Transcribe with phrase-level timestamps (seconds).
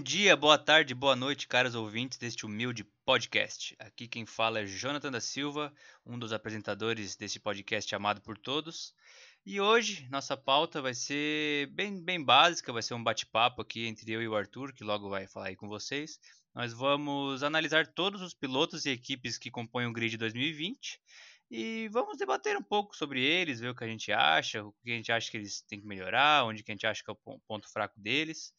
[0.00, 3.76] dia, boa tarde, boa noite, caros ouvintes deste humilde podcast.
[3.78, 5.72] Aqui quem fala é Jonathan da Silva,
[6.06, 8.94] um dos apresentadores desse podcast amado por todos.
[9.44, 14.10] E hoje nossa pauta vai ser bem, bem básica, vai ser um bate-papo aqui entre
[14.10, 16.18] eu e o Arthur, que logo vai falar aí com vocês.
[16.54, 20.98] Nós vamos analisar todos os pilotos e equipes que compõem o grid 2020
[21.50, 24.92] e vamos debater um pouco sobre eles, ver o que a gente acha, o que
[24.92, 27.12] a gente acha que eles têm que melhorar, onde que a gente acha que é
[27.12, 28.54] o ponto fraco deles.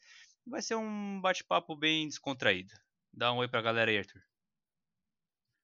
[0.45, 2.73] Vai ser um bate-papo bem descontraído.
[3.13, 4.21] Dá um oi pra galera aí, Arthur.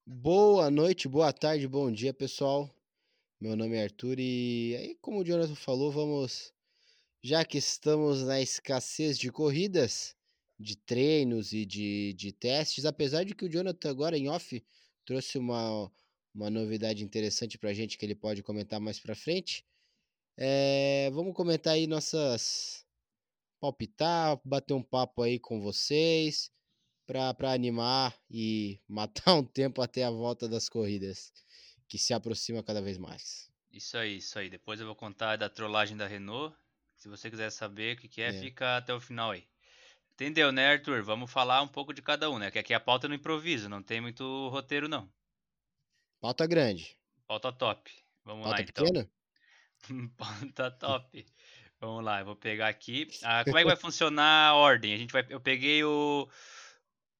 [0.05, 2.73] Boa noite, boa tarde, bom dia, pessoal.
[3.40, 6.54] Meu nome é Arthur e aí, como o Jonathan falou, vamos.
[7.23, 10.16] Já que estamos na escassez de corridas,
[10.59, 14.63] de treinos e de, de testes, apesar de que o Jonathan agora em off
[15.05, 15.91] trouxe uma,
[16.34, 19.66] uma novidade interessante pra gente que ele pode comentar mais pra frente.
[20.38, 22.87] É, vamos comentar aí nossas
[23.60, 26.52] palpitar, bater um papo aí com vocês,
[27.05, 31.32] para animar e matar um tempo até a volta das corridas,
[31.88, 33.50] que se aproxima cada vez mais.
[33.72, 34.50] Isso aí, isso aí.
[34.50, 36.55] Depois eu vou contar da trollagem da Renault.
[36.96, 39.48] Se você quiser saber o que, que é, é, fica até o final aí.
[40.13, 41.04] Entendeu, né, Arthur?
[41.04, 42.50] Vamos falar um pouco de cada um, né?
[42.50, 45.08] Que aqui a pauta é no improviso, não tem muito roteiro, não.
[46.20, 46.98] Pauta grande.
[47.28, 47.91] Pauta top.
[48.26, 49.10] Vamos pauta lá, pequena?
[49.88, 50.10] então.
[50.18, 51.26] pauta top.
[51.79, 53.07] Vamos lá, eu vou pegar aqui.
[53.23, 54.93] Ah, como é que vai funcionar a ordem?
[54.93, 56.27] A gente vai, eu peguei o,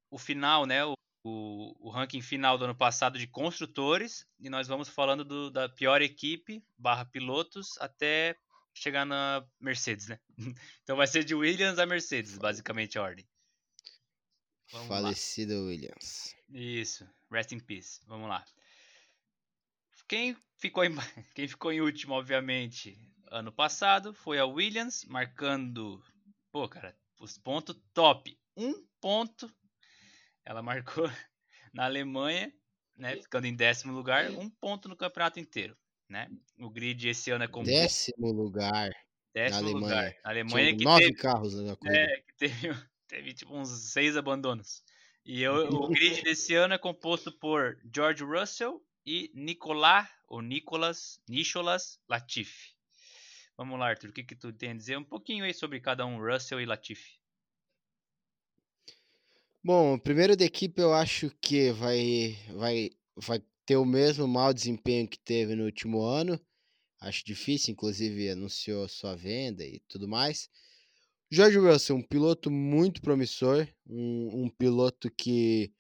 [0.10, 0.84] o final, né?
[0.84, 5.52] O, o, o, ranking final do ano passado de construtores e nós vamos falando do,
[5.52, 8.36] da pior equipe barra pilotos até
[8.74, 10.20] chegar na Mercedes, né?
[10.84, 13.28] Então vai ser de Williams a Mercedes, basicamente a ordem.
[14.72, 15.68] Vamos Falecido lá.
[15.68, 16.36] Williams.
[16.50, 18.02] Isso, rest in peace.
[18.06, 18.44] Vamos lá.
[20.08, 20.96] Quem ficou em,
[21.36, 22.98] quem ficou em último, obviamente,
[23.32, 26.04] ano passado foi a Williams, marcando,
[26.52, 28.38] pô, cara, os pontos top.
[28.56, 29.52] Um ponto
[30.48, 31.04] ela marcou
[31.74, 32.52] na Alemanha,
[32.96, 35.78] né, ficando em décimo lugar, um ponto no campeonato inteiro,
[36.10, 36.30] né?
[36.58, 38.96] O grid esse ano é com décimo lugar.
[39.34, 39.92] Décimo na lugar.
[39.92, 40.16] Alemanha.
[40.24, 42.00] A Alemanha Tinha que nove teve, carros na corrida.
[42.00, 44.82] É, que teve, teve tipo uns seis abandonos.
[45.24, 51.22] E eu, o grid desse ano é composto por George Russell e Nicolas, ou Nicolas,
[51.28, 52.77] Nicholas Latifi.
[53.58, 54.98] Vamos lá, Arthur, o que, que tu tem a dizer?
[54.98, 57.20] Um pouquinho aí sobre cada um, Russell e Latifi.
[59.64, 65.08] Bom, primeiro da equipe eu acho que vai, vai, vai ter o mesmo mau desempenho
[65.10, 66.40] que teve no último ano.
[67.02, 70.50] Acho difícil, inclusive anunciou sua venda e tudo mais.
[71.32, 75.74] George Russell, um piloto muito promissor, um, um piloto que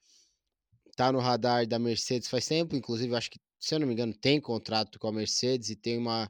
[0.89, 4.15] está no radar da Mercedes faz tempo, inclusive acho que, se eu não me engano,
[4.15, 6.29] tem contrato com a Mercedes e tem uma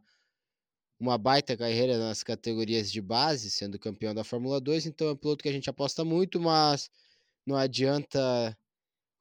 [1.00, 5.16] uma baita carreira nas categorias de base, sendo campeão da Fórmula 2, então é um
[5.18, 6.90] piloto que a gente aposta muito, mas
[7.46, 8.58] não adianta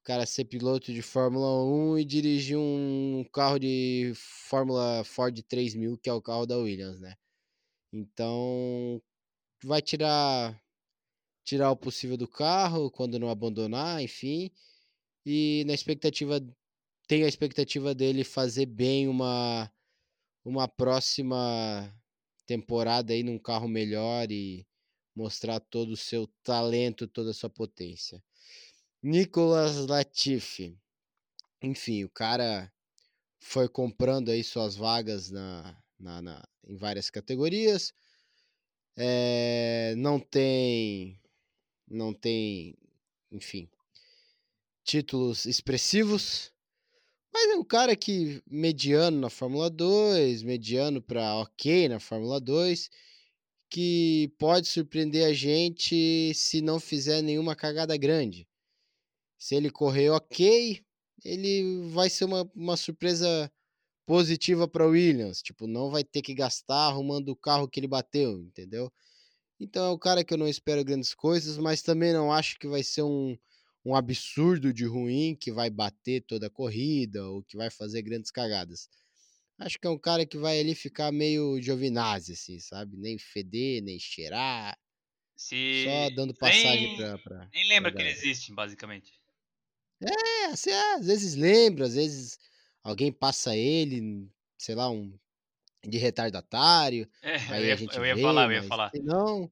[0.00, 5.98] o cara ser piloto de Fórmula 1 e dirigir um carro de Fórmula Ford 3000,
[5.98, 7.14] que é o carro da Williams, né?
[7.92, 9.02] Então,
[9.64, 10.60] vai tirar
[11.44, 14.50] tirar o possível do carro quando não abandonar, enfim.
[15.26, 16.40] E na expectativa
[17.08, 19.70] tem a expectativa dele fazer bem uma
[20.46, 21.92] uma próxima
[22.46, 24.64] temporada aí num carro melhor e
[25.14, 28.22] mostrar todo o seu talento, toda a sua potência.
[29.02, 30.78] Nicolas Latifi.
[31.60, 32.72] Enfim, o cara
[33.40, 37.92] foi comprando aí suas vagas na, na, na em várias categorias.
[38.96, 41.20] É, não tem
[41.88, 42.76] não tem,
[43.30, 43.68] enfim,
[44.84, 46.52] títulos expressivos,
[47.36, 52.88] mas é um cara que mediano na Fórmula 2, mediano para ok na Fórmula 2,
[53.68, 58.48] que pode surpreender a gente se não fizer nenhuma cagada grande.
[59.38, 60.82] Se ele correr ok,
[61.22, 63.52] ele vai ser uma, uma surpresa
[64.06, 65.42] positiva para Williams.
[65.42, 68.90] Tipo, não vai ter que gastar arrumando o carro que ele bateu, entendeu?
[69.60, 72.66] Então é um cara que eu não espero grandes coisas, mas também não acho que
[72.66, 73.36] vai ser um,
[73.86, 78.32] um absurdo de ruim que vai bater toda a corrida ou que vai fazer grandes
[78.32, 78.90] cagadas.
[79.56, 82.96] Acho que é um cara que vai ali ficar meio Giovinazzi, assim, sabe?
[82.96, 84.76] Nem feder, nem cheirar.
[85.36, 85.84] Se...
[85.84, 87.48] Só dando passagem nem, pra, pra.
[87.54, 89.20] Nem lembra pra que ele existe, basicamente.
[90.00, 92.40] É, assim, é, às vezes lembra, às vezes
[92.82, 94.28] alguém passa ele,
[94.58, 95.16] sei lá, um
[95.86, 97.08] de retardatário.
[97.22, 98.90] É, aí eu ia, a gente eu ia vê, falar, eu ia falar.
[98.96, 99.50] Não,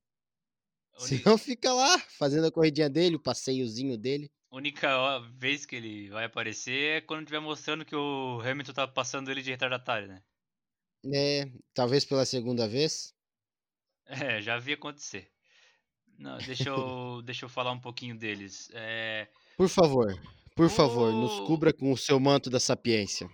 [0.99, 4.31] se não fica lá fazendo a corridinha dele, o passeiozinho dele.
[4.51, 8.87] A única vez que ele vai aparecer é quando estiver mostrando que o Hamilton tá
[8.87, 10.23] passando ele de retardatário, né?
[11.13, 13.13] É, talvez pela segunda vez.
[14.07, 15.33] É, já vi acontecer.
[16.19, 18.71] Não, deixa eu, deixa eu falar um pouquinho deles.
[18.75, 19.27] É,
[19.57, 20.15] Por favor,
[20.55, 23.27] por favor, nos o, cubra com o seu manto da sapiência.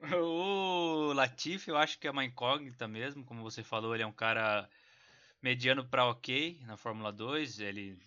[0.00, 3.26] o Latifi, eu acho que é uma incógnita mesmo.
[3.26, 4.66] Como você falou, ele é um cara
[5.42, 7.58] mediano para ok na Fórmula 2.
[7.60, 7.98] Ele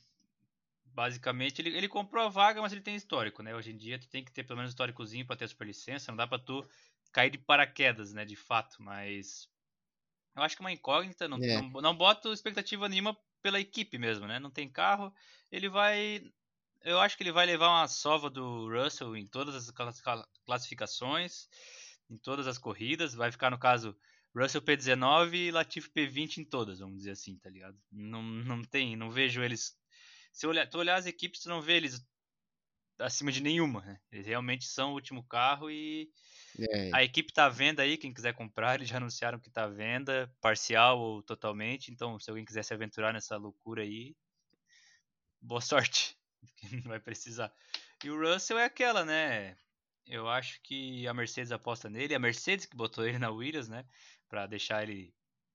[0.86, 3.56] basicamente ele, ele comprou a vaga, mas ele tem histórico, né?
[3.56, 6.12] Hoje em dia tu tem que ter pelo menos um históricozinho para ter a superlicença,
[6.12, 6.68] não dá para tu
[7.12, 9.50] cair de paraquedas, né, de fato, mas
[10.36, 13.98] eu acho que é uma incógnita, não, É, não, não boto expectativa nenhuma pela equipe
[13.98, 14.40] mesmo, né?
[14.40, 15.14] Não tem carro,
[15.52, 16.32] ele vai
[16.84, 20.28] eu acho que ele vai levar uma sova do Russell em todas as clas- cla-
[20.46, 21.48] classificações,
[22.10, 23.98] em todas as corridas, vai ficar no caso
[24.36, 27.78] Russell P19 e Latifi P20 em todas, vamos dizer assim, tá ligado?
[27.92, 29.78] Não, não tem, não vejo eles
[30.32, 32.06] se olhar, tu olhar as equipes, tu não vê eles
[33.00, 34.00] acima de nenhuma, né?
[34.12, 36.12] Eles realmente são o último carro e
[36.60, 39.64] é, a equipe tá à venda aí, quem quiser comprar, eles já anunciaram que tá
[39.64, 44.16] à venda, parcial ou totalmente, então se alguém quiser se aventurar nessa loucura aí,
[45.42, 46.18] boa sorte,
[46.72, 47.52] não vai precisar.
[48.04, 49.58] E o Russell é aquela, né?
[50.06, 53.86] Eu acho que a Mercedes aposta nele, a Mercedes que botou ele na Williams, né,
[54.30, 55.14] Pra deixar ele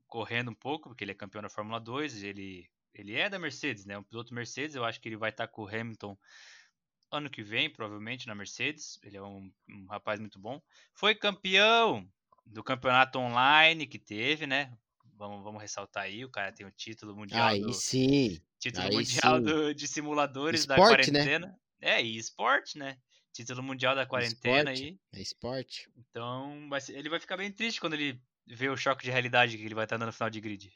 [0.09, 3.85] correndo um pouco, porque ele é campeão da Fórmula 2, ele ele é da Mercedes,
[3.87, 3.99] né?
[3.99, 6.17] Um piloto Mercedes, eu acho que ele vai estar com o Hamilton
[7.11, 8.99] ano que vem, provavelmente, na Mercedes.
[9.03, 10.61] Ele é um, um rapaz muito bom.
[10.95, 12.09] Foi campeão
[12.47, 14.77] do campeonato online que teve, né?
[15.17, 18.93] Vamos, vamos ressaltar aí, o cara tem o título mundial aí do sim, título aí
[18.93, 19.43] mundial sim.
[19.43, 21.29] do- de simuladores da Esporte, né?
[21.29, 21.59] quarentena.
[21.81, 22.99] É, e esporte, né?
[23.33, 24.99] Título mundial da quarentena Esporte, aí.
[25.13, 25.89] é esporte.
[25.97, 29.75] Então, ele vai ficar bem triste quando ele vê o choque de realidade que ele
[29.75, 30.73] vai estar dando no final de grid.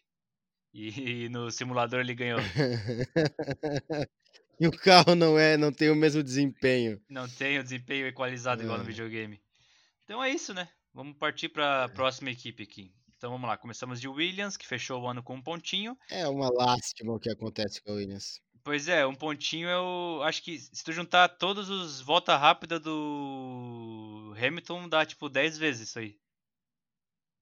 [0.75, 2.41] E, no simulador ele ganhou.
[4.61, 7.00] E o carro não é, não tem o mesmo desempenho.
[7.09, 8.87] Não tem o desempenho equalizado igual no É.
[8.87, 9.41] videogame.
[10.05, 10.69] Então é isso, né?
[10.93, 12.93] Vamos partir para a próxima equipe aqui.
[13.17, 15.97] Então vamos lá, começamos de Williams, que fechou o ano com um pontinho.
[16.11, 18.41] É uma lástima o que acontece com a Williams.
[18.64, 24.35] Pois é, um pontinho eu acho que se tu juntar todos os volta rápida do
[24.37, 26.17] Hamilton, dá tipo 10 vezes isso aí.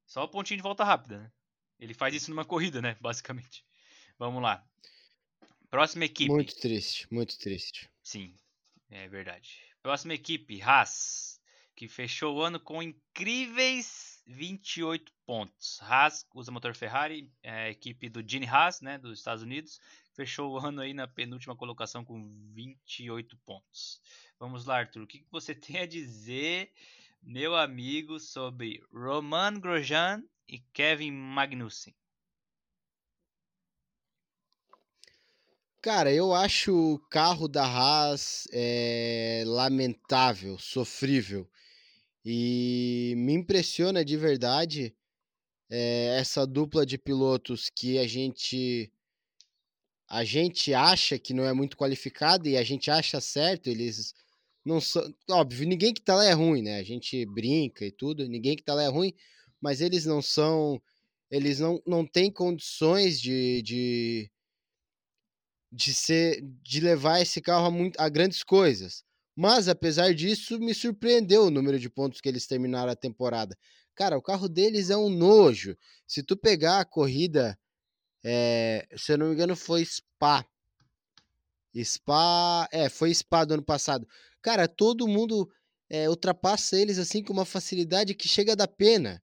[0.06, 1.32] Só o pontinho de volta rápida, né?
[1.79, 2.97] Ele faz isso numa corrida, né?
[3.00, 3.64] Basicamente.
[4.19, 4.64] Vamos lá.
[5.70, 6.31] Próxima equipe.
[6.31, 7.91] Muito triste, muito triste.
[8.03, 8.35] Sim,
[8.88, 9.61] é verdade.
[9.82, 11.41] Próxima equipe, Haas,
[11.75, 15.81] que fechou o ano com incríveis 28 pontos.
[15.82, 19.81] Haas usa motor Ferrari, é a equipe do Gene Haas, né, dos Estados Unidos,
[20.14, 24.00] fechou o ano aí na penúltima colocação com 28 pontos.
[24.38, 26.73] Vamos lá, Arthur, o que que você tem a dizer,
[27.26, 31.93] meu amigo, sobre Roman Grosjean e Kevin Magnussen?
[35.82, 41.50] Cara, eu acho o carro da Haas é, lamentável, sofrível.
[42.25, 44.96] E me impressiona de verdade
[45.69, 48.93] é, essa dupla de pilotos que a gente
[50.08, 54.14] a gente acha que não é muito qualificada e a gente acha certo, eles
[54.66, 56.78] não são, óbvio, ninguém que tá lá é ruim, né?
[56.78, 59.14] A gente brinca e tudo, ninguém que tá lá é ruim,
[59.60, 60.82] mas eles não são,
[61.30, 64.30] eles não, não têm condições de, de
[65.72, 69.04] de ser de levar esse carro a, muito, a grandes coisas.
[69.36, 73.56] Mas apesar disso, me surpreendeu o número de pontos que eles terminaram a temporada.
[73.94, 75.76] Cara, o carro deles é um nojo.
[76.06, 77.58] Se tu pegar a corrida,
[78.24, 80.44] é, se eu não me engano, foi Spa.
[81.84, 84.08] Spa, é, foi Spa do ano passado.
[84.46, 85.50] Cara, todo mundo
[85.91, 89.20] é, ultrapassa eles assim com uma facilidade que chega a dar pena.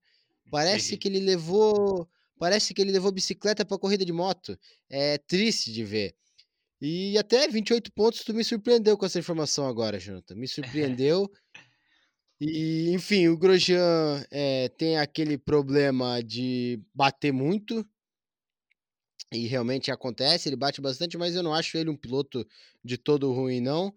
[0.51, 2.05] Parece que ele levou,
[2.37, 4.59] parece que ele levou bicicleta para corrida de moto.
[4.89, 6.13] É triste de ver.
[6.81, 10.35] E até 28 pontos tu me surpreendeu com essa informação agora, Jonathan.
[10.35, 10.45] Me
[10.99, 11.31] surpreendeu.
[12.41, 17.87] E, enfim, o Grosjean é, tem aquele problema de bater muito.
[19.31, 22.45] E realmente acontece, ele bate bastante, mas eu não acho ele um piloto
[22.83, 23.95] de todo ruim, não.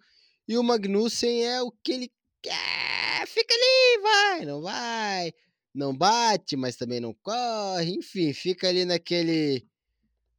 [0.49, 2.13] E o Magnussen é o que ele
[2.43, 3.27] quer.
[3.27, 5.33] Fica ali, vai, não vai.
[5.75, 7.95] Não bate, mas também não corre.
[7.95, 9.67] Enfim, fica ali naquele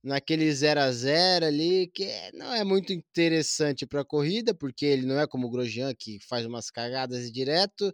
[0.03, 5.05] naquele 0 a 0 ali, que não é muito interessante para a corrida, porque ele
[5.05, 7.93] não é como o Grosjean, que faz umas cagadas direto,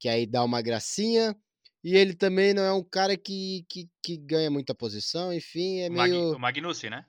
[0.00, 1.36] que aí dá uma gracinha.
[1.84, 5.90] E ele também não é um cara que, que, que ganha muita posição, enfim, é
[5.90, 6.32] meio.
[6.34, 7.06] o Magnussen, né?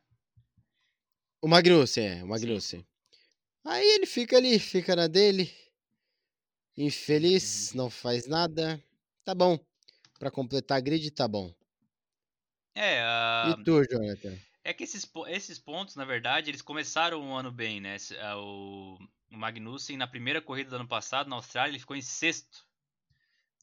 [1.41, 2.85] O Magnussen, é, o Sim.
[3.69, 5.53] Aí ele fica ali, fica na dele,
[6.77, 8.81] infeliz, não faz nada.
[9.25, 9.59] Tá bom.
[10.17, 11.53] Pra completar a grid, tá bom.
[12.73, 14.37] É, a- E tu, Jonathan?
[14.63, 17.97] É que esses, esses pontos, na verdade, eles começaram o ano bem, né?
[18.21, 18.97] Ah, O,
[19.29, 22.65] Magnussen, na primeira corrida do ano passado, na Austrália, ele ficou em sexto.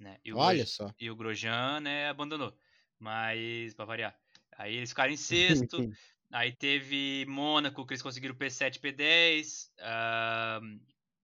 [0.01, 0.19] Né?
[0.25, 0.95] E, o Olha Grosjean, só.
[1.01, 2.57] e o Grosjean, né, abandonou.
[2.99, 4.19] Mas, pra variar.
[4.57, 5.17] Aí eles ficaram em
[5.69, 5.89] sexto.
[6.35, 9.69] Aí teve Mônaco, que eles conseguiram P7, P10.
[9.79, 10.81] Uh,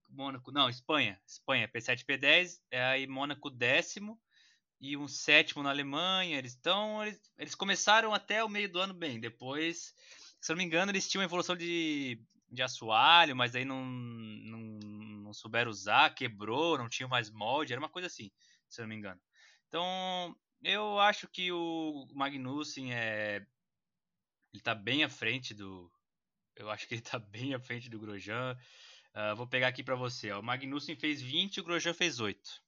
[0.09, 1.21] Mônaco, não, Espanha.
[1.26, 2.61] Espanha, P7, P10.
[2.73, 4.17] Aí Mônaco décimo
[4.81, 6.38] e um sétimo na Alemanha.
[6.38, 7.05] Eles estão.
[7.05, 9.19] Eles, eles começaram até o meio do ano bem.
[9.19, 9.97] Depois,
[10.40, 13.85] se eu não me engano, eles tinham uma evolução de, de assoalho, mas aí não,
[13.85, 14.61] não,
[15.25, 17.73] não souberam usar, quebrou, não tinha mais molde.
[17.73, 18.31] Era uma coisa assim,
[18.69, 19.21] se eu não me engano.
[19.67, 23.45] Então, eu acho que o Magnussen é
[24.52, 25.90] ele tá bem à frente do.
[26.57, 28.57] Eu acho que ele tá bem à frente do Grosjean.
[29.14, 30.30] Uh, vou pegar aqui para você.
[30.30, 30.40] Ó.
[30.40, 32.62] O Magnussen fez 20 e o Grosjean fez 8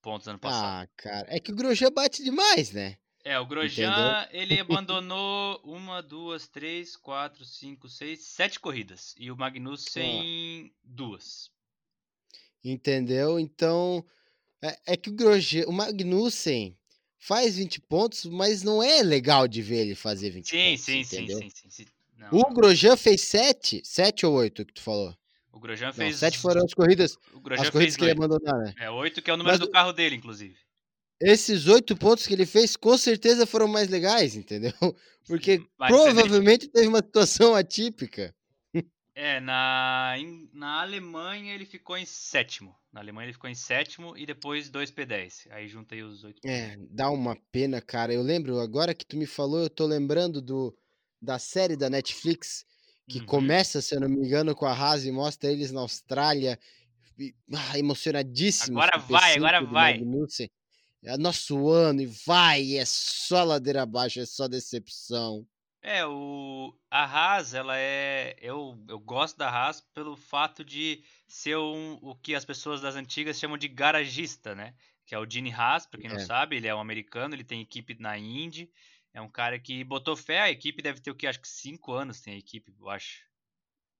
[0.00, 0.64] pontos ano passado.
[0.64, 1.26] Ah, cara.
[1.28, 2.96] É que o Grosjean bate demais, né?
[3.22, 9.14] É, o Grosjean, ele abandonou uma, duas, três, quatro, cinco, seis, sete corridas.
[9.18, 11.50] E o Magnussen, duas.
[12.64, 13.38] Entendeu?
[13.38, 14.04] Então,
[14.62, 16.78] é, é que o Grosjean, o Magnussen,
[17.20, 20.80] faz 20 pontos, mas não é legal de ver ele fazer 20 sim, pontos.
[20.80, 21.86] Sim, sim, sim, sim, sim.
[22.16, 23.82] Não, o Grosjean fez 7?
[23.84, 25.14] 7 ou 8 que tu falou?
[25.52, 26.16] O Grosjean fez.
[26.16, 27.18] 7 foram as corridas.
[27.58, 28.12] as corridas que 8.
[28.12, 28.74] ele abandonar, né?
[28.78, 30.56] É, 8 que é o número mas, do carro dele, inclusive.
[31.20, 34.72] Esses 8 pontos que ele fez, com certeza foram mais legais, entendeu?
[35.26, 38.34] Porque provavelmente teve uma situação atípica.
[39.22, 42.74] É, na, em, na Alemanha ele ficou em sétimo.
[42.90, 45.46] Na Alemanha ele ficou em sétimo e depois 2 P10.
[45.50, 46.40] Aí juntei os oito.
[46.42, 48.14] É, dá uma pena, cara.
[48.14, 50.74] Eu lembro, agora que tu me falou, eu tô lembrando do,
[51.20, 52.64] da série da Netflix
[53.06, 53.26] que uhum.
[53.26, 56.58] começa, se eu não me engano, com a Haas e mostra eles na Austrália.
[57.18, 58.82] E, ah, emocionadíssimos.
[58.82, 59.98] Agora vai, agora vai.
[59.98, 60.50] Magnussen.
[61.04, 65.46] É nosso ano e vai, é só ladeira abaixo, é só decepção.
[65.82, 71.56] É, o a Haas, ela é eu, eu gosto da Haas pelo fato de ser
[71.56, 74.74] um, o que as pessoas das antigas chamam de garagista, né?
[75.06, 76.12] Que é o Gene Haas, para quem é.
[76.12, 78.70] não sabe, ele é um americano, ele tem equipe na Indy,
[79.14, 81.92] é um cara que botou fé, a equipe deve ter o que acho que cinco
[81.92, 83.24] anos tem a equipe, eu acho.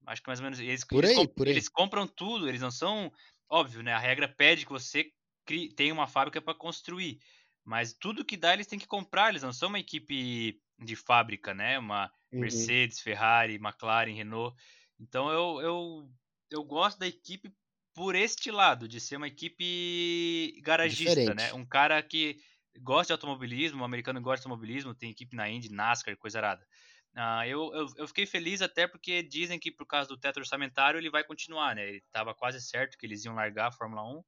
[0.06, 2.70] Acho que mais ou menos eles, por eles, aí, por eles compram tudo, eles não
[2.70, 3.12] são
[3.48, 3.92] óbvio, né?
[3.92, 5.12] A regra pede que você
[5.46, 7.20] crie, tenha uma fábrica para construir,
[7.64, 11.54] mas tudo que dá eles têm que comprar, eles não são uma equipe de fábrica,
[11.54, 11.78] né?
[11.78, 12.40] Uma uhum.
[12.40, 14.56] Mercedes, Ferrari, McLaren, Renault.
[14.98, 16.10] Então eu, eu,
[16.50, 17.52] eu gosto da equipe
[17.94, 21.20] por este lado, de ser uma equipe garagista, né?
[21.20, 21.52] Diferente.
[21.52, 21.54] né?
[21.54, 22.36] Um cara que
[22.78, 26.66] gosta de automobilismo, um americano gosta de automobilismo, tem equipe na Indy, NASCAR, coisa arada.
[27.14, 30.98] Uh, eu, eu, eu, fiquei feliz até porque dizem que por causa do teto orçamentário
[30.98, 31.88] ele vai continuar, né?
[31.88, 34.22] Ele estava quase certo que eles iam largar a Fórmula 1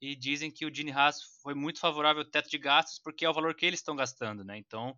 [0.00, 3.28] e dizem que o Gene Haas foi muito favorável ao teto de gastos porque é
[3.28, 4.56] o valor que eles estão gastando, né?
[4.56, 4.96] Então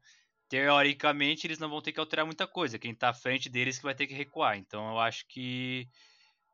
[0.49, 2.79] teoricamente eles não vão ter que alterar muita coisa.
[2.79, 4.57] Quem está à frente deles que vai ter que recuar.
[4.57, 5.89] Então eu acho que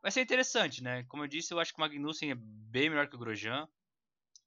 [0.03, 1.05] vai ser interessante, né?
[1.09, 3.69] Como eu disse, eu acho que o Magnussen é bem melhor que o Grosjean.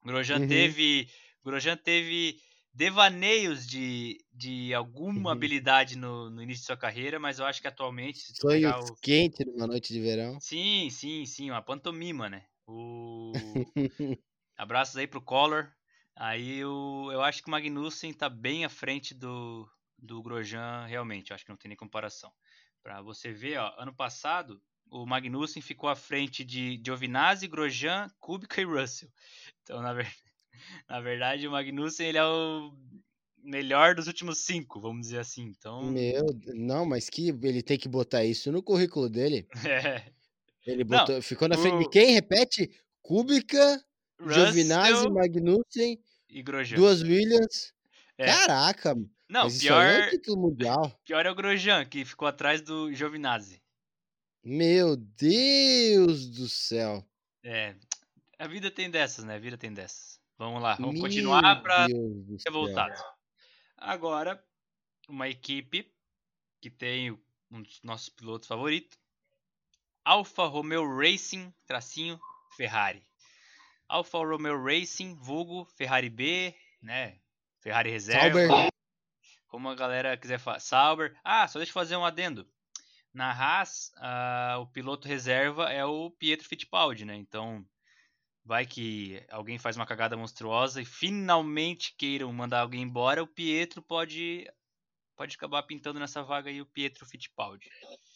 [0.03, 0.47] O Grosjean uhum.
[0.47, 1.09] teve,
[1.43, 2.37] Grosjean teve
[2.75, 5.29] devaneios de, de alguma uhum.
[5.29, 8.95] habilidade no, no, início de sua carreira, mas eu acho que atualmente sonho o...
[8.97, 10.37] quente numa noite de verão.
[10.41, 12.45] Sim, sim, sim, uma pantomima, né?
[12.67, 13.31] O
[14.57, 15.71] abraços aí pro Collor,
[16.15, 21.31] Aí eu, eu acho que o Magnussen está bem à frente do, do Grosjean, realmente.
[21.31, 22.31] Eu acho que não tem nem comparação.
[22.81, 28.61] Para você ver, ó, ano passado o Magnussen ficou à frente de Giovinazzi, Grosjean, Kubica
[28.61, 29.09] e Russell.
[29.63, 30.07] Então, na, ver...
[30.87, 32.71] na verdade, o Magnussen ele é o
[33.43, 35.43] melhor dos últimos cinco, vamos dizer assim.
[35.43, 35.83] Então...
[35.91, 39.47] Meu, não, mas que ele tem que botar isso no currículo dele.
[40.65, 40.71] É.
[40.71, 41.79] Ele botou, não, ficou na frente o...
[41.79, 42.13] de quem?
[42.13, 42.71] Repete?
[42.99, 43.85] Kubica,
[44.19, 46.77] Giovinazzi, Magnussen e Grosjean.
[46.77, 47.73] Duas Williams.
[48.17, 48.25] É.
[48.25, 48.95] Caraca,
[49.27, 50.91] não, mas pior, isso é título mundial.
[51.03, 53.61] Pior é o Grosjean, que ficou atrás do Giovinazzi.
[54.43, 57.03] Meu Deus do céu.
[57.43, 57.75] É,
[58.37, 59.35] a vida tem dessas, né?
[59.35, 60.19] A vida tem dessas.
[60.37, 63.01] Vamos lá, vamos Meu continuar para ser voltado.
[63.77, 64.43] Agora,
[65.09, 65.91] uma equipe
[66.61, 67.11] que tem
[67.49, 68.97] um dos nossos pilotos favoritos,
[70.03, 72.19] Alfa Romeo Racing, tracinho
[72.55, 73.03] Ferrari.
[73.87, 77.19] Alfa Romeo Racing, vulgo Ferrari B, né?
[77.59, 78.47] Ferrari reserva.
[78.47, 78.71] Sauber.
[79.47, 80.59] Como a galera quiser falar.
[80.59, 81.17] Sauber.
[81.23, 82.47] Ah, só deixa eu fazer um adendo.
[83.13, 87.15] Na Haas, uh, o piloto reserva é o Pietro Fittipaldi, né?
[87.15, 87.65] Então,
[88.43, 93.81] vai que alguém faz uma cagada monstruosa e finalmente queiram mandar alguém embora, o Pietro
[93.81, 94.45] pode
[95.15, 97.69] pode acabar pintando nessa vaga aí o Pietro Fittipaldi.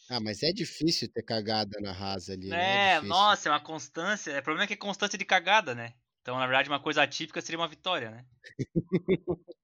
[0.10, 2.48] Ah, mas é difícil ter cagada na rasa ali.
[2.48, 2.58] Né?
[2.58, 4.38] É, é nossa, é uma constância.
[4.40, 5.94] O problema é que é constância de cagada, né?
[6.22, 8.26] Então, na verdade, uma coisa atípica seria uma vitória, né?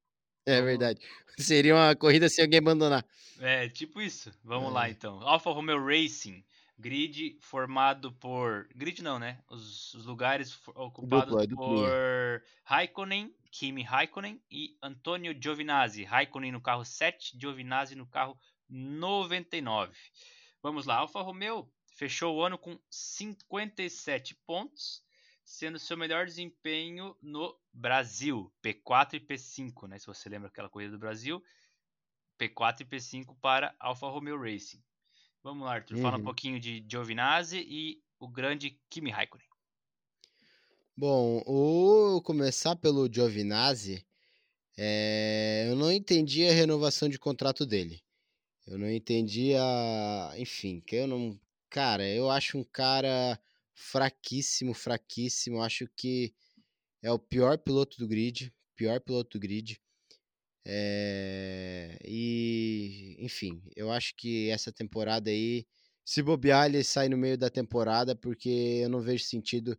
[0.46, 1.00] é verdade.
[1.38, 3.06] Seria uma corrida sem alguém abandonar.
[3.42, 4.32] É, tipo isso.
[4.42, 4.74] Vamos é.
[4.74, 5.22] lá, então.
[5.22, 6.46] Alfa Romeo Racing.
[6.78, 8.68] Grid formado por.
[8.76, 9.40] Grid não, né?
[9.50, 16.04] Os, os lugares ocupados Dupla, por Raikkonen, Kimi Raikkonen e Antonio Giovinazzi.
[16.04, 18.38] Raikkonen no carro 7, Giovinazzi no carro
[18.70, 19.98] 99.
[20.62, 25.04] Vamos lá, Alfa Romeo fechou o ano com 57 pontos,
[25.46, 29.98] sendo seu melhor desempenho no Brasil, P4 e P5, né?
[30.00, 31.42] Se você lembra aquela corrida do Brasil,
[32.38, 34.84] P4 e P5 para Alfa Romeo Racing.
[35.44, 35.98] Vamos lá, Arthur.
[35.98, 36.24] Fala um Uhum.
[36.24, 39.48] pouquinho de Giovinazzi e o grande Kimi Raikkonen.
[40.98, 44.06] Bom, o começar pelo Giovinazzi,
[44.78, 48.05] eh, eu não entendi a renovação de contrato dele.
[48.66, 53.40] Eu não entendi a, enfim, que eu não, cara, eu acho um cara
[53.74, 55.62] fraquíssimo, fraquíssimo.
[55.62, 56.34] Acho que
[57.02, 59.82] é o pior piloto do grid, pior piloto do grid.
[60.66, 65.66] É, e, enfim, eu acho que essa temporada aí,
[66.04, 68.50] se bobear, ele sai no meio da temporada, porque
[68.84, 69.78] eu não vejo sentido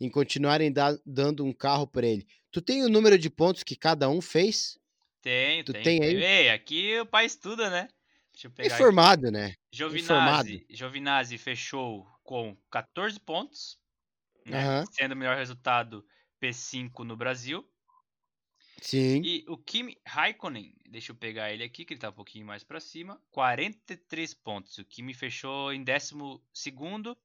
[0.00, 2.26] em continuarem da- dando um carro para ele.
[2.52, 4.78] Tu tem o número de pontos que cada um fez?
[5.22, 6.04] Tenho, Tu tem tenho.
[6.04, 6.24] aí?
[6.24, 7.88] Ei, aqui o pai estuda, né?
[8.34, 8.82] Deixa eu pegar aqui.
[8.82, 9.54] Informado, né?
[9.72, 13.78] Giovinazzi, Giovinazzi fechou com 14 pontos,
[14.44, 14.58] né?
[14.58, 14.84] Aham.
[14.90, 16.04] sendo o melhor resultado
[16.42, 17.66] P5 no Brasil.
[18.82, 19.22] Sim.
[19.24, 22.64] E o Kimi Raikkonen, deixa eu pegar ele aqui, que ele tá um pouquinho mais
[22.64, 24.76] pra cima, 43 pontos.
[24.78, 27.16] O Kimi fechou em 12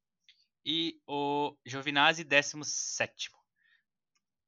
[0.63, 3.32] e o Giovinazzi 17.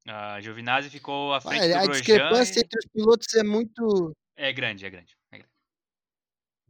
[0.06, 2.02] A Giovinazzi ficou à frente Olha, do a Grosjean.
[2.02, 4.16] discrepância e- entre os pilotos é muito.
[4.36, 5.16] É grande, é grande.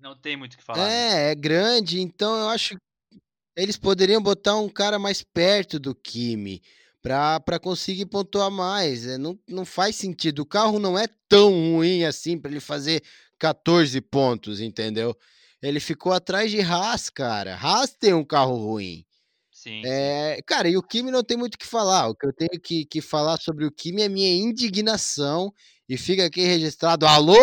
[0.03, 0.85] Não tem muito o que falar.
[0.85, 1.29] né?
[1.29, 3.19] É, é grande, então eu acho que
[3.57, 6.61] eles poderiam botar um cara mais perto do Kimi
[7.01, 9.07] pra conseguir pontuar mais.
[9.07, 10.41] É, não, não faz sentido.
[10.41, 13.01] O carro não é tão ruim assim pra ele fazer
[13.39, 15.17] 14 pontos, entendeu?
[15.63, 17.55] Ele ficou atrás de Haas, cara.
[17.55, 19.05] Haas tem um carro ruim.
[19.53, 19.89] Sim, sim.
[19.89, 22.09] É, cara, e o Kimi não tem muito o que falar.
[22.09, 25.53] O que eu tenho que, que falar sobre o Kimi é minha indignação.
[25.89, 27.07] E fica aqui registrado.
[27.07, 27.37] Alô,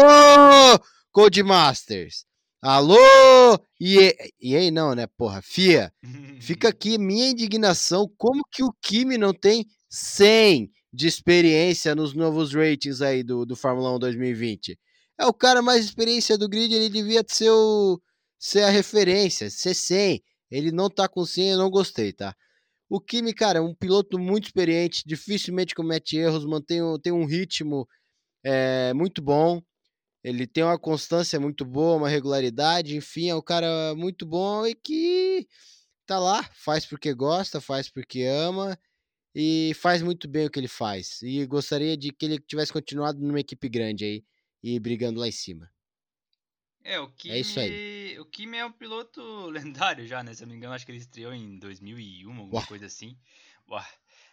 [1.11, 2.28] Codemasters!
[2.61, 2.97] Alô,
[3.79, 5.93] EA, EA não, né, porra, FIA.
[6.41, 8.11] Fica aqui minha indignação.
[8.17, 13.55] Como que o Kimi não tem 100 de experiência nos novos ratings aí do, do
[13.55, 14.77] Fórmula 1 2020?
[15.17, 17.97] É o cara mais experiência do grid, ele devia ser, o,
[18.37, 20.21] ser a referência, ser 100.
[20.51, 22.35] Ele não tá com 100, eu não gostei, tá?
[22.89, 27.25] O Kimi, cara, é um piloto muito experiente, dificilmente comete erros, mantém um, tem um
[27.25, 27.87] ritmo
[28.43, 29.61] é, muito bom.
[30.23, 34.75] Ele tem uma constância muito boa, uma regularidade, enfim, é um cara muito bom e
[34.75, 35.47] que
[36.05, 38.77] tá lá, faz porque gosta, faz porque ama
[39.35, 41.21] e faz muito bem o que ele faz.
[41.21, 44.25] E gostaria de que ele tivesse continuado numa equipe grande aí
[44.63, 45.71] e brigando lá em cima.
[46.83, 48.19] É, o Kimi, É isso aí.
[48.19, 50.33] o Kimi é um piloto lendário já, né?
[50.33, 52.67] Se eu não me engano, acho que ele estreou em 2001, alguma Uau.
[52.67, 53.17] coisa assim.
[53.69, 53.83] Uau.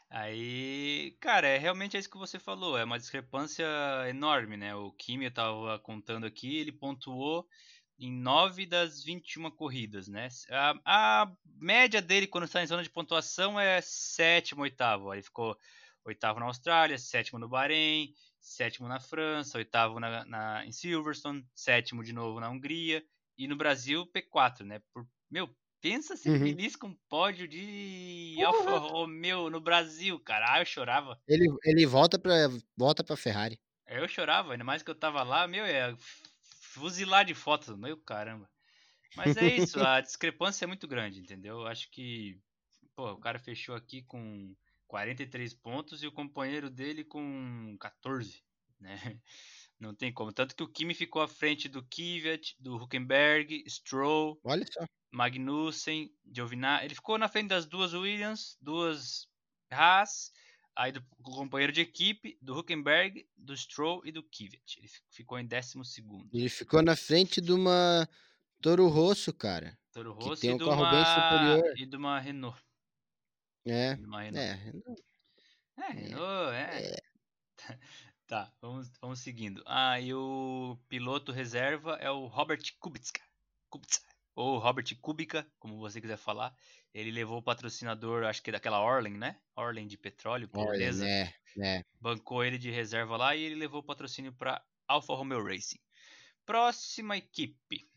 [0.09, 3.67] Aí, cara, é realmente é isso que você falou, é uma discrepância
[4.09, 4.75] enorme, né?
[4.75, 7.47] O Kimi, eu tava contando aqui, ele pontuou
[7.99, 10.29] em 9 das 21 corridas, né?
[10.51, 15.11] A, a média dele quando está em zona de pontuação é sétimo, oitavo.
[15.11, 15.57] Aí ficou
[16.05, 22.05] oitavo na Austrália, sétimo no Bahrein, sétimo na França, oitavo na, na- em Silverstone, sétimo
[22.05, 23.03] de novo na Hungria
[23.37, 24.81] e no Brasil P4, né?
[24.93, 25.49] Por, meu,
[25.81, 26.39] pensa ser Uhum.
[26.43, 30.55] feliz com um pódio de Alfa Romeo no Brasil, cara.
[30.55, 31.21] Ah, eu chorava.
[31.29, 33.61] Ele, ele volta para volta pra Ferrari.
[33.87, 35.97] Eu chorava, ainda mais que eu tava lá, meu, é
[36.75, 38.51] fuzilar de fotos, meu caramba.
[39.15, 41.61] Mas é isso, a discrepância é muito grande, entendeu?
[41.61, 42.41] Eu acho que,
[42.97, 44.55] pô, o cara fechou aqui com
[44.89, 48.45] 43 pontos e o companheiro dele com 14,
[48.81, 49.21] né?
[49.79, 50.33] Não tem como.
[50.33, 54.85] Tanto que o Kimi ficou à frente do Kvyat, do Huckenberg, Stroll, Olha só.
[55.13, 56.87] Magnussen, Giovinazzi.
[56.87, 59.29] Ele ficou na frente das duas Williams, duas
[59.71, 60.33] Haas,
[60.75, 64.79] aí do companheiro de equipe, do Huckenberg, do Stroll e do Kvyat.
[64.79, 66.29] Ele fi- ficou em 12 segundo.
[66.33, 68.09] Ele ficou na frente de uma
[68.63, 69.79] Toro Rosso, cara.
[69.93, 71.79] Toro Que Rosso tem e um carro uma bem superior.
[71.79, 72.59] e de uma Renault.
[73.67, 73.95] É.
[73.97, 74.39] Uma Renault.
[74.39, 76.97] É, É, Renault, é.
[78.27, 79.63] Tá, vamos, vamos seguindo.
[79.67, 83.23] Ah, e o piloto reserva é o Robert Kubica.
[83.71, 84.01] Kubica.
[84.35, 86.55] Ou Robert Kubica, como você quiser falar.
[86.93, 89.39] Ele levou o patrocinador, acho que daquela Orlen, né?
[89.55, 91.05] Orlen de petróleo, polonesa.
[91.05, 91.85] né, né.
[92.01, 95.79] Bancou ele de reserva lá e ele levou o patrocínio para Alfa Romeo Racing.
[96.45, 97.89] Próxima equipe.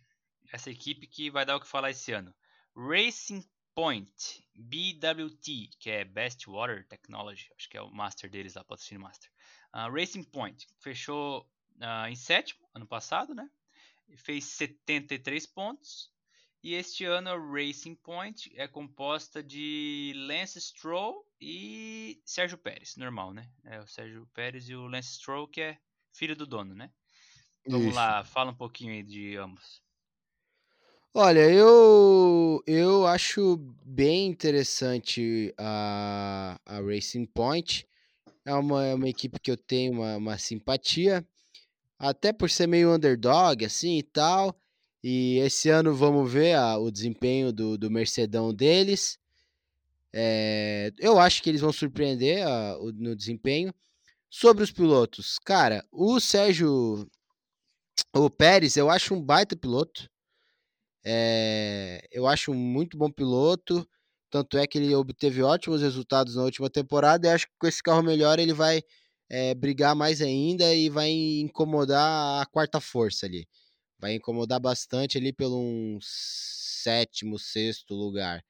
[0.51, 2.33] Essa equipe que vai dar o que falar esse ano.
[2.75, 8.63] Racing Point, BWT, que é Best Water Technology, acho que é o master deles lá,
[8.63, 9.31] patrocínio master.
[9.71, 11.47] Ah, Racing Point fechou
[11.79, 13.49] ah, em sétimo ano passado, né?
[14.17, 16.11] Fez 73 pontos
[16.63, 23.33] E este ano a Racing Point é composta de Lance Stroll e Sérgio Pérez, normal,
[23.33, 23.49] né?
[23.65, 25.77] É o Sérgio Pérez e o Lance Stroll, que é
[26.13, 26.91] filho do dono, né?
[27.67, 27.95] Vamos Isso.
[27.95, 29.81] lá, fala um pouquinho aí de ambos.
[31.13, 37.87] Olha, eu, eu acho bem interessante a, a Racing Point.
[38.45, 41.25] É uma, é uma equipe que eu tenho uma, uma simpatia,
[41.99, 44.59] até por ser meio underdog, assim e tal.
[45.03, 49.19] E esse ano vamos ver a- o desempenho do, do Mercedão deles.
[50.13, 53.73] É, eu acho que eles vão surpreender a- o- no desempenho.
[54.29, 57.07] Sobre os pilotos, cara, o Sérgio,
[58.13, 60.09] o Pérez, eu acho um baita piloto.
[61.03, 63.87] É, eu acho um muito bom piloto.
[64.29, 67.27] Tanto é que ele obteve ótimos resultados na última temporada.
[67.27, 68.83] E acho que com esse carro melhor ele vai
[69.29, 73.47] é, brigar mais ainda e vai incomodar a quarta força ali.
[73.97, 78.43] Vai incomodar bastante ali pelo um sétimo, sexto lugar.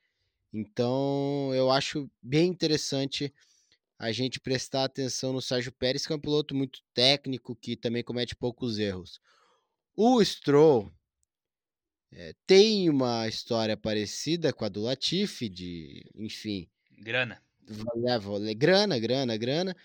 [0.53, 3.33] Então eu acho bem interessante
[3.97, 8.03] a gente prestar atenção no Sérgio Pérez, que é um piloto muito técnico, que também
[8.03, 9.19] comete poucos erros.
[9.95, 10.89] O Stroll
[12.11, 16.67] é, tem uma história parecida com a do Latifi, de, enfim,
[16.97, 17.41] Grana.
[17.95, 19.75] leva grana, grana, grana.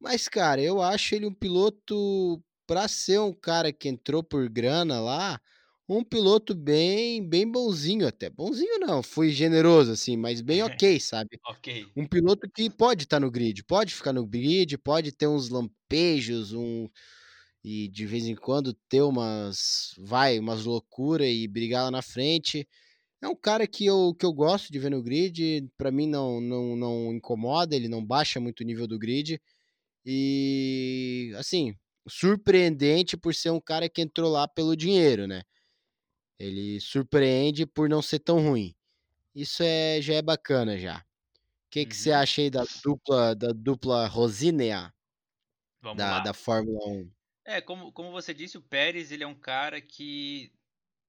[0.00, 5.00] Mas, cara, eu acho ele um piloto, para ser um cara que entrou por grana
[5.00, 5.40] lá,
[5.88, 8.30] um piloto bem, bem bonzinho até.
[8.30, 11.38] Bonzinho não, fui generoso assim, mas bem ok, sabe?
[11.44, 11.94] Ok.
[11.96, 16.52] Um piloto que pode estar no grid, pode ficar no grid, pode ter uns lampejos,
[16.52, 16.88] um
[17.64, 22.68] e de vez em quando ter umas vai, umas loucura e brigar lá na frente.
[23.22, 26.40] É um cara que eu, que eu gosto de ver no grid, para mim não,
[26.40, 29.40] não não incomoda, ele não baixa muito o nível do grid.
[30.06, 31.74] E assim,
[32.08, 35.42] surpreendente por ser um cara que entrou lá pelo dinheiro, né?
[36.38, 38.74] Ele surpreende por não ser tão ruim.
[39.34, 40.98] Isso é já é bacana já.
[41.00, 41.04] O
[41.70, 42.12] que que você Uhum.
[42.12, 44.92] acha aí da dupla da dupla Rosinea
[45.80, 46.20] Vamos da, lá.
[46.20, 47.10] da Fórmula 1?
[47.44, 50.52] É, como, como você disse, o Pérez, ele é um cara que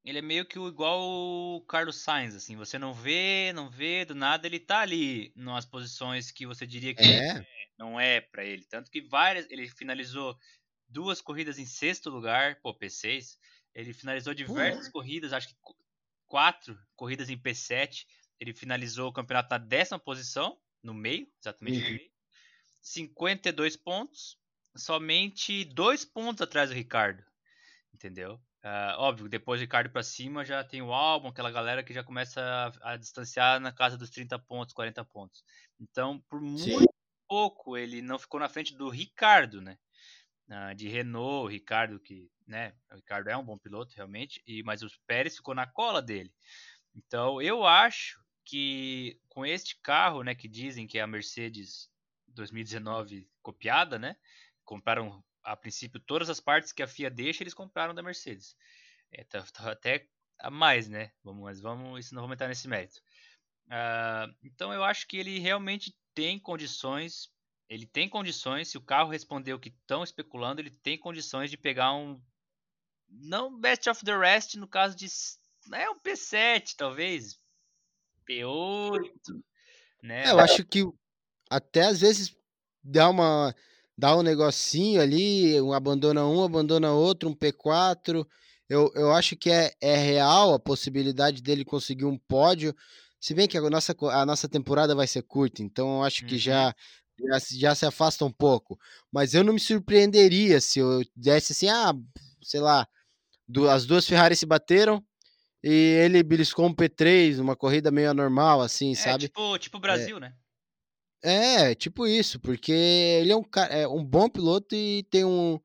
[0.06, 4.06] ele é meio que o- igual o Carlos Sainz, assim, você não vê, não vê,
[4.06, 7.46] do nada ele tá ali nas posições que você diria que É,
[7.78, 10.38] não é pra ele, tanto que várias, ele finalizou
[10.88, 13.40] duas corridas em sexto lugar, pô, P6,
[13.76, 15.76] ele finalizou diversas corridas, acho que qu-
[16.28, 18.08] quatro corridas em P7,
[18.40, 21.92] ele finalizou o campeonato na décima posição, no meio, exatamente no Uhum.
[21.92, 22.12] meio,
[22.82, 24.40] 52 pontos,
[24.76, 27.24] somente dois pontos atrás do Ricardo,
[27.94, 28.40] entendeu?
[28.64, 32.04] Ah, óbvio, depois do Ricardo pra cima já tem o álbum, aquela galera que já
[32.04, 32.42] começa
[32.82, 35.44] a, a distanciar na casa dos 30 pontos, 40 pontos.
[35.80, 36.72] Então, por sim.
[36.72, 36.94] muito
[37.28, 39.78] pouco ele não ficou na frente do Ricardo, né?
[40.50, 42.74] Ah, de Renault, o Ricardo que, né?
[42.92, 46.34] O Ricardo é um bom piloto realmente, e mas o Pérez ficou na cola dele.
[46.96, 51.90] Então, eu acho que com este carro, né, que dizem que é a Mercedes
[52.28, 54.16] 2019 copiada, né?
[54.66, 58.56] Compraram a princípio todas as partes que a FIA deixa, eles compraram da Mercedes.
[59.12, 60.08] É, tá, tá até
[60.40, 61.12] a mais, né?
[61.24, 63.00] Vamos, mas vamos, isso não vamos entrar nesse mérito.
[63.70, 67.30] Ah, então eu acho que ele realmente tem condições.
[67.70, 71.58] Ele tem condições, se o carro responder o que estão especulando, ele tem condições de
[71.58, 72.22] pegar um.
[73.08, 75.08] Não best of the rest, no caso de.
[75.74, 77.40] É um P7, talvez.
[78.28, 79.10] P8,
[80.02, 80.30] né?
[80.30, 80.84] Eu acho que
[81.50, 82.36] até às vezes
[82.84, 83.56] dá uma
[83.98, 88.26] dá um negocinho ali, um abandona um, abandona outro, um P4.
[88.70, 92.76] Eu, eu acho que é, é real a possibilidade dele conseguir um pódio.
[93.20, 96.36] Se bem que a nossa, a nossa temporada vai ser curta, então eu acho que
[96.36, 96.40] Uhum.
[96.42, 96.76] já,
[97.20, 98.78] já, se- já se afasta um pouco.
[99.12, 101.94] Mas eu não me surpreenderia se eu desse assim, ah,
[102.44, 102.88] sei lá,
[103.48, 105.04] du- as duas Ferrari se bateram
[105.64, 105.70] e
[106.06, 109.28] ele beliscou um P3, uma corrida meio anormal, assim, É sabe?
[109.28, 110.34] tipo, tipo Brasil, né?
[111.28, 115.60] É, tipo isso, porque ele é um, é um bom piloto e tem um,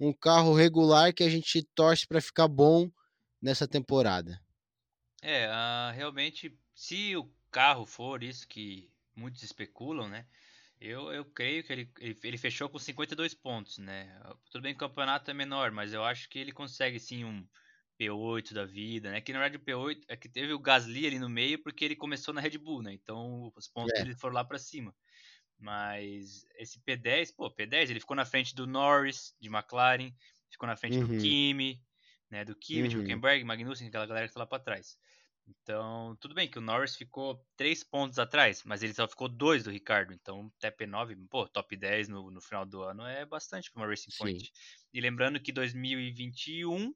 [0.00, 2.90] um carro regular que a gente torce para ficar bom
[3.40, 4.40] nessa temporada.
[5.22, 10.26] É, ah, realmente, se o carro for isso que muitos especulam, né?
[10.80, 14.20] Eu, eu creio que ele, ele, ele fechou com 52 pontos, né?
[14.50, 17.48] Tudo bem que o campeonato é menor, mas eu acho que ele consegue sim um
[17.96, 19.20] P8 da vida, né?
[19.20, 21.96] Que na verdade o P8 é que teve o Gasly ali no meio porque ele
[21.96, 22.92] começou na Red Bull, né?
[22.92, 24.04] Então os pontos É.
[24.04, 24.94] dele foram lá pra cima.
[25.58, 30.12] Mas esse P10, pô, P10, ele ficou na frente do Norris, de McLaren,
[30.50, 31.16] ficou na frente do Uhum.
[31.16, 31.82] Kimi,
[32.30, 32.44] né?
[32.44, 32.98] Do Kimi, de Uhum.
[32.98, 34.98] Hülkenberg, Magnussen, aquela galera que tá lá pra trás.
[35.46, 39.62] Então, tudo bem que o Norris ficou 3 pontos atrás, mas ele só ficou 2
[39.64, 40.12] do Ricardo.
[40.12, 43.88] Então, até P9, pô, top 10 no, no final do ano é bastante para uma
[43.88, 44.46] Racing Point.
[44.46, 44.52] Sim.
[44.92, 46.94] E lembrando que 2021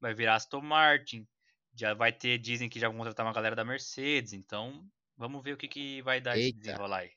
[0.00, 1.26] vai virar Aston Martin,
[1.74, 5.54] Já vai ter, dizem que já vão contratar uma galera da Mercedes, então vamos ver
[5.54, 6.58] o que, que vai dar esse Eita.
[6.58, 7.12] desenrolar aí.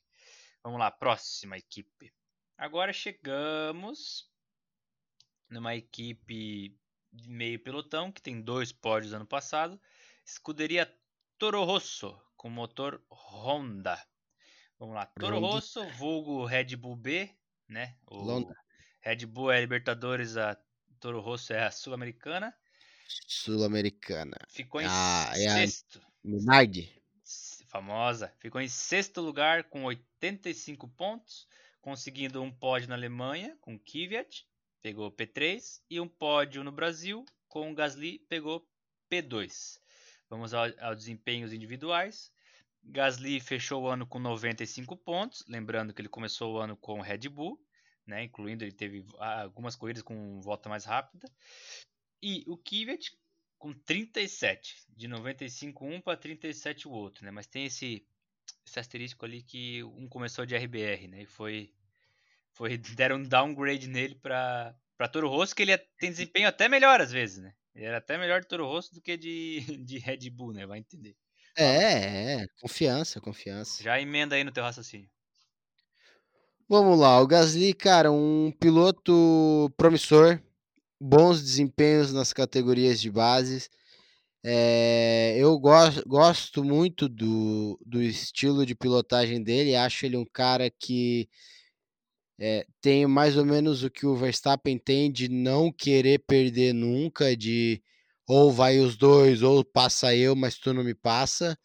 [0.67, 2.13] Vamos lá, próxima equipe.
[2.57, 4.29] Agora chegamos
[5.49, 6.77] numa equipe
[7.09, 9.79] de meio pelotão que tem dois pódios ano passado.
[10.25, 10.93] Escuderia
[11.37, 13.97] Toro Rosso com motor Honda.
[14.77, 15.39] Vamos lá, Toro.
[15.39, 17.33] Rosso, vulgo Red Bull B,
[17.69, 17.95] né?
[18.05, 18.45] O.
[18.99, 20.61] Red Bull é a Libertadores, a
[20.99, 22.53] Toro Rosso é a Sul-Americana.
[23.25, 24.35] Sul-Americana.
[24.49, 26.05] Ficou em Ah, é a- sexto.
[26.25, 26.96] Minardi.
[27.77, 28.33] Famosa.
[28.39, 31.47] Ficou em sexto lugar com 85 pontos,
[31.79, 34.47] conseguindo um pódio na Alemanha com Kvyat,
[34.81, 38.67] pegou P3, e um pódio no Brasil com Gasly, pegou
[39.11, 39.79] P2.
[40.27, 42.31] Vamos ao, aos desempenhos individuais.
[42.83, 47.29] Gasly fechou o ano com 95 pontos, lembrando que ele começou o ano com Red
[47.29, 47.63] Bull,
[48.07, 51.31] né, incluindo ele teve algumas corridas com volta mais rápida.
[52.23, 53.15] E o Kvyat
[53.57, 57.31] com 37, de 95 um para 37 o outro, né?
[57.31, 58.05] Mas tem esse,
[58.65, 61.23] esse asterisco ali que um começou de RBR, né?
[61.23, 61.73] E foi,
[62.51, 66.67] foi deram um downgrade nele para para Toro Rosso, que ele é- tem desempenho até
[66.67, 67.53] melhor às vezes, né?
[67.75, 70.65] Ele era até melhor de Toro Rosso do que de, de Red Bull, né?
[70.65, 71.15] Vai entender.
[71.55, 72.47] É, é.
[72.59, 73.83] Confiança, confiança.
[73.83, 75.09] Já emenda aí no teu raciocínio.
[76.69, 80.41] Vamos lá, o Gasly, cara, um piloto promissor,
[80.99, 83.69] bons desempenhos nas categorias de bases.
[84.43, 90.69] É, eu gosto, gosto muito do, do estilo de pilotagem dele, acho ele um cara
[90.69, 91.27] que
[92.39, 97.35] é, tem mais ou menos o que o Verstappen tem de não querer perder nunca,
[97.35, 97.81] de
[98.27, 101.57] ou vai os dois, ou passa eu, mas tu não me passa.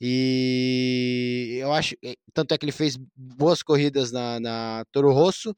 [0.00, 5.56] E eu acho, eh, tanto é que ele fez boas corridas na, na Toro Rosso.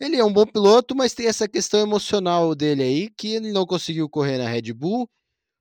[0.00, 3.66] Ele é um bom piloto, mas tem essa questão emocional dele aí, que ele não
[3.66, 5.08] conseguiu correr na Red Bull.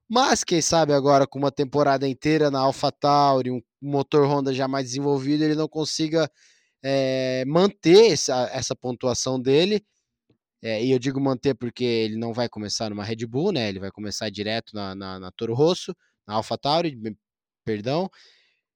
[0.10, 4.88] Mas quem sabe agora, com uma temporada inteira na AlphaTauri, um motor Honda já mais
[4.88, 6.32] desenvolvido, ele não consiga
[6.84, 9.84] eh, manter essa, essa pontuação dele.
[10.64, 13.70] Eh, e eu digo manter porque ele não vai começar numa Red Bull, né?
[13.70, 15.96] Ele vai começar direto na, na, na Toro Rosso,
[16.28, 16.98] na AlphaTauri,
[17.66, 18.10] perdão.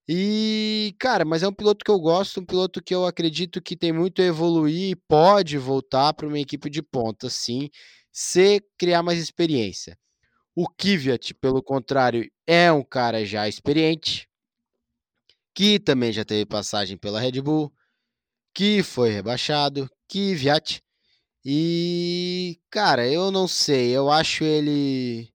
[0.07, 3.75] E, cara, mas é um piloto que eu gosto, um piloto que eu acredito que
[3.75, 7.69] tem muito a evoluir e pode voltar para uma equipe de ponta, sim,
[8.11, 9.97] se criar mais experiência.
[10.55, 14.29] O Kvyat, pelo contrário, é um cara já experiente,
[15.55, 17.71] que também já teve passagem pela Red Bull,
[18.53, 20.81] que foi rebaixado, Kvyat.
[21.45, 25.33] E, cara, eu não sei, eu acho ele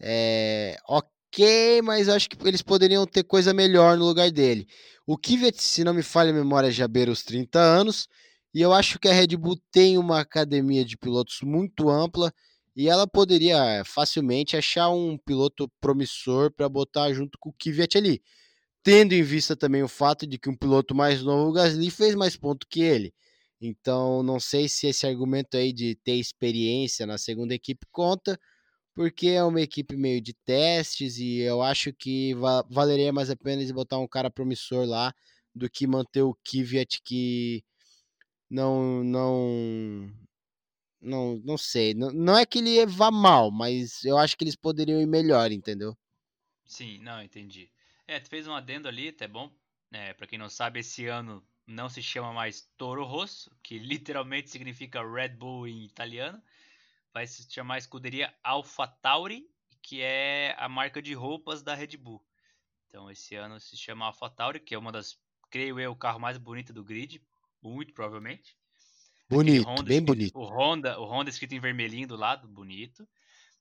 [0.00, 1.10] é, ok,
[1.82, 4.66] mas eu acho que eles poderiam ter coisa melhor no lugar dele.
[5.06, 8.08] O Kvyat, se não me falha a memória, já beira os 30 anos,
[8.54, 12.32] e eu acho que a Red Bull tem uma academia de pilotos muito ampla,
[12.76, 18.22] e ela poderia facilmente achar um piloto promissor para botar junto com o Kvyat ali.
[18.82, 22.14] Tendo em vista também o fato de que um piloto mais novo, o Gasly, fez
[22.14, 23.14] mais ponto que ele.
[23.60, 28.38] Então, não sei se esse argumento aí de ter experiência na segunda equipe conta,
[28.94, 33.36] porque é uma equipe meio de testes e eu acho que va- valeria mais a
[33.36, 35.14] pena eles botar um cara promissor lá
[35.54, 37.64] do que manter o Kvyat que
[38.50, 40.10] não não
[41.00, 44.56] não não sei, não, não é que ele vá mal, mas eu acho que eles
[44.56, 45.96] poderiam ir melhor, entendeu?
[46.66, 47.70] Sim, não, entendi.
[48.06, 49.50] É, tu fez um adendo ali, até bom.
[49.92, 54.50] É, para quem não sabe, esse ano não se chama mais Toro Rosso, que literalmente
[54.50, 56.42] significa Red Bull em italiano.
[57.14, 59.48] Vai se chamar escuderia AlphaTauri,
[59.80, 62.20] que é a marca de roupas da Red Bull.
[62.88, 65.16] Então esse ano se chama AlphaTauri, que é uma das,
[65.48, 67.22] creio eu, o carro mais bonito do grid,
[67.62, 68.56] muito provavelmente.
[69.30, 70.38] Bonito, Honda bem escrito- bonito.
[70.38, 73.08] O Honda, o Honda escrito em vermelhinho do lado, bonito.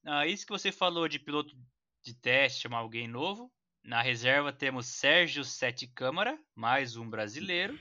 [0.04, 1.56] Ah, isso que você falou de piloto
[2.02, 3.52] de teste, chamar alguém novo.
[3.84, 7.78] Na reserva temos Sérgio Sete Câmara, mais um brasileiro.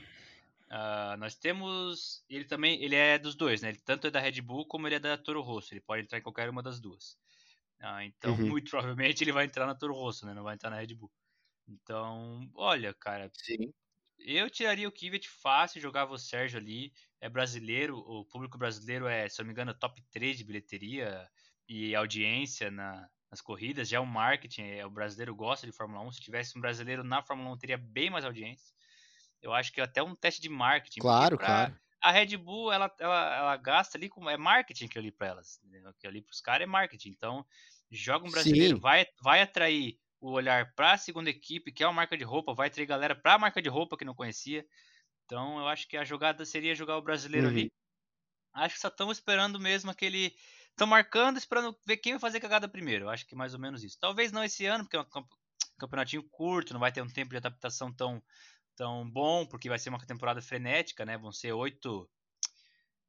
[0.75, 2.23] Ah, nós temos.
[2.29, 2.81] Ele também.
[2.83, 3.69] Ele é dos dois, né?
[3.69, 5.73] Ele tanto é da Red Bull como ele é da Toro Rosso.
[5.73, 7.17] Ele pode entrar em qualquer uma das duas.
[7.81, 8.47] Ah, então, Uhum.
[8.47, 10.33] muito provavelmente ele vai entrar na Toro Rosso, né?
[10.33, 11.11] Não vai entrar na Red Bull.
[11.67, 13.73] Então, olha, cara, Sim.
[14.19, 16.93] eu tiraria o Kvyat fácil, jogava o Sérgio ali.
[17.21, 21.29] É brasileiro, o público brasileiro é, se eu não me engano, top 3 de bilheteria
[21.67, 23.89] e audiência na- nas corridas.
[23.89, 26.11] Já é um marketing, é, o brasileiro gosta de Fórmula 1.
[26.11, 28.73] Se tivesse um brasileiro na Fórmula 1, teria bem mais audiência.
[29.43, 31.01] Eu acho que é até um teste de marketing.
[31.01, 31.79] Claro, pra- claro.
[32.01, 34.29] A Red Bull, ela, ela, ela gasta ali com.
[34.29, 35.59] É marketing que ali pra elas.
[35.63, 35.93] entendeu?
[35.99, 37.09] Que ali pros caras é marketing.
[37.09, 37.45] Então,
[37.91, 38.81] joga um brasileiro, Sim.
[38.81, 42.67] vai, vai atrair o olhar pra segunda equipe, que é uma marca de roupa, vai
[42.67, 44.65] atrair galera pra marca de roupa que não conhecia.
[45.25, 47.53] Então, eu acho que a jogada seria jogar o brasileiro Uhum.
[47.53, 47.71] ali.
[48.53, 50.35] Acho que só estamos esperando mesmo aquele
[50.69, 53.05] estão marcando, esperando ver quem vai fazer cagada primeiro.
[53.05, 53.97] Eu acho que é mais ou menos isso.
[53.99, 55.25] Talvez não esse ano, porque é um
[55.77, 58.21] campeonatinho curto, não vai ter um tempo de adaptação tão,
[58.75, 61.17] tão bom, porque vai ser uma temporada frenética, né?
[61.17, 62.09] Vão ser oito.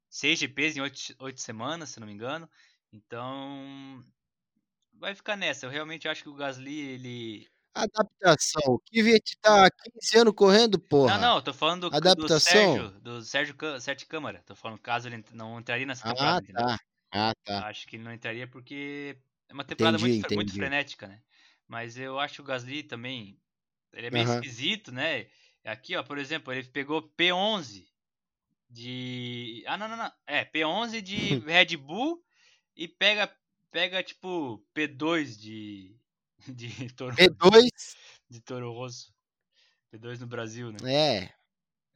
[0.09, 2.49] Seis GPs em oito, oito semanas, se não me engano.
[2.91, 4.03] Então.
[4.93, 5.65] Vai ficar nessa.
[5.65, 7.49] Eu realmente acho que o Gasly, ele.
[7.73, 8.61] Adaptação.
[8.75, 11.17] O Kvyat tá 15 anos correndo, porra.
[11.17, 12.25] Não, não, tô falando do, Adaptação.
[12.27, 14.41] do Sérgio, do Sérgio Sete Câmara.
[14.45, 16.41] Tô falando caso ele não entraria nessa Ah, temporada.
[16.41, 16.63] entendeu?
[16.63, 16.79] tá.
[17.11, 17.67] Ah, tá.
[17.69, 19.17] Acho que ele não entraria porque
[19.49, 20.59] é uma temporada Entendi, muito, fre- muito entendi.
[20.59, 21.21] frenética, né?
[21.67, 23.39] Mas eu acho que o Gasly também,
[23.93, 24.25] ele é meio Aham.
[24.25, 25.27] esquisito, né?
[25.65, 27.87] Aqui, ó, por exemplo, ele pegou P11
[28.69, 29.63] de...
[29.65, 30.11] Ah, não, não, não.
[30.27, 32.23] É, P11 de Red Bull
[32.75, 33.35] e pega,
[33.71, 35.95] pega tipo, P2 de...
[36.47, 37.69] De Toro, P2,
[38.29, 39.11] de Toro Rosso.
[39.91, 40.77] P2 no Brasil, né?
[40.85, 41.33] é.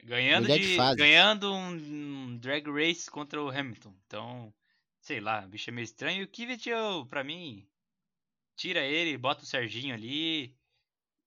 [0.04, 3.94] Ganhando, de ganhando um, um drag race contra o Hamilton.
[4.08, 4.54] Então,
[5.02, 6.22] sei lá, o bicho é meio estranho.
[6.22, 7.68] E o Kvyat, eu, pra mim,
[8.56, 10.56] tira ele, bota o Serginho ali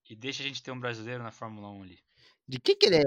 [0.09, 1.99] e deixa a gente ter um brasileiro na Fórmula 1 ali.
[2.47, 3.03] De que que ele é?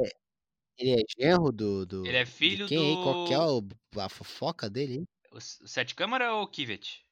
[0.78, 1.86] Ele é genro do.
[1.86, 3.02] do Ele é filho quem, aí?
[3.02, 5.08] Qual que é do- o- a fofoca dele, hein?
[5.32, 7.04] O, o Sete Câmara ou o Kvyat?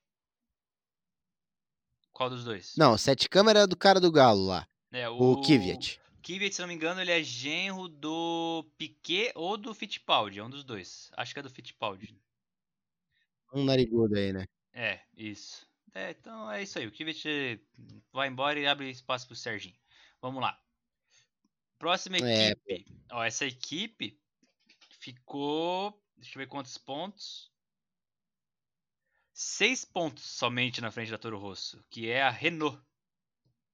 [2.13, 2.75] Qual dos dois?
[2.77, 4.67] Não, Sete Câmara é do cara do Galo lá.
[4.93, 6.01] É, O Kvyat.
[6.23, 10.39] Kvyat, se não me engano, ele é genro do Piquet ou do Fittipaldi.
[10.39, 11.11] É um dos dois.
[11.17, 12.17] Acho que é do Fittipaldi.
[13.53, 14.45] Um narigudo aí, né?
[14.73, 15.67] É, isso.
[15.95, 16.87] É, então é isso aí.
[16.87, 17.61] O Kvyat
[18.13, 19.77] vai embora e abre espaço pro Serginho.
[20.21, 20.59] Vamos lá.
[21.79, 22.87] Próxima É, equipe.
[23.11, 24.19] Ó, essa equipe
[25.01, 26.03] ficou.
[26.17, 27.53] Deixa eu ver quantos pontos.
[29.33, 32.81] Seis pontos somente na frente da Toro Rosso, que é a Renault.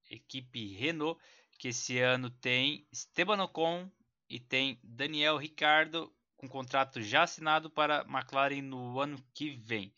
[0.09, 1.21] Equipe Renault,
[1.57, 3.89] que esse ano tem Esteban Ocon
[4.27, 9.93] e tem Daniel Ricciardo com contrato já assinado para McLaren no ano que vem.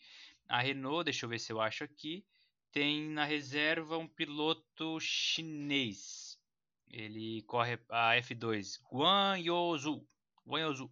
[0.46, 2.24] A Renault, deixa eu ver se eu acho aqui,
[2.70, 6.23] tem na reserva um piloto chinês.
[6.88, 10.06] Ele corre a F2, Guan Yozu.
[10.46, 10.90] Guan Yozu.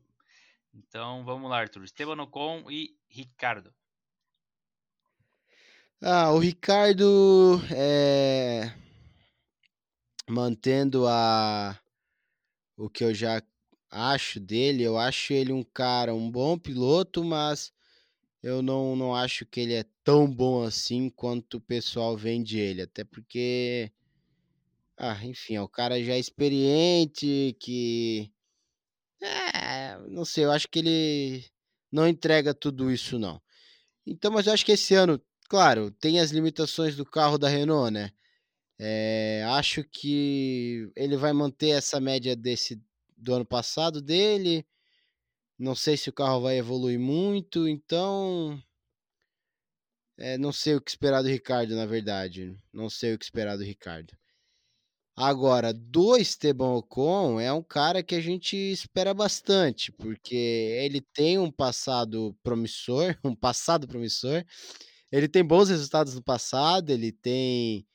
[0.74, 1.84] Então vamos lá, Arthur.
[1.84, 3.72] Esteban Ocon e Ricardo.
[6.00, 8.74] Ah, o Ricardo é
[10.28, 11.78] mantendo a
[12.76, 13.42] o que eu já
[13.90, 17.72] acho dele, eu acho ele um cara, um bom piloto, mas
[18.42, 22.82] eu não, não acho que ele é tão bom assim quanto o pessoal vende ele,
[22.82, 23.92] até porque
[25.02, 28.32] ah, enfim, é o cara já experiente que
[29.20, 31.44] é, não sei, eu acho que ele
[31.90, 33.42] não entrega tudo isso não.
[34.06, 37.92] Então, mas eu acho que esse ano, claro, tem as limitações do carro da Renault,
[37.92, 38.12] né?
[38.78, 42.80] É, acho que ele vai manter essa média desse
[43.16, 44.66] do ano passado dele.
[45.58, 48.60] Não sei se o carro vai evoluir muito, então
[50.18, 52.56] é, não sei o que esperar do Ricardo, na verdade.
[52.72, 54.16] Não sei o que esperar do Ricardo.
[55.14, 61.38] Agora, do Esteban Ocon é um cara que a gente espera bastante, porque ele tem
[61.38, 64.44] um passado promissor, um passado promissor.
[65.10, 67.86] Ele tem bons resultados no passado, ele tem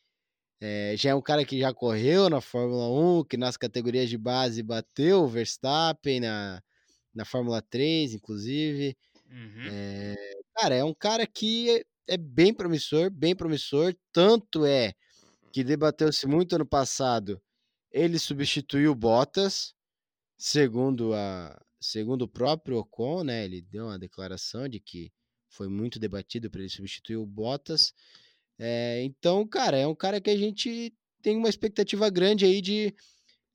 [0.59, 4.17] é, já é um cara que já correu na Fórmula 1, que nas categorias de
[4.17, 6.61] base bateu o Verstappen na,
[7.13, 8.97] na Fórmula 3, inclusive.
[9.29, 9.67] Uhum.
[9.71, 10.15] É,
[10.55, 11.83] cara, é um cara que é,
[12.15, 13.95] é bem promissor, bem promissor.
[14.11, 14.93] Tanto é
[15.57, 17.41] que debateu-se muito ano passado.
[17.91, 19.73] Ele substituiu Bottas,
[20.37, 23.43] segundo, a, segundo o próprio Ocon, né?
[23.43, 25.11] Ele deu uma declaração de que
[25.49, 27.91] foi muito debatido para ele substituir o Bottas.
[28.59, 30.93] É, então, cara, é um cara que a gente
[31.23, 32.93] tem uma expectativa grande aí de,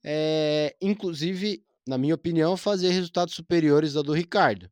[0.03, 4.69] é, inclusive, na minha opinião, fazer resultados superiores ao do Ricardo.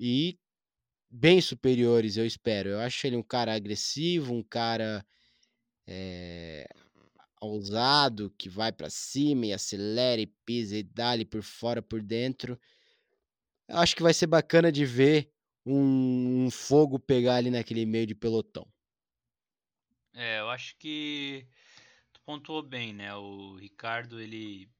[0.00, 0.38] E
[1.10, 2.70] bem superiores, eu espero.
[2.70, 5.04] Eu acho ele um cara agressivo, um cara
[5.90, 6.68] é,
[7.40, 12.02] ousado, que vai para cima e acelera e pisa e dá ali por fora, por
[12.02, 12.60] dentro.
[13.66, 15.32] Eu acho que vai ser bacana de ver
[15.64, 18.66] um, um fogo pegar ali naquele meio de pelotão.
[20.14, 21.46] É, eu acho que
[22.12, 23.14] tu pontuou bem, né?
[23.14, 24.70] O Ricardo, ele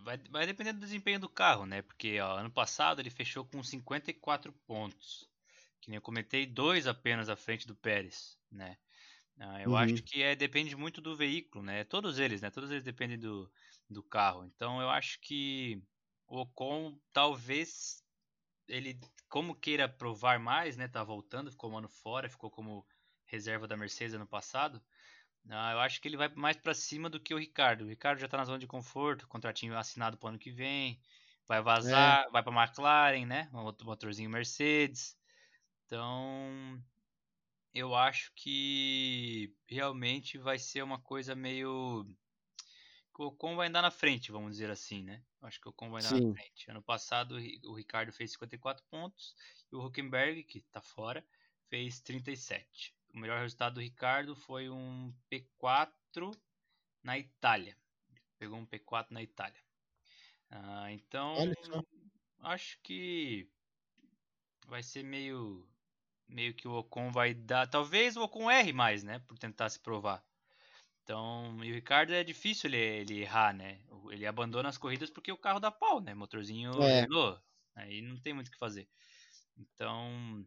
[0.00, 1.82] vai, vai depender do desempenho do carro, né?
[1.82, 5.28] Porque ó, ano passado ele fechou com 54 pontos.
[5.80, 8.76] Que nem eu comentei, dois apenas à frente do Pérez, né?
[9.38, 9.76] Ah, eu Uhum.
[9.76, 11.84] acho que é, depende muito do veículo, né?
[11.84, 12.50] Todos eles, né?
[12.50, 13.50] Todos eles dependem do,
[13.88, 14.44] do carro.
[14.44, 15.82] Então eu acho que
[16.26, 18.04] o Ocon talvez
[18.68, 20.88] ele, como queira provar mais, né?
[20.88, 22.86] Tá voltando, ficou um ano fora, ficou como
[23.26, 24.82] reserva da Mercedes ano passado.
[25.50, 27.84] Ah, eu acho que ele vai mais pra cima do que o Ricardo.
[27.84, 31.00] O Ricardo já tá na zona de conforto, contratinho assinado pro ano que vem.
[31.48, 33.50] Vai vazar, vai pra McLaren, né?
[33.52, 35.16] Um motorzinho Mercedes.
[35.86, 36.82] Então,
[37.74, 42.06] eu acho que realmente vai ser uma coisa meio.
[43.18, 45.22] O Ocon vai andar na frente, vamos dizer assim, né?
[45.42, 46.28] Acho que o Ocon vai andar Sim.
[46.28, 46.70] na frente.
[46.70, 49.34] Ano passado o Ricardo fez 54 pontos
[49.70, 51.24] e o Huckenberg, que tá fora,
[51.68, 52.94] fez 37.
[53.14, 56.36] O melhor resultado do Ricardo foi um P4
[57.02, 57.76] na Itália.
[58.38, 59.60] Pegou um P4 na Itália.
[60.50, 61.34] Ah, então,
[62.40, 63.48] acho que
[64.66, 65.66] vai ser meio
[66.32, 67.66] meio que o Ocon vai dar.
[67.68, 69.18] Talvez o Ocon erre mais, né?
[69.20, 70.24] Por tentar se provar.
[71.02, 73.80] Então, e o Ricardo é difícil ele, ele errar, né?
[74.10, 76.14] Ele abandona as corridas porque o carro dá pau, né?
[76.14, 77.06] Motorzinho é.
[77.74, 78.88] Aí não tem muito o que fazer.
[79.56, 80.46] Então,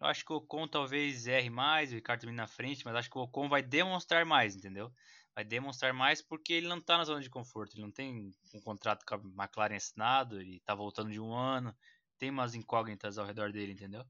[0.00, 3.10] eu acho que o Ocon talvez erre mais, o Ricardo também na frente, mas acho
[3.10, 4.92] que o Ocon vai demonstrar mais, entendeu?
[5.34, 8.60] Vai demonstrar mais porque ele não tá na zona de conforto, ele não tem um
[8.60, 11.74] contrato com a McLaren assinado, ele tá voltando de um ano,
[12.18, 14.04] tem umas incógnitas ao redor dele, entendeu?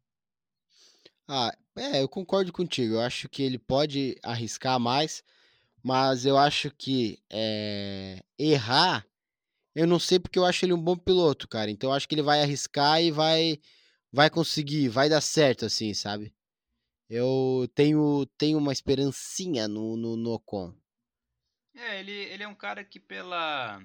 [1.28, 2.94] Ah, é, eu concordo contigo.
[2.94, 5.22] Eu acho que ele pode arriscar mais,
[5.82, 9.06] mas eu acho que é, errar,
[9.74, 11.70] eu não sei porque eu acho ele um bom piloto, cara.
[11.70, 13.60] Então eu acho que ele vai arriscar e vai,
[14.12, 16.34] vai conseguir, vai dar certo, assim, sabe?
[17.08, 20.74] Eu tenho, tenho uma esperancinha no, no, no Ocon.
[21.74, 23.82] É, ele, ele é um cara que pela,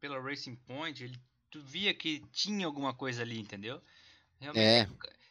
[0.00, 1.18] pela Racing Point, ele
[1.50, 3.82] tu via que tinha alguma coisa ali, entendeu?
[4.40, 4.88] Realmente, é.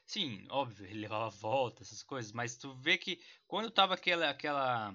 [0.09, 4.91] Sim, óbvio, ele levava volta, essas coisas, mas tu vê que quando tava aquela, aquela,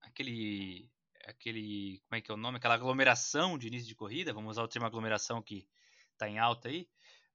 [0.00, 0.90] aquele,
[1.26, 2.56] aquele, como é que é o nome?
[2.56, 5.64] Aquela aglomeração de início de corrida, vamos usar o termo aglomeração que
[6.16, 6.88] tá em alta aí,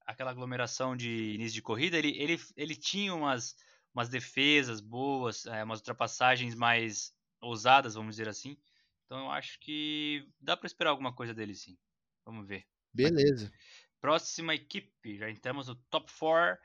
[0.05, 3.55] aquela aglomeração de início de corrida, ele, ele, ele tinha umas,
[3.93, 8.57] umas defesas boas, é, umas ultrapassagens mais ousadas, vamos dizer assim.
[9.05, 11.77] Então eu acho que dá para esperar alguma coisa dele sim.
[12.25, 12.67] Vamos ver.
[12.93, 13.49] Beleza.
[14.01, 16.59] Próxima equipe, já entramos no top 4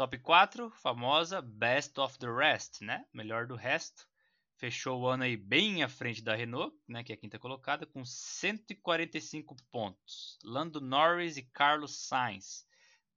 [0.00, 3.04] Top 4, famosa Best of the Rest, né?
[3.12, 4.08] Melhor do resto.
[4.56, 7.84] Fechou o ano aí bem à frente da Renault, né, que é a quinta colocada,
[7.84, 10.38] com 145 pontos.
[10.42, 12.66] Lando Norris e Carlos Sainz.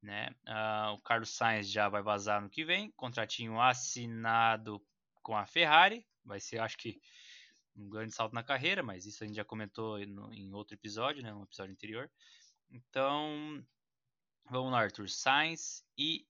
[0.01, 0.35] Né?
[0.45, 4.85] Uh, o Carlos Sainz já vai vazar no que vem, contratinho assinado
[5.21, 6.05] com a Ferrari.
[6.25, 6.99] Vai ser, acho que,
[7.77, 11.23] um grande salto na carreira, mas isso a gente já comentou no, em outro episódio,
[11.23, 12.11] né, no episódio anterior.
[12.69, 13.65] Então,
[14.49, 16.27] vamos lá, Arthur Sainz e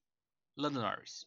[0.56, 1.26] Lando Norris.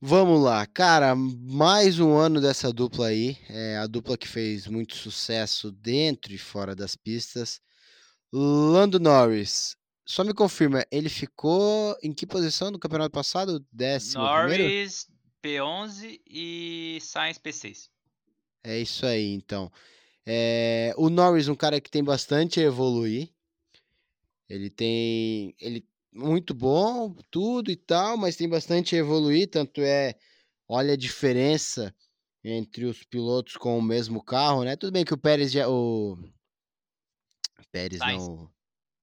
[0.00, 4.94] Vamos lá, cara, mais um ano dessa dupla aí, é a dupla que fez muito
[4.94, 7.60] sucesso dentro e fora das pistas.
[8.32, 13.64] Lando Norris, só me confirma, ele ficou em que posição no campeonato passado?
[13.72, 15.06] Décimo Norris
[15.42, 15.64] primeiro?
[15.64, 17.88] P11 e Sainz P6.
[18.64, 19.72] É isso aí, então.
[20.26, 23.30] É, o Norris, um cara que tem bastante a evoluir.
[24.48, 25.86] Ele tem, ele
[26.16, 30.14] muito bom, tudo e tal, mas tem bastante a evoluir, tanto é,
[30.66, 31.94] olha a diferença
[32.42, 34.76] entre os pilotos com o mesmo carro, né?
[34.76, 36.16] Tudo bem que o Pérez já o
[37.70, 38.28] Pérez Sainz.
[38.28, 38.50] não,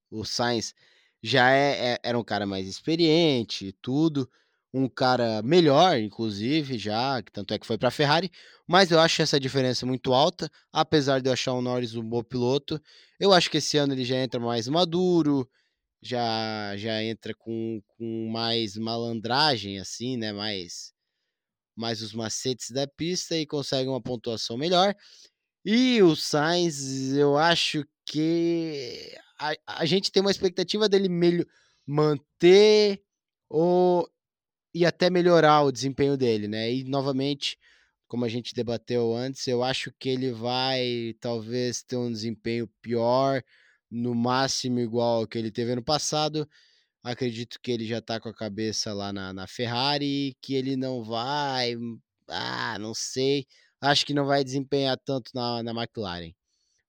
[0.10, 0.74] o Sainz
[1.22, 4.30] já é, é, era um cara mais experiente, tudo,
[4.74, 8.32] um cara melhor, inclusive, já, tanto é que foi para a Ferrari,
[8.68, 12.24] mas eu acho essa diferença muito alta, apesar de eu achar o Norris um bom
[12.24, 12.82] piloto.
[13.20, 15.48] Eu acho que esse ano ele já entra mais maduro,
[16.04, 20.34] já já entra com, com mais malandragem, assim, né?
[20.34, 20.94] Mais,
[21.76, 24.96] mais os macetes da pista e consegue uma pontuação melhor.
[25.66, 31.46] E o Sainz, eu acho que a, a gente tem uma expectativa dele melhor,
[31.88, 33.02] manter
[33.50, 34.10] ou
[34.74, 36.74] e até melhorar o desempenho dele, né?
[36.74, 37.58] E novamente,
[38.08, 43.44] como a gente debateu antes, eu acho que ele vai talvez ter um desempenho pior
[43.94, 46.50] no máximo igual ao que ele teve ano passado.
[47.04, 51.04] Acredito que ele já tá com a cabeça lá na, na Ferrari, que ele não
[51.04, 51.76] vai.
[52.28, 53.46] Ah, não sei.
[53.80, 56.34] Acho que não vai desempenhar tanto na, na McLaren.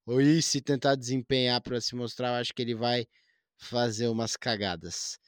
[0.07, 3.07] Ou e se tentar desempenhar para se mostrar, acho que ele vai
[3.59, 5.19] fazer umas cagadas.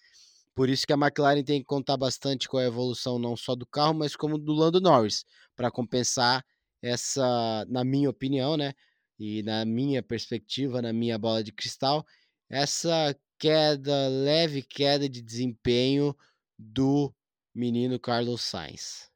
[0.54, 3.66] Por isso que a McLaren tem que contar bastante com a evolução não só do
[3.66, 5.24] carro, mas como do Lando Norris,
[5.54, 6.44] para compensar
[6.80, 8.72] essa, na minha opinião, né,
[9.18, 12.06] e na minha perspectiva, na minha bola de cristal,
[12.48, 16.16] essa queda, leve queda de desempenho
[16.58, 17.14] do
[17.54, 19.10] menino Carlos Sainz.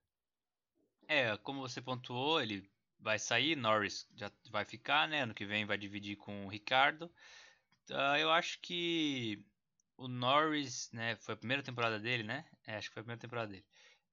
[1.07, 5.23] É, como você pontuou, ele vai sair, Norris já vai ficar, né?
[5.23, 7.11] Ano que vem vai dividir com o Ricardo.
[7.91, 9.45] Uh, eu acho que
[9.97, 11.17] o Norris, né?
[11.17, 12.45] Foi a primeira temporada dele, né?
[12.67, 13.65] É, acho que foi a primeira temporada dele.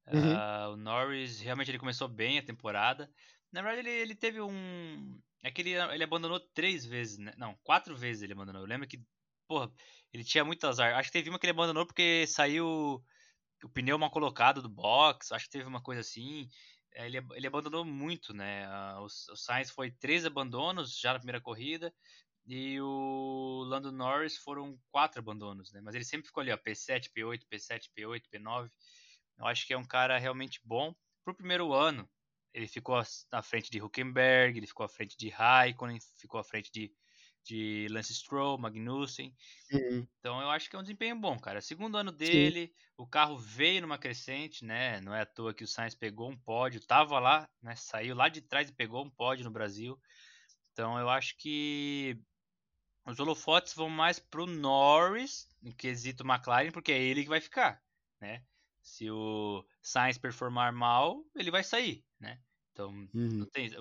[0.07, 0.33] Uhum.
[0.33, 3.09] Uh, o Norris realmente ele começou bem a temporada.
[3.51, 5.19] Na verdade, ele, ele teve um.
[5.43, 7.33] É que ele, ele abandonou três vezes, né?
[7.37, 8.61] Não, quatro vezes ele abandonou.
[8.61, 9.01] Eu lembro que,
[9.47, 9.71] porra,
[10.11, 10.95] ele tinha muito azar.
[10.95, 13.03] Acho que teve uma que ele abandonou porque saiu
[13.63, 16.49] o pneu mal colocado do box, acho que teve uma coisa assim.
[16.93, 18.67] É, ele, ele abandonou muito, né?
[18.99, 21.93] O, o Sainz foi três abandonos já na primeira corrida
[22.47, 25.81] e o Lando Norris foram quatro abandonos, né?
[25.81, 28.69] Mas ele sempre ficou ali, ó, P7, P8, P7, P8, P9.
[29.37, 30.95] Eu acho que é um cara realmente bom.
[31.25, 32.09] Pro primeiro ano,
[32.53, 36.71] ele ficou na frente de Huckenberg, ele ficou à frente de Raikkonen, ficou à frente
[36.71, 36.91] de,
[37.43, 39.35] de Lance Stroll, Magnussen.
[39.71, 40.07] Uhum.
[40.19, 41.61] Então eu acho que é um desempenho bom, cara.
[41.61, 42.73] Segundo ano dele, Sim.
[42.97, 44.99] o carro veio numa crescente, né?
[45.01, 47.75] Não é à toa que o Sainz pegou um pódio, tava lá, né?
[47.75, 49.99] Saiu lá de trás e pegou um pódio no Brasil.
[50.73, 52.19] Então eu acho que
[53.05, 57.81] os holofotes vão mais pro Norris, no quesito McLaren, porque é ele que vai ficar,
[58.19, 58.43] né?
[58.81, 62.39] Se o Sainz performar mal, ele vai sair, né?
[62.71, 63.45] Então, uhum.
[63.51, 63.71] tem,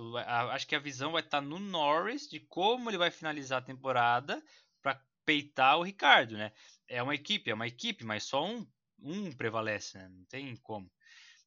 [0.53, 3.65] acho que a visão vai estar tá no Norris de como ele vai finalizar a
[3.65, 4.43] temporada
[4.83, 6.53] para peitar o Ricardo, né?
[6.89, 8.67] É uma equipe, é uma equipe, mas só um,
[9.01, 10.09] um prevalece, né?
[10.09, 10.91] Não tem como.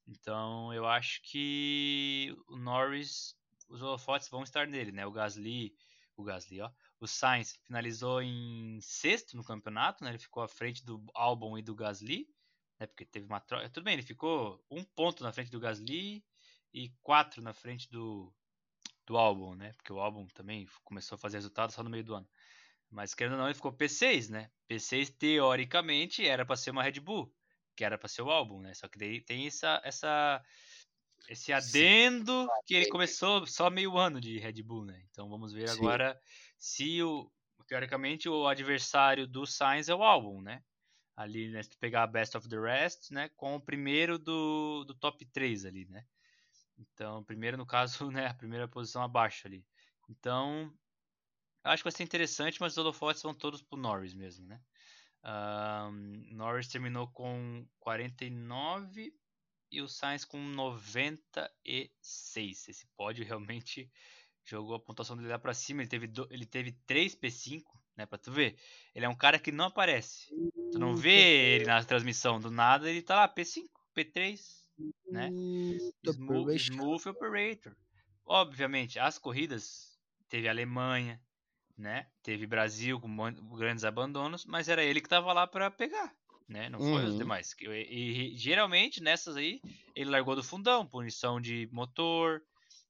[0.06, 3.34] Então, eu acho que o Norris,
[3.68, 5.04] os holofotes vão estar nele, né?
[5.04, 5.74] O Gasly,
[6.16, 6.70] o Gasly, ó.
[7.00, 10.10] O Sainz finalizou em sexto no campeonato, né?
[10.10, 12.28] Ele ficou à frente do Albon e do Gasly
[12.80, 12.86] né?
[12.86, 13.68] Porque teve uma troca.
[13.68, 16.24] Tudo bem, ele ficou um ponto na frente do Gasly
[16.72, 18.32] e quatro na frente do,
[19.06, 19.72] do álbum, né?
[19.74, 22.28] Porque o álbum também começou a fazer resultado só no meio do ano.
[22.90, 24.50] Mas querendo ou não, ele ficou P6, né?
[24.68, 27.32] P6 teoricamente era para ser uma Red Bull,
[27.76, 28.74] que era para ser o álbum, né?
[28.74, 30.44] Só que daí tem essa essa
[31.28, 32.48] esse adendo Sim.
[32.66, 35.02] que ele começou só meio ano de Red Bull, né?
[35.10, 35.78] Então vamos ver Sim.
[35.78, 36.20] agora
[36.58, 37.30] se o
[37.68, 40.62] teoricamente o adversário do Sainz é o álbum, né?
[41.20, 44.84] ali, né, se tu pegar a Best of the Rest, né, com o primeiro do,
[44.84, 46.04] do top 3 ali, né?
[46.80, 49.64] Então, primeiro no caso, né, a primeira posição abaixo ali.
[50.08, 50.72] Então,
[51.62, 54.60] acho que vai ser interessante, mas os holofotes vão todos pro Norris mesmo, né?
[55.22, 59.14] Um, Norris terminou com 49
[59.70, 62.68] e o Sainz com 96.
[62.68, 63.92] Esse pódio realmente
[64.44, 65.82] jogou a pontuação dele lá para cima.
[65.82, 67.62] Ele teve, do, ele teve 3 P5
[68.00, 68.06] né?
[68.06, 68.56] Pra tu ver.
[68.94, 70.28] Ele é um cara que não aparece.
[70.72, 73.64] Tu não vê ele na transmissão do nada, ele tá lá, P5,
[73.94, 74.40] P3,
[75.10, 75.30] né?
[76.04, 77.76] Smooth, smooth Operator.
[78.24, 81.20] Obviamente, as corridas teve Alemanha,
[81.76, 82.06] né?
[82.22, 86.14] Teve Brasil com grandes abandonos, mas era ele que tava lá para pegar,
[86.48, 86.68] né?
[86.68, 87.08] Não foi uhum.
[87.08, 87.54] os demais.
[87.60, 89.60] E, e, geralmente nessas aí
[89.94, 92.42] ele largou do fundão, punição de motor,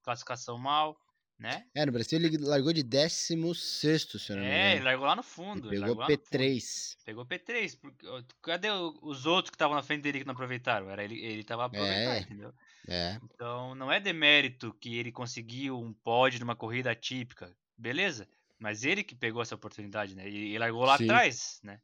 [0.02, 0.98] classificação mal
[1.40, 1.64] né?
[1.74, 4.68] É, no Brasil ele largou de 16, se eu não me é, engano.
[4.68, 5.72] É, ele largou lá no fundo.
[5.72, 6.96] Ele pegou P3.
[7.02, 7.78] Pegou P3.
[7.80, 8.06] Porque,
[8.42, 10.90] cadê os outros que estavam na frente dele que não aproveitaram?
[10.90, 12.54] Era ele, ele tava aproveitando, é, entendeu?
[12.86, 13.18] É.
[13.24, 18.28] Então não é demérito que ele conseguiu um pódio numa corrida atípica, beleza?
[18.58, 20.28] Mas ele que pegou essa oportunidade, né?
[20.28, 21.04] E, e largou lá Sim.
[21.04, 21.80] atrás, né?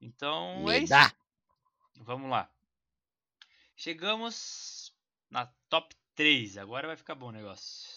[0.00, 0.88] Então me é isso.
[0.88, 1.12] Dá.
[1.96, 2.50] Vamos lá.
[3.76, 4.90] Chegamos
[5.30, 6.56] na top 3.
[6.56, 7.95] Agora vai ficar bom o negócio.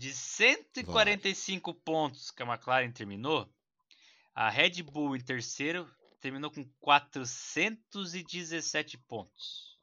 [0.00, 1.80] De 145 Vai.
[1.84, 3.46] pontos que a McLaren terminou,
[4.34, 5.86] a Red Bull em terceiro
[6.22, 9.78] terminou com 417 pontos.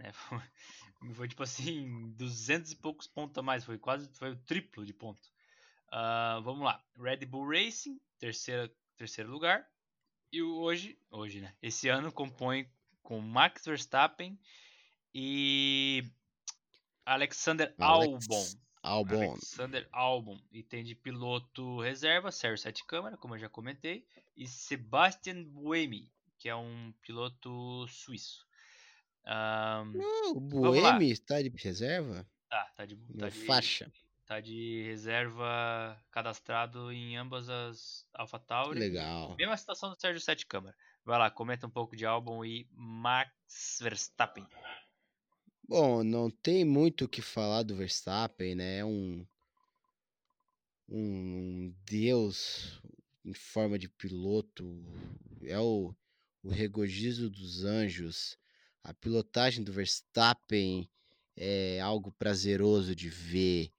[0.00, 0.38] É, foi,
[1.16, 4.92] foi, tipo assim, 200 e poucos pontos a mais, foi quase foi o triplo de
[4.92, 5.26] ponto.
[5.88, 9.66] Uh, vamos lá, Red Bull Racing, terceira, terceiro lugar.
[10.30, 11.54] E hoje, hoje, né?
[11.62, 12.70] Esse ano compõe
[13.02, 14.38] com Max Verstappen
[15.14, 16.04] e
[17.06, 18.28] Alexander Alex.
[18.28, 18.62] Albon.
[18.82, 19.32] Albon.
[19.32, 20.40] Alexander Albon.
[20.50, 24.04] E tem de piloto reserva, Sérgio Sete Câmara, como eu já comentei.
[24.36, 28.46] E Sebastian Buemi, que é um piloto suíço.
[29.24, 32.26] Um, Não, o Buemi está de reserva?
[32.50, 33.92] Tá, tá de, tá de faixa.
[34.26, 38.78] Tá de reserva cadastrado em ambas as AlphaTauri.
[38.78, 39.36] Legal.
[39.36, 40.76] Mesma situação do Sérgio Sete Câmara.
[41.04, 44.46] Vai lá, comenta um pouco de Albon e Max Verstappen.
[45.68, 48.78] Bom, não tem muito o que falar do Verstappen, né?
[48.78, 49.26] É um,
[50.88, 52.80] um deus
[53.24, 54.64] em forma de piloto.
[55.42, 55.94] É o,
[56.42, 58.36] o regozijo dos anjos.
[58.84, 60.88] A pilotagem do Verstappen
[61.36, 63.70] é algo prazeroso de ver.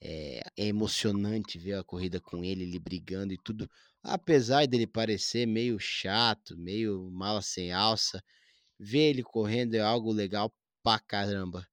[0.00, 3.68] É, é, emocionante ver a corrida com ele, ele brigando e tudo.
[4.02, 8.22] Apesar dele parecer meio chato, meio mala sem alça,
[8.78, 10.52] ver ele correndo é algo legal
[10.82, 11.66] pra caramba,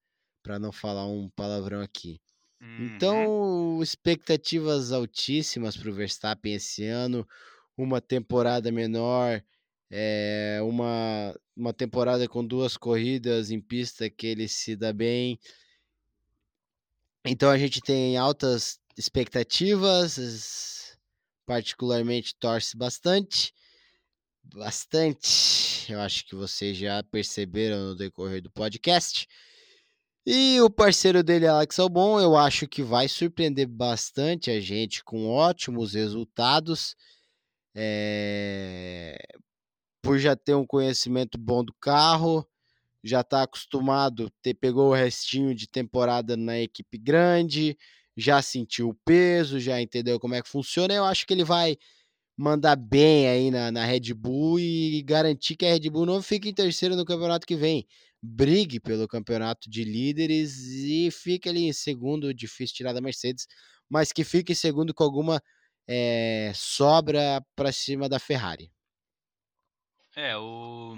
[0.44, 2.20] para não falar um palavrão aqui.
[2.62, 2.86] Uhum.
[2.86, 7.28] Então, expectativas altíssimas para o Verstappen esse ano,
[7.78, 9.44] uma temporada menor,
[9.90, 15.40] é, uma, uma temporada com duas corridas em pista que ele se dá bem.
[17.26, 20.98] Então a gente tem altas expectativas,
[21.46, 23.54] particularmente torce bastante.
[24.54, 25.92] Bastante.
[25.92, 29.28] Eu acho que vocês já perceberam no decorrer do podcast.
[30.26, 35.28] E o parceiro dele, Alex Albon, eu acho que vai surpreender bastante a gente com
[35.28, 36.96] ótimos resultados.
[37.76, 39.18] É...
[40.02, 42.48] Por já ter um conhecimento bom do carro,
[43.04, 47.78] já está acostumado, ter, pegou o restinho de temporada na equipe grande,
[48.18, 50.94] já sentiu o peso, já entendeu como é que funciona.
[50.94, 51.78] Eu acho que ele vai
[52.38, 56.50] mandar bem aí na, na Red Bull e garantir que a Red Bull não fique
[56.50, 57.88] em terceiro no campeonato que vem.
[58.22, 63.48] Brigue pelo campeonato de líderes e fique ali em segundo, difícil tirar da Mercedes,
[63.90, 65.42] mas que fique em segundo com alguma
[65.88, 68.72] é, sobra para cima da Ferrari.
[70.16, 70.96] É, o.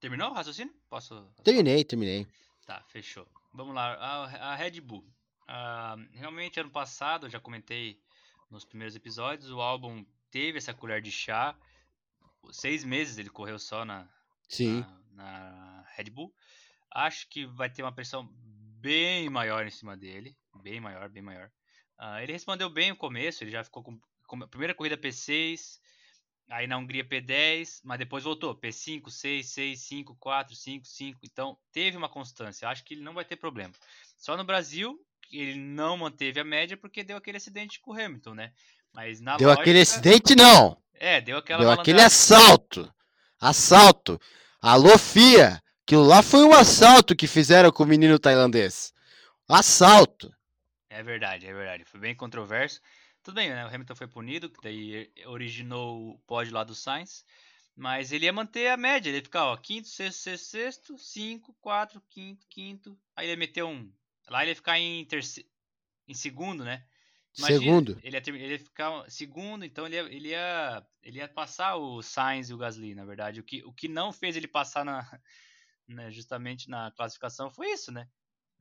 [0.00, 0.74] Terminou o raciocínio?
[0.90, 1.26] Posso.
[1.42, 2.26] Terminei, terminei.
[2.66, 3.26] Tá, fechou.
[3.52, 3.94] Vamos lá.
[3.94, 5.04] A, a Red Bull.
[5.44, 7.98] Uh, realmente, ano passado, eu já comentei
[8.50, 10.04] nos primeiros episódios, o álbum
[10.34, 11.56] teve essa colher de chá.
[12.50, 14.08] Seis meses ele correu só na,
[14.48, 14.80] Sim.
[15.12, 16.34] na, na Red Bull.
[16.90, 18.28] Acho que vai ter uma pressão
[18.80, 20.36] bem maior em cima dele.
[20.60, 21.48] Bem maior, bem maior.
[22.00, 25.78] Uh, ele respondeu bem no começo, ele já ficou com, com a primeira corrida P6,
[26.50, 31.20] aí na Hungria P10, mas depois voltou P5, 6, 6, 5, 4, 5, 5.
[31.22, 32.68] Então teve uma constância.
[32.68, 33.72] Acho que ele não vai ter problema.
[34.18, 34.98] Só no Brasil
[35.30, 38.52] ele não manteve a média porque deu aquele acidente com o Hamilton, né?
[38.94, 40.80] Mas na deu lógica, aquele acidente, não.
[40.94, 42.90] É, deu aquela Deu aquele assalto.
[43.40, 44.20] Assalto.
[44.62, 45.60] Alô, Fia.
[45.82, 48.94] Aquilo lá foi um assalto que fizeram com o menino tailandês.
[49.48, 50.32] Assalto.
[50.88, 51.84] É verdade, é verdade.
[51.84, 52.80] Foi bem controverso.
[53.22, 53.64] Tudo bem, né?
[53.64, 57.24] O Hamilton foi punido, que daí originou o pódio lá do Sainz.
[57.76, 59.10] Mas ele ia manter a média.
[59.10, 62.96] Ele ia ficar, ó, quinto, sexto, sexto, sexto, cinco, quatro, quinto, quinto.
[63.16, 63.90] Aí ele ia meter um.
[64.30, 65.48] Lá ele ia ficar em terceiro.
[66.06, 66.84] Em segundo, né?
[67.38, 68.00] Imagina, Segundo.
[68.02, 72.00] Ele ia, ele ia ficar segundo, então ele ia, ele, ia, ele ia passar o
[72.00, 73.40] Sainz e o Gasly, na verdade.
[73.40, 75.00] O que, o que não fez ele passar na,
[75.88, 78.08] na- justamente na classificação foi isso, né?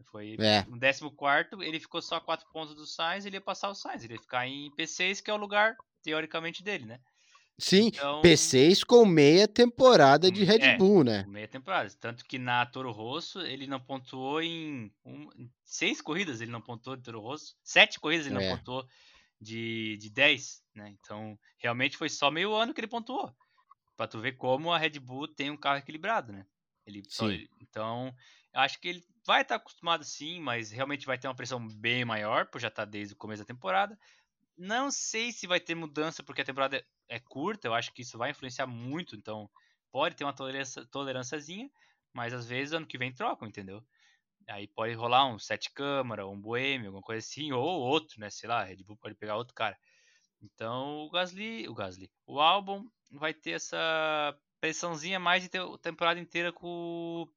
[0.05, 0.65] Foi É.
[0.65, 4.03] no 14 ele ficou só a 4 pontos do Sainz, ele ia passar o Sainz,
[4.03, 6.99] ele ia ficar em P6, que é o lugar, teoricamente, dele, né?
[7.59, 10.77] Sim, Então, P6 com meia temporada de Red é.
[10.77, 11.23] Bull, né?
[11.27, 11.89] meia temporada.
[11.99, 16.61] Tanto que na Toro Rosso ele não pontuou em, um- em seis corridas, ele não
[16.61, 17.55] pontuou de Toro Rosso.
[17.63, 18.49] Sete corridas ele É.
[18.49, 18.85] não pontuou
[19.39, 20.89] de, de 10, né?
[20.99, 23.31] Então, realmente foi só meio ano que ele pontuou.
[23.95, 26.45] Pra tu ver como a Red Bull tem um carro equilibrado, né?
[26.85, 27.27] Ele, só-
[27.61, 28.13] então,
[28.53, 32.47] acho que ele vai estar acostumado sim, mas realmente vai ter uma pressão bem maior,
[32.47, 33.97] por já estar desde o começo da temporada.
[34.57, 38.17] Não sei se vai ter mudança, porque a temporada é- curta, eu acho que isso
[38.17, 39.49] vai influenciar muito, então
[39.91, 41.69] pode ter uma tolerância, tolerânciazinha,
[42.13, 43.83] mas às vezes ano que vem trocam, entendeu?
[44.47, 48.29] Aí pode rolar um sete câmara, um boêmio, alguma coisa assim, ou outro, né?
[48.29, 49.77] Sei lá, a Red Bull pode pegar outro cara.
[50.41, 55.77] Então o Gasly, o Gasly, o álbum vai ter essa pressãozinha mais de ter a
[55.77, 57.27] temporada inteira com,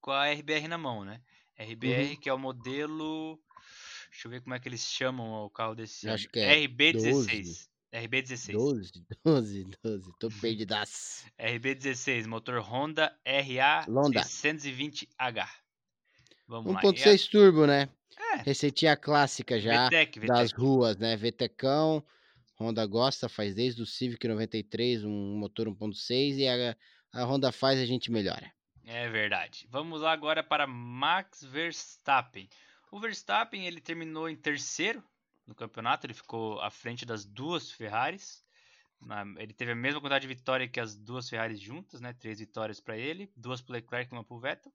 [0.00, 1.22] com a RBR na mão, né?
[1.56, 3.40] RBR, que é o modelo.
[4.12, 7.66] Deixa eu ver como é que eles chamam o carro desse Acho que é RB16.
[7.94, 8.52] RB16.
[8.52, 8.92] 12,
[9.24, 10.12] 12, 12.
[10.18, 11.24] Tô perdidaço.
[11.40, 14.20] RB16, motor Honda RA Honda.
[14.20, 15.48] 620H.
[16.46, 16.80] Vamos lá.
[16.82, 17.88] E 1.6 turbo, né?
[18.18, 20.28] É, Receitinha clássica já VTEC, VTEC.
[20.28, 21.16] das ruas, né?
[21.16, 22.04] VTECão.
[22.60, 26.76] Honda gosta, faz desde o Civic 93 um motor 1.6 e a,
[27.14, 28.52] a Honda faz, a gente melhora.
[28.84, 29.66] É verdade.
[29.70, 32.48] Vamos lá agora para Max Verstappen.
[32.92, 35.02] O Verstappen ele terminou em terceiro
[35.46, 38.44] no campeonato, ele ficou à frente das duas Ferraris.
[39.38, 42.12] Ele teve a mesma quantidade de vitória que as duas Ferraris juntas, né?
[42.12, 44.72] Três vitórias para ele, duas para Leclerc e uma para o Vettel.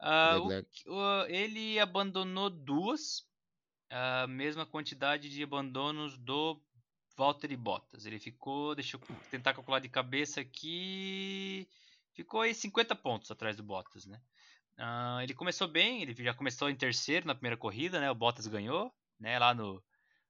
[0.00, 0.48] Ah, o
[0.90, 3.28] o- ele abandonou duas,
[3.90, 6.60] a mesma quantidade de abandonos do
[7.16, 8.06] Valtteri Bottas.
[8.06, 11.68] Ele ficou, deixa eu tentar calcular de cabeça aqui,
[12.12, 14.20] ficou aí 50 pontos atrás do Bottas, né?
[14.76, 18.10] Ah, ele começou bem, ele já começou em terceiro na primeira corrida, né?
[18.10, 19.38] O Bottas ganhou, né?
[19.38, 19.82] Lá no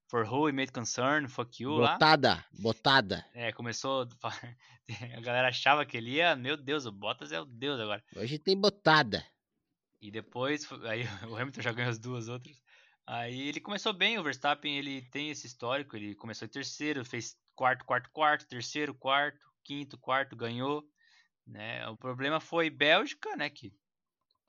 [0.08, 1.94] For Who Made Concern, Fuck You lá.
[1.94, 3.26] Botada, botada.
[3.34, 4.06] É, começou.
[5.16, 6.36] A galera achava que ele ia.
[6.36, 8.04] Meu Deus, o Bottas é o Deus agora.
[8.16, 9.24] Hoje tem botada.
[10.00, 12.62] E depois, aí o Hamilton já ganhou as duas outras.
[13.06, 17.36] Aí ele começou bem, o Verstappen ele tem esse histórico, ele começou em terceiro, fez
[17.54, 20.82] quarto, quarto, quarto, terceiro, quarto, quinto, quarto, ganhou.
[21.46, 21.86] Né?
[21.88, 23.50] O problema foi Bélgica, né?
[23.50, 23.72] Que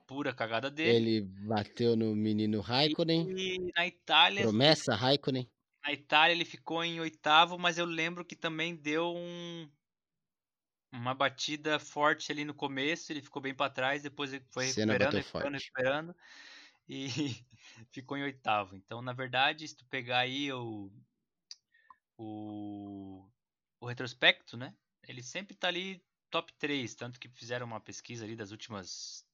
[0.08, 1.18] pura cagada dele.
[1.18, 3.30] Ele bateu no menino Raikkonen.
[3.38, 5.47] E na Itália, Promessa Raikkonen.
[5.84, 9.70] na Itália ele ficou em oitavo, mas eu lembro que também deu um
[10.91, 14.93] uma batida forte ali no começo, ele ficou bem para trás, depois ele foi Senna
[14.93, 15.64] recuperando, bateu recuperando, forte.
[15.66, 16.16] recuperando
[16.88, 17.08] e
[17.91, 18.76] ficou em oitavo.
[18.76, 20.89] Então, na verdade, se tu pegar aí o
[22.18, 23.30] o,
[23.82, 24.74] o retrospecto, né?
[25.08, 29.26] ele sempre tá ali top 3, tanto que fizeram uma pesquisa ali das últimas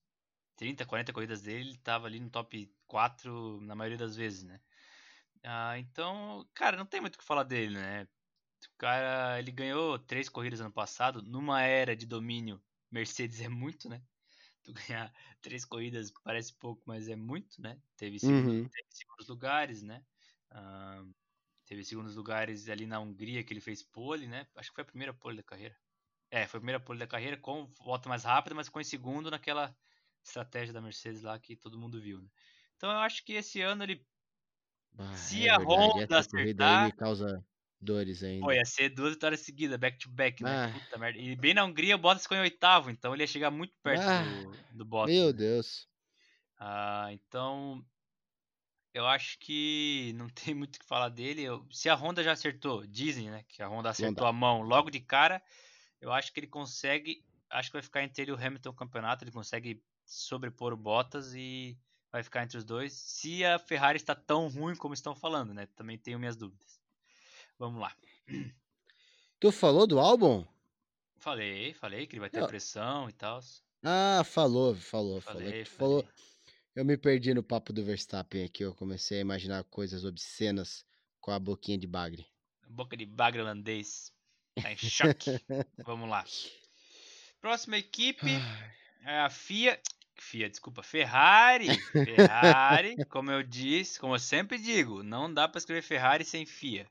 [0.61, 4.61] 30, 40 corridas dele, ele tava ali no top 4 na maioria das vezes, né?
[5.43, 8.03] Ah, então, cara, não tem muito o que falar dele, né?
[8.03, 13.89] O cara, ele ganhou três corridas ano passado, numa era de domínio, Mercedes é muito,
[13.89, 14.03] né?
[14.63, 17.81] Tu ganhar três corridas parece pouco, mas é muito, né?
[17.97, 18.71] Teve, segundo, Uhum.
[18.71, 20.05] teve segundos lugares, né?
[20.51, 21.03] Ah,
[21.65, 24.47] teve segundos lugares ali na Hungria que ele fez pole, né?
[24.55, 25.75] Acho que foi a primeira pole da carreira.
[26.31, 29.31] É, foi a primeira pole da carreira com volta mais rápida, mas ficou em segundo
[29.31, 29.75] naquela
[30.23, 32.27] estratégia da Mercedes lá que todo mundo viu, né?
[32.77, 34.05] Então eu acho que esse ano ele
[34.97, 37.45] Ah, Se é a verdade, Honda acertar- causa
[37.79, 38.45] dores ainda.
[38.45, 40.65] Pô, ia ser duas vitórias seguidas, back to back, né?
[40.65, 40.79] Ah.
[40.79, 41.17] Puta merda.
[41.17, 44.01] E bem na Hungria o Bottas ficou em oitavo, então ele ia chegar muito perto
[44.03, 45.15] Ah, do, do Bottas.
[45.15, 45.33] Meu né?
[45.33, 45.87] Deus.
[46.59, 47.83] Ah, então
[48.93, 51.41] eu acho que não tem muito o que falar dele.
[51.43, 53.43] Eu- se a Honda já acertou, dizem, né?
[53.47, 54.29] Que a Honda acertou dá.
[54.29, 55.41] a mão logo de cara,
[56.01, 57.23] eu acho que ele consegue.
[57.49, 59.23] Acho que vai ficar entre ele e o Hamilton campeonato.
[59.23, 59.81] Ele consegue
[60.11, 61.77] sobrepor o Bottas e
[62.11, 62.93] vai ficar entre os dois.
[62.93, 65.67] Se a Ferrari está tão ruim como estão falando, né?
[65.75, 66.79] Também tenho minhas dúvidas.
[67.57, 67.95] Vamos lá.
[69.39, 70.45] Tu falou do álbum?
[71.17, 73.39] Falei, falei que ele vai ter Eu- pressão e tal.
[73.83, 75.41] Ah, falou, falou, falou.
[75.41, 76.07] Falei, falou.
[76.75, 78.63] Eu me perdi no papo do Verstappen aqui.
[78.63, 80.85] Eu comecei a imaginar coisas obscenas
[81.19, 82.25] com a boquinha de bagre.
[82.67, 84.11] Boca de bagre holandês.
[84.61, 85.31] Tá em choque.
[85.85, 86.23] Vamos lá.
[87.41, 88.27] Próxima equipe
[89.03, 89.79] é a FIA.
[90.21, 91.67] FIA, desculpa, Ferrari.
[91.91, 96.87] Ferrari, como eu disse, como eu sempre digo, não dá para escrever Ferrari sem FIA.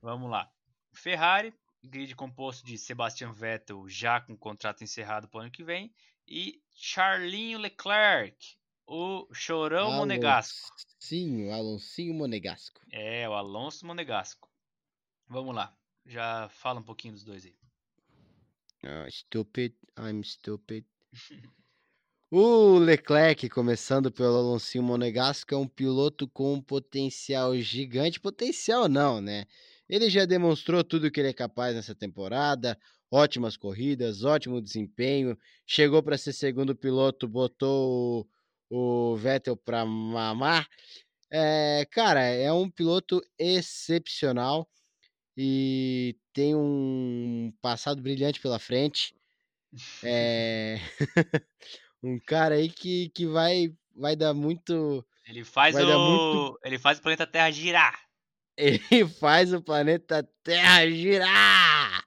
[0.00, 0.50] Vamos lá.
[0.92, 1.52] Ferrari,
[1.82, 5.92] grid composto de Sebastian Vettel, já com contrato encerrado para o ano que vem,
[6.26, 8.56] e Charlinho Leclerc,
[8.86, 10.70] o chorão monegasco.
[10.70, 12.80] Alonsinho, Alonsinho Monegasco.
[12.90, 14.48] É, o Alonso Monegasco.
[15.26, 15.76] Vamos lá.
[16.06, 17.56] Já fala um pouquinho dos dois aí.
[18.84, 20.84] Ah, stupid, I'm stupid.
[22.34, 28.18] O Leclerc, começando pelo Alonso Monegasco, é um piloto com um potencial gigante.
[28.18, 29.44] Potencial não, né?
[29.86, 32.78] Ele já demonstrou tudo que ele é capaz nessa temporada.
[33.10, 35.36] Ótimas corridas, ótimo desempenho.
[35.66, 38.26] Chegou para ser segundo piloto, botou
[38.70, 40.66] o, o Vettel para mamar.
[41.30, 44.66] É, cara, é um piloto excepcional
[45.36, 49.14] e tem um passado brilhante pela frente.
[50.02, 50.78] É
[52.02, 55.04] um cara aí que, que vai, vai dar muito.
[55.26, 58.00] Ele faz o muito- ele faz o planeta Terra girar.
[58.54, 62.04] Ele faz o planeta Terra girar!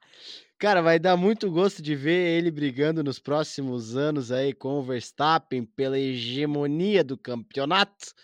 [0.58, 4.82] Cara, vai dar muito gosto de ver ele brigando nos próximos anos aí com o
[4.82, 8.14] Verstappen pela hegemonia do campeonato.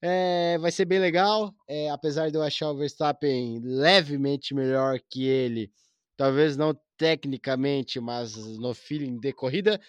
[0.00, 5.26] É, vai ser bem legal, é, apesar de eu achar o Verstappen levemente melhor que
[5.26, 5.70] ele,
[6.16, 9.80] talvez não tecnicamente, mas no feeling de corrida.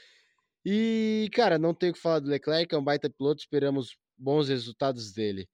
[0.66, 4.50] E, cara, não tenho o que falar do Leclerc, é um baita piloto, esperamos bons
[4.50, 5.48] resultados dele.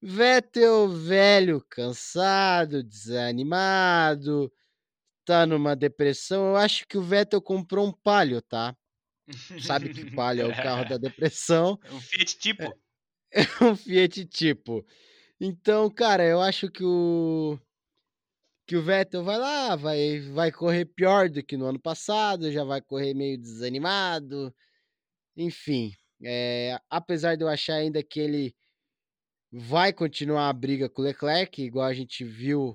[0.00, 4.52] Vettel, velho, cansado, desanimado,
[5.24, 6.48] tá numa depressão.
[6.48, 8.76] Eu acho que o Vettel comprou um Palio, tá?
[9.60, 12.74] Sabe que Palio é o carro da depressão, Um Fiat tipo.
[13.62, 14.84] um Fiat tipo.
[15.40, 17.58] Então, cara, eu acho que o
[18.72, 22.64] que o Vettel vai lá, vai vai correr pior do que no ano passado, já
[22.64, 24.50] vai correr meio desanimado.
[25.36, 25.92] Enfim,
[26.24, 28.54] é, apesar de eu achar ainda que ele
[29.52, 32.74] vai continuar a briga com o Leclerc, igual a gente viu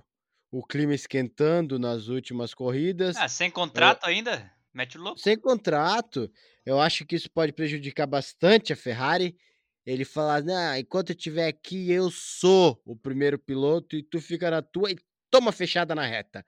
[0.51, 3.15] o clima esquentando nas últimas corridas.
[3.17, 4.51] Ah, sem contrato ainda?
[4.71, 5.19] Mete o louco.
[5.19, 6.31] Sem contrato,
[6.63, 9.35] eu acho que isso pode prejudicar bastante a Ferrari.
[9.83, 14.51] Ele falar, nah, enquanto eu estiver aqui, eu sou o primeiro piloto e tu fica
[14.51, 14.97] na tua e
[15.29, 16.45] toma fechada na reta.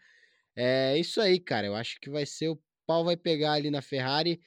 [0.56, 1.68] É isso aí, cara.
[1.68, 4.42] Eu acho que vai ser o pau vai pegar ali na Ferrari,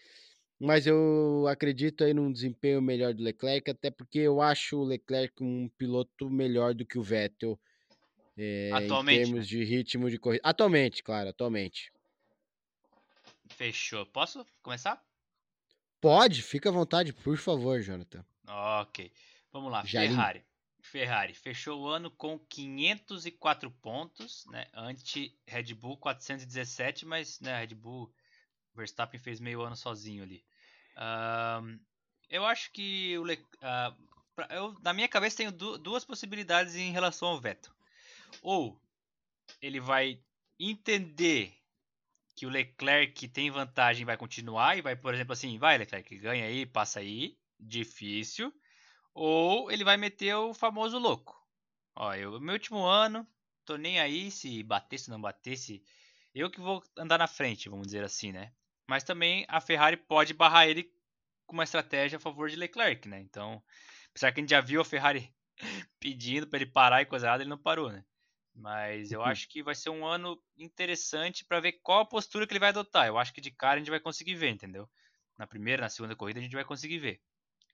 [0.59, 5.43] mas eu acredito aí num desempenho melhor do Leclerc, até porque eu acho o Leclerc
[5.43, 7.59] um piloto melhor do que o Vettel
[8.37, 10.43] é, Atualmente, em termos de ritmo de corrida.
[10.45, 11.93] Atualmente, claro, atualmente.
[13.51, 14.07] Fechou.
[14.07, 15.05] Posso começar?
[16.01, 18.25] Pode, fica à vontade, por favor, Jonathan.
[18.49, 19.13] Ok.
[19.53, 19.85] Vamos lá.
[19.85, 20.09] Jalim.
[20.09, 20.45] Ferrari.
[20.93, 24.69] Ferrari fechou o ano com 504 pontos, né?
[24.75, 28.13] Ante Red Bull 417, mas né, Red Bull
[28.75, 30.45] Verstappen fez meio ano sozinho ali.
[32.29, 33.95] Eu acho que o Le- ah,
[34.35, 37.73] pra- eu, na minha cabeça tenho du- duas possibilidades em relação ao Vettel.
[38.43, 38.79] Ou
[39.63, 40.21] ele vai
[40.59, 41.55] entender
[42.37, 46.47] que o Leclerc tem vantagem vai continuar e vai, por exemplo, assim, vai Leclerc, ganha
[46.47, 48.53] aí, passa aí, difícil.
[49.15, 51.41] Ou ele vai meter o famoso louco.
[51.95, 53.27] Ó, eu, meu último ano,
[53.65, 55.85] tô nem aí se bater, se não bater, se
[56.35, 58.53] eu que vou andar na frente, vamos dizer assim, né?
[58.89, 60.91] Mas também a Ferrari pode barrar ele
[61.47, 63.21] com uma estratégia a favor de Leclerc, né?
[63.21, 63.63] Então,
[64.11, 65.33] apesar que a gente já viu a Ferrari
[66.01, 68.05] pedindo para ele parar e coisa errada, ele não parou, né?
[68.55, 69.27] Mas eu uhum.
[69.27, 72.69] acho que vai ser um ano interessante para ver qual a postura que ele vai
[72.69, 73.07] adotar.
[73.07, 74.89] Eu acho que de cara a gente vai conseguir ver, entendeu?
[75.39, 77.21] Na primeira, na segunda corrida a gente vai conseguir ver.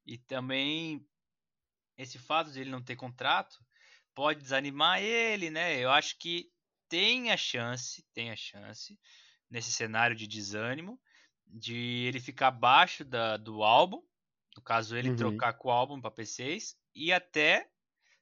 [0.06, 1.04] E também
[1.98, 3.58] esse fato de ele não ter contrato
[4.14, 5.78] pode desanimar ele, né?
[5.78, 6.50] Eu acho que
[6.88, 8.98] tem a chance, tem a chance
[9.50, 10.98] nesse cenário de desânimo
[11.46, 14.02] de ele ficar abaixo da, do álbum,
[14.56, 15.16] no caso ele uhum.
[15.16, 17.68] trocar com o álbum para P6 e até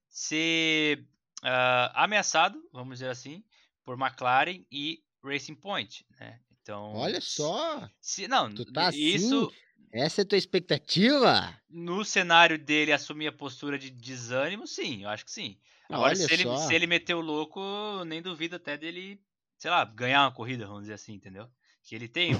[0.08, 1.06] ser
[1.42, 3.44] uh, ameaçado, vamos dizer assim,
[3.84, 6.40] por McLaren e Racing Point, né?
[6.62, 9.56] Então, olha só, se não, tá isso assim?
[9.92, 11.58] Essa é a tua expectativa?
[11.70, 15.58] No cenário dele assumir a postura de desânimo, sim, eu acho que sim.
[15.88, 17.60] Agora, se ele, se ele meter o louco,
[18.04, 19.20] nem duvido até dele,
[19.56, 21.48] sei lá, ganhar uma corrida, vamos dizer assim, entendeu?
[21.84, 22.32] Que ele tem,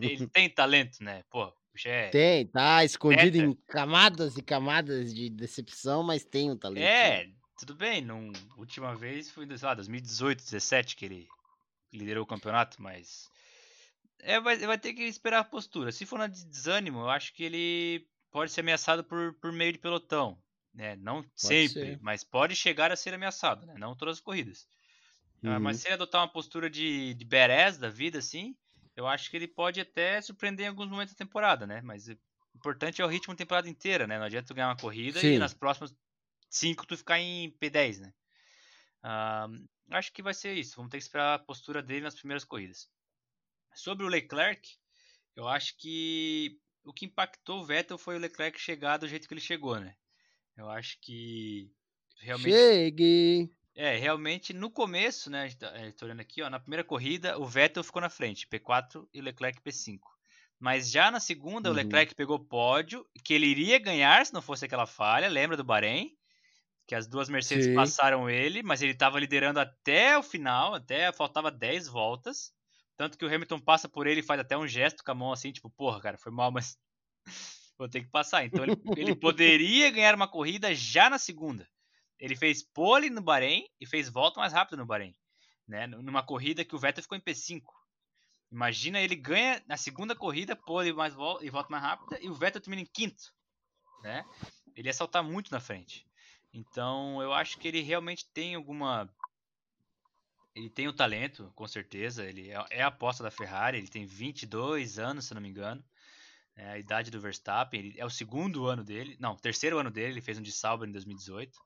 [0.00, 1.24] ele tem talento, né?
[1.30, 1.52] Pô,
[1.84, 2.08] é...
[2.08, 6.84] Tem, tá escondido em camadas e camadas de decepção, mas tem um talento.
[6.84, 8.00] É, tudo bem.
[8.00, 11.28] Num, última vez foi, sei lá, 2018, 2017 que ele
[11.92, 13.28] liderou o campeonato, mas
[14.26, 15.92] é, vai, vai ter que esperar a postura.
[15.92, 19.78] Se for na desânimo, eu acho que ele pode ser ameaçado por, por meio de
[19.78, 20.36] pelotão.
[20.74, 20.96] Né?
[20.96, 21.98] Não pode sempre, ser.
[22.02, 23.74] mas pode chegar a ser ameaçado, né?
[23.78, 24.68] Não todas as corridas.
[25.42, 25.60] Ah, uhum.
[25.60, 28.54] mas se ele adotar uma postura de, de badass da vida, assim,
[28.96, 31.80] eu acho que ele pode até surpreender em alguns momentos da temporada, né?
[31.82, 32.18] Mas o
[32.54, 34.18] importante é o ritmo da temporada inteira, né?
[34.18, 35.34] Não adianta tu ganhar uma corrida Sim.
[35.34, 35.94] e nas próximas
[36.50, 38.12] cinco tu ficar em P10, né?
[39.04, 40.76] Uh, acho que vai ser isso.
[40.76, 42.88] Vamos ter que esperar a postura dele nas primeiras corridas.
[43.76, 44.68] Sobre o Leclerc,
[45.36, 49.34] eu acho que o que impactou o Vettel foi o Leclerc chegar do jeito que
[49.34, 49.94] ele chegou, né?
[50.56, 51.70] Eu acho que
[52.20, 52.52] realmente.
[52.52, 53.52] Chegue!
[53.74, 55.46] É, realmente no começo, né?
[55.46, 59.20] Estou tá, olhando aqui, ó, na primeira corrida, o Vettel ficou na frente, P4 e
[59.20, 59.98] o Leclerc P5.
[60.58, 61.74] Mas já na segunda, uhum.
[61.74, 65.64] o Leclerc pegou pódio, que ele iria ganhar se não fosse aquela falha, lembra do
[65.64, 66.16] Bahrein?
[66.86, 67.74] Que as duas Mercedes Sim.
[67.74, 72.55] passaram ele, mas ele estava liderando até o final, até faltava 10 voltas.
[72.96, 75.32] Tanto que o Hamilton passa por ele e faz até um gesto com a mão
[75.32, 76.78] assim, tipo, porra, cara, foi mal, mas
[77.78, 78.44] vou ter que passar.
[78.44, 81.68] Então ele, ele poderia ganhar uma corrida já na segunda.
[82.18, 85.14] Ele fez pole no Bahrein e fez volta mais rápida no Bahrein.
[85.68, 85.86] Né?
[85.86, 87.62] Numa corrida que o Vettel ficou em P5.
[88.50, 92.34] Imagina ele ganha na segunda corrida, pole mais volta, e volta mais rápida, e o
[92.34, 93.32] Vettel termina em quinto.
[94.02, 94.24] Né?
[94.74, 96.06] Ele ia saltar muito na frente.
[96.54, 99.12] Então eu acho que ele realmente tem alguma
[100.56, 102.24] ele tem o talento, com certeza.
[102.24, 103.76] Ele é, é a aposta da Ferrari.
[103.76, 105.84] Ele tem 22 anos, se não me engano.
[106.56, 107.78] É a idade do Verstappen.
[107.78, 109.18] Ele, é o segundo ano dele.
[109.20, 110.14] Não, terceiro ano dele.
[110.14, 111.54] Ele fez um de Sauber em 2018.
[111.54, 111.60] Uh,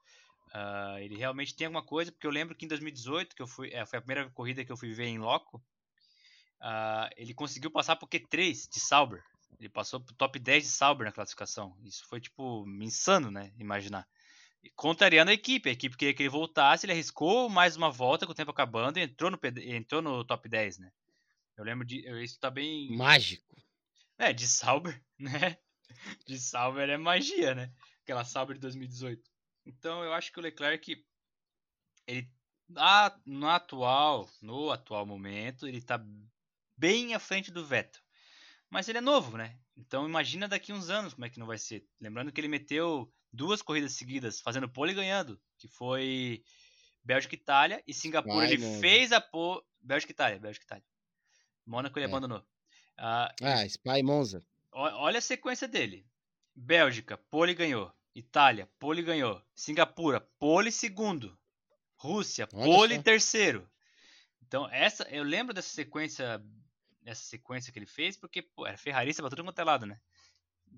[0.53, 3.71] ah, ele realmente tem alguma coisa, porque eu lembro que em 2018, que eu fui,
[3.73, 5.59] é, foi a primeira corrida que eu fui ver em loco,
[6.61, 9.23] uh, ele conseguiu passar por Q3 de Sauber.
[9.61, 11.77] Ele passou pro top 10 de Sauber na classificação.
[11.85, 13.53] Isso foi, tipo, insano, né?
[13.57, 14.05] Imaginar
[14.77, 15.69] contrariando a equipe.
[15.69, 18.99] A equipe queria que ele voltasse, ele arriscou mais uma volta com o tempo acabando
[18.99, 20.93] e entrou no, entrou no top 10, né?
[21.57, 22.01] Eu lembro de.
[22.23, 22.97] Isso tá bem.
[22.97, 23.55] Mágico.
[24.19, 25.59] É, de Sauber, né?
[26.27, 27.73] De Sauber é magia, né?
[28.03, 29.23] Aquela Sauber de 2018.
[29.67, 31.05] Então eu acho que o Leclerc.
[32.07, 32.31] Ele.
[33.27, 34.29] no atual.
[34.41, 36.03] No atual momento, ele tá
[36.77, 38.01] bem à frente do Vettel.
[38.71, 39.59] Mas ele é novo, né?
[39.77, 41.87] Então imagina daqui uns anos como é que não vai ser.
[42.01, 46.43] Lembrando que ele meteu duas corridas seguidas fazendo pole e ganhando, que foi
[47.03, 48.81] Bélgica e Itália e Singapura Vai, ele mano.
[48.81, 50.85] fez a pole Bélgica e Itália, Bélgica e Itália.
[51.67, 52.09] Mônaco ele é.
[52.09, 52.41] abandonou.
[52.99, 54.45] Uh, ah, Spy Monza.
[54.73, 56.07] Olha a sequência dele.
[56.55, 57.93] Bélgica, pole ganhou.
[58.15, 59.43] Itália, pole ganhou.
[59.55, 61.39] Singapura, pole segundo.
[61.97, 63.69] Rússia, pole terceiro.
[64.43, 66.43] Então, essa eu lembro dessa sequência
[67.05, 70.01] essa sequência que ele fez porque pô, era ferrarista pra tudo quanto é lado, né?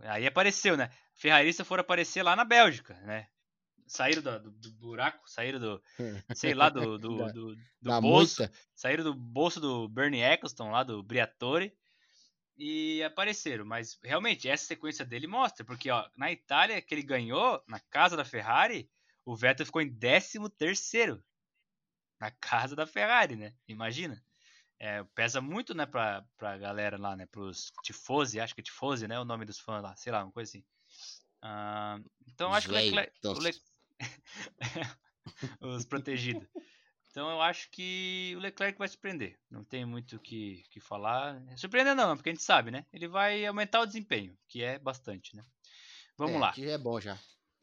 [0.00, 0.90] Aí apareceu, né?
[1.14, 3.28] Ferrarista foram aparecer lá na Bélgica, né?
[3.86, 5.82] Saíram do, do, do buraco, saíram do,
[6.34, 8.42] sei lá, do, do, do, do bolso.
[8.42, 8.56] Muita.
[8.74, 11.76] Saíram do bolso do Bernie Eccleston, lá do Briatore,
[12.56, 13.64] e apareceram.
[13.64, 18.16] Mas realmente, essa sequência dele mostra, porque ó, na Itália, que ele ganhou, na casa
[18.16, 18.88] da Ferrari,
[19.24, 21.22] o Vettel ficou em 13 terceiro.
[22.18, 23.52] Na casa da Ferrari, né?
[23.68, 24.22] Imagina
[24.82, 29.06] é, pesa muito, né, pra, pra galera lá, né, pros tifosi, acho que é tifosi,
[29.06, 30.64] né, o nome dos fãs lá, sei lá, uma coisa assim.
[31.40, 33.12] Uh, então acho que o Leclerc...
[33.24, 33.32] O.
[35.76, 36.48] Os protegidos.
[37.08, 39.38] Então eu acho que o Leclerc vai surpreender.
[39.48, 41.40] Não tem muito o que, que falar.
[41.56, 42.84] Surpreender não, porque a gente sabe, né?
[42.92, 45.44] Ele vai aumentar o desempenho, que é bastante, né?
[46.18, 46.52] Vamos é, lá.
[46.52, 47.16] Que é bom já.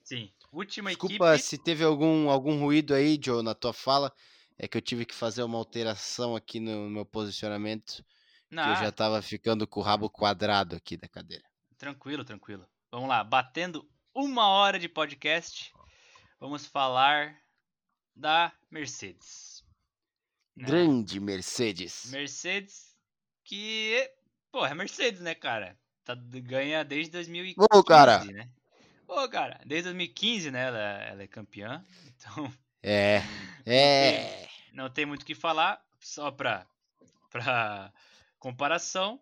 [0.06, 0.32] Sim.
[0.54, 1.50] Última Desculpa equipe...
[1.50, 4.14] se teve algum, algum ruído aí, Joe, na tua fala.
[4.60, 8.04] É que eu tive que fazer uma alteração aqui no meu posicionamento,
[8.52, 11.44] Não, que eu já tava ficando com o rabo quadrado aqui da cadeira.
[11.78, 12.68] tranquilo, tranquilo.
[12.92, 15.72] Vamos lá, batendo uma hora de podcast,
[16.40, 17.40] vamos falar
[18.16, 19.64] da Mercedes.
[20.58, 20.68] né?
[20.68, 22.10] Grande Mercedes.
[22.12, 22.98] Mercedes
[23.46, 24.12] que,
[24.52, 25.78] pô, é Mercedes, né, cara?
[26.04, 28.26] Tá, ganha desde 2015, Ô, cara.
[28.26, 28.50] né?
[29.08, 31.82] Ô, cara, desde 2015, né, ela, ela é campeã.
[32.20, 32.54] Então,
[32.84, 33.22] É,
[33.66, 34.49] é.
[34.74, 36.66] Não tem muito o que falar, só pra,
[37.30, 37.92] pra
[38.38, 39.22] comparação.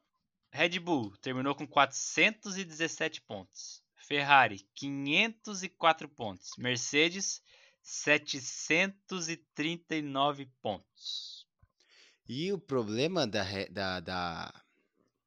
[0.52, 3.82] Red Bull terminou com 417 pontos.
[3.96, 6.52] Ferrari, 504 pontos.
[6.58, 7.42] Mercedes,
[7.82, 11.46] 739 pontos.
[12.28, 14.54] E o problema da, da, da.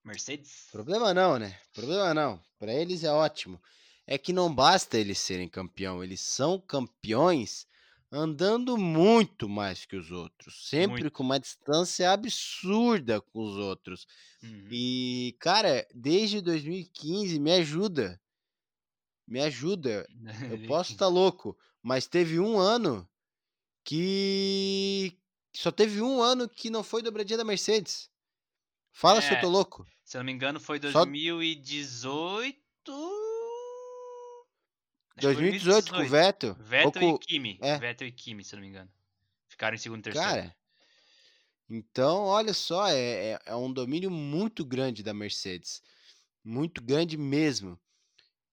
[0.05, 0.69] Mercedes?
[0.73, 1.57] Problema não, né?
[1.75, 2.43] Problema não.
[2.59, 3.63] Pra eles é ótimo.
[4.07, 7.69] É que não basta eles serem campeão, eles são campeões
[8.13, 11.11] andando muito mais que os outros, sempre Muito.
[11.13, 14.07] com uma distância absurda com os outros.
[14.43, 14.69] Uhum.
[14.71, 18.21] E, cara, desde 2015, me ajuda.
[19.27, 20.09] Me ajuda.
[20.51, 23.09] Eu posso estar louco, mas teve um ano
[23.85, 25.17] que.
[25.55, 28.09] Só teve um ano que não foi dobradinha da Mercedes.
[28.93, 29.41] Fala se eu É.
[29.41, 29.87] tô louco.
[30.05, 31.05] Se eu não me engano, foi Só-
[35.21, 35.77] 2018.
[35.79, 36.55] Acho que foi 2018 com o Vettel.
[36.55, 37.59] Vettel com- e Kimi.
[37.61, 37.79] é.
[37.79, 38.91] Vettel e Kimi, se não me engano.
[39.49, 40.29] Ficaram em segundo e terceiro.
[40.29, 40.57] Cara,
[41.69, 45.83] então, olha só, é, é, é um domínio muito grande da Mercedes.
[46.45, 47.79] Muito grande mesmo.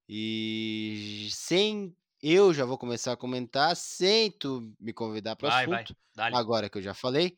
[0.07, 1.95] E sem.
[2.21, 5.83] Eu já vou começar a comentar, sem tu me convidar para o vai, vai.
[5.83, 6.35] assunto, Dale.
[6.35, 7.37] agora que eu já falei,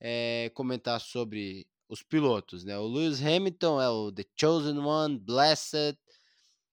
[0.00, 2.78] é comentar sobre os pilotos, né?
[2.78, 5.98] O Lewis Hamilton é o The Chosen One, Blessed,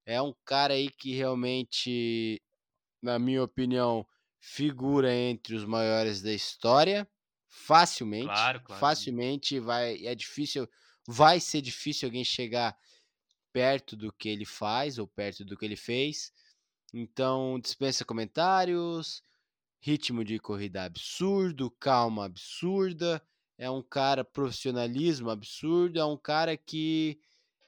[0.10, 2.42] é um cara aí que realmente,
[3.02, 4.08] na minha opinião,
[4.42, 7.08] figura entre os maiores da história,
[7.48, 8.80] facilmente, Claro, claro.
[8.80, 10.68] facilmente vai, é difícil,
[11.08, 12.78] vai ser difícil alguém chegar
[13.54, 16.32] perto do que ele faz ou perto do que ele fez.
[16.94, 19.24] Então, dispensa comentários,
[19.82, 23.22] ritmo de corrida absurdo, calma absurda,
[23.58, 27.20] é um cara profissionalismo absurdo, é um cara que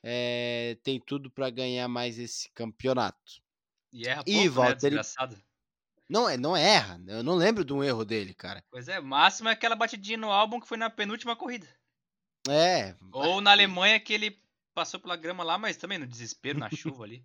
[0.03, 3.41] eh, tem tudo para ganhar mais esse campeonato.
[3.91, 5.41] E erra pouco, né, Valtteri- desgraçado.
[6.09, 8.63] Não é, não erra, eu não lembro de um erro dele, cara.
[8.69, 11.67] Pois é, o máximo é aquela batidinha no álbum que foi na penúltima corrida.
[12.49, 14.41] É, Ou na Alemanha que ele
[14.73, 17.23] passou pela grama lá, mas também no desespero, na chuva ali.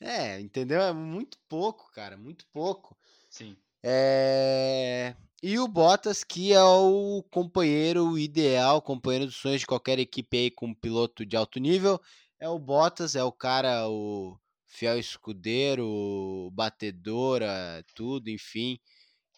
[0.00, 0.80] é, entendeu?
[0.82, 2.96] É muito pouco, cara, muito pouco.
[3.30, 3.56] Sim.
[3.82, 10.36] É, E o Bottas, que é o companheiro ideal, companheiro dos sonhos de qualquer equipe
[10.36, 12.00] aí com um piloto de alto nível,
[12.38, 18.78] é o Bottas, é o cara, o fiel escudeiro, o batedor, é, tudo, enfim,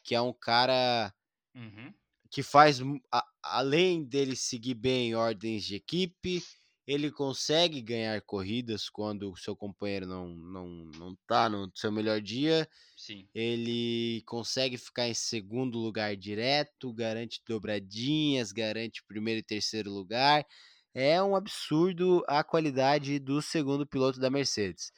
[0.05, 1.13] que é um cara
[1.55, 1.95] Uhum.
[2.31, 2.81] que faz,
[3.13, 6.43] a- além dele seguir bem ordens de equipe,
[6.87, 10.67] ele consegue ganhar corridas quando o seu companheiro não, não,
[10.99, 13.27] não tá no seu melhor dia, Sim.
[13.35, 20.45] ele consegue ficar em segundo lugar direto, garante dobradinhas, garante primeiro e terceiro lugar.
[20.93, 24.93] É um absurdo a qualidade do segundo piloto da Mercedes.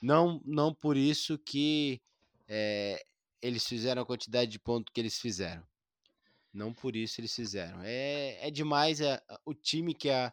[0.00, 2.00] Não, não por isso que
[2.46, 3.02] eh,
[3.40, 5.66] eles fizeram a quantidade de pontos que eles fizeram.
[6.52, 7.80] Não por isso eles fizeram.
[7.82, 10.32] É, é demais é, o time que a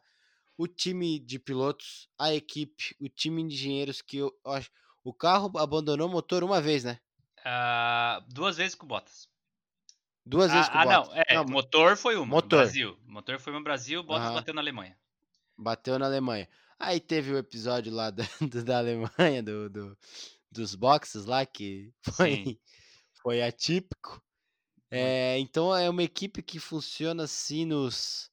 [0.59, 4.69] o time de pilotos, a equipe, o time de engenheiros que eu, eu acho.
[5.05, 6.99] O carro abandonou o motor uma vez, né?
[7.45, 9.29] Ah, duas vezes com Bottas.
[10.25, 11.15] Duas vezes ah, com o ah, Bottas.
[11.15, 12.49] não, é, Não, motor foi uma, motor.
[12.59, 12.99] Brasil.
[13.05, 14.35] Motor foi uma no Brasil, Bottas Aham.
[14.35, 14.97] bateu na Alemanha.
[15.57, 16.49] Bateu na Alemanha.
[16.77, 19.97] Aí teve o episódio lá da, do- da Alemanha, do, do-
[20.51, 22.59] dos boxes lá, que foi, Sim.
[23.23, 24.21] foi atípico.
[24.91, 28.29] É, então é uma equipe que funciona assim nos.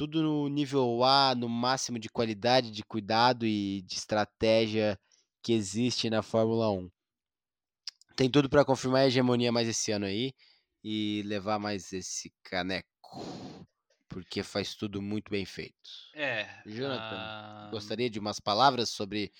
[0.00, 4.98] Tudo no nível A, no máximo de qualidade, de cuidado e de estratégia
[5.42, 6.90] que existe na Fórmula 1.
[8.16, 10.32] Tem tudo para confirmar a hegemonia mais esse ano aí
[10.82, 12.88] e levar mais esse caneco.
[14.08, 15.90] Porque faz tudo muito bem feito.
[16.14, 16.48] É.
[16.64, 19.30] Jonathan, Gostaria de umas palavras sobre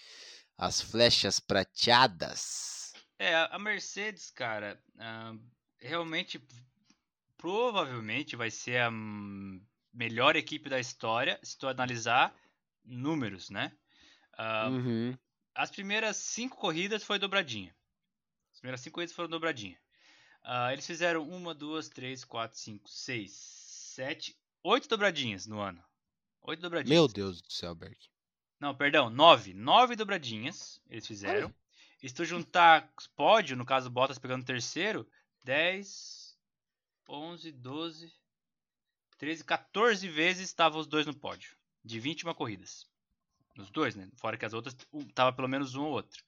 [0.59, 2.93] as flechas prateadas.
[3.19, 4.79] É, a Mercedes, cara,
[5.79, 6.39] realmente,
[7.39, 9.59] provavelmente vai ser a hum,
[9.93, 12.35] melhor equipe da história se tu analisar
[12.85, 13.73] números, né?
[14.37, 15.17] Ah, Uhum.
[15.55, 17.75] As primeiras cinco corridas foi dobradinha.
[18.53, 19.79] As primeiras cinco corridas foram dobradinha.
[20.43, 25.83] Ah, eles fizeram uma, duas, três, quatro, cinco, seis, sete, oito dobradinhas no ano.
[26.43, 26.99] Oito dobradinhas.
[26.99, 27.99] Meu Deus do céu, Berg.
[28.59, 29.53] Não, perdão, nove.
[29.53, 31.53] Nove dobradinhas eles fizeram.
[32.03, 35.07] E se tu juntar pódio, no caso Bottas pegando terceiro,
[35.45, 36.39] 10,
[37.09, 38.13] 11, 12,
[39.21, 41.55] 13, 14 vezes estavam os dois no pódio.
[41.85, 42.87] De 21 corridas.
[43.59, 44.09] Os dois, né?
[44.17, 44.75] Fora que as outras,
[45.15, 46.25] tava pelo menos um ou outro.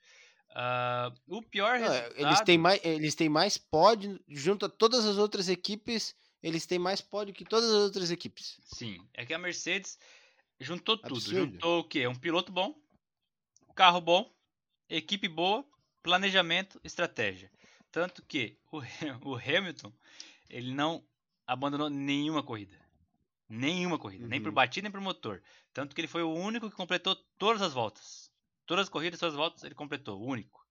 [0.50, 2.14] Uh, o pior Não, resultado...
[2.18, 6.78] Eles têm mais, eles têm mais pódio, junto a todas as outras equipes, eles têm
[6.78, 8.60] mais pódio que todas as outras equipes.
[8.62, 9.98] Sim, é que a Mercedes
[10.60, 11.14] juntou tudo.
[11.14, 11.52] Absurdo.
[11.54, 12.06] Juntou o quê?
[12.06, 12.78] Um piloto bom,
[13.74, 14.30] carro bom,
[14.86, 15.64] equipe boa,
[16.02, 17.50] planejamento, estratégia.
[17.90, 18.80] Tanto que o,
[19.24, 19.90] o Hamilton,
[20.50, 21.02] ele não
[21.46, 22.81] abandonou nenhuma corrida.
[23.48, 24.54] Nenhuma corrida, nem por Uhum.
[24.54, 25.42] batida nem por motor.
[25.72, 28.30] Tanto que ele foi o único que completou todas as voltas.
[28.66, 30.64] Todas as corridas, todas as voltas, ele completou, o único.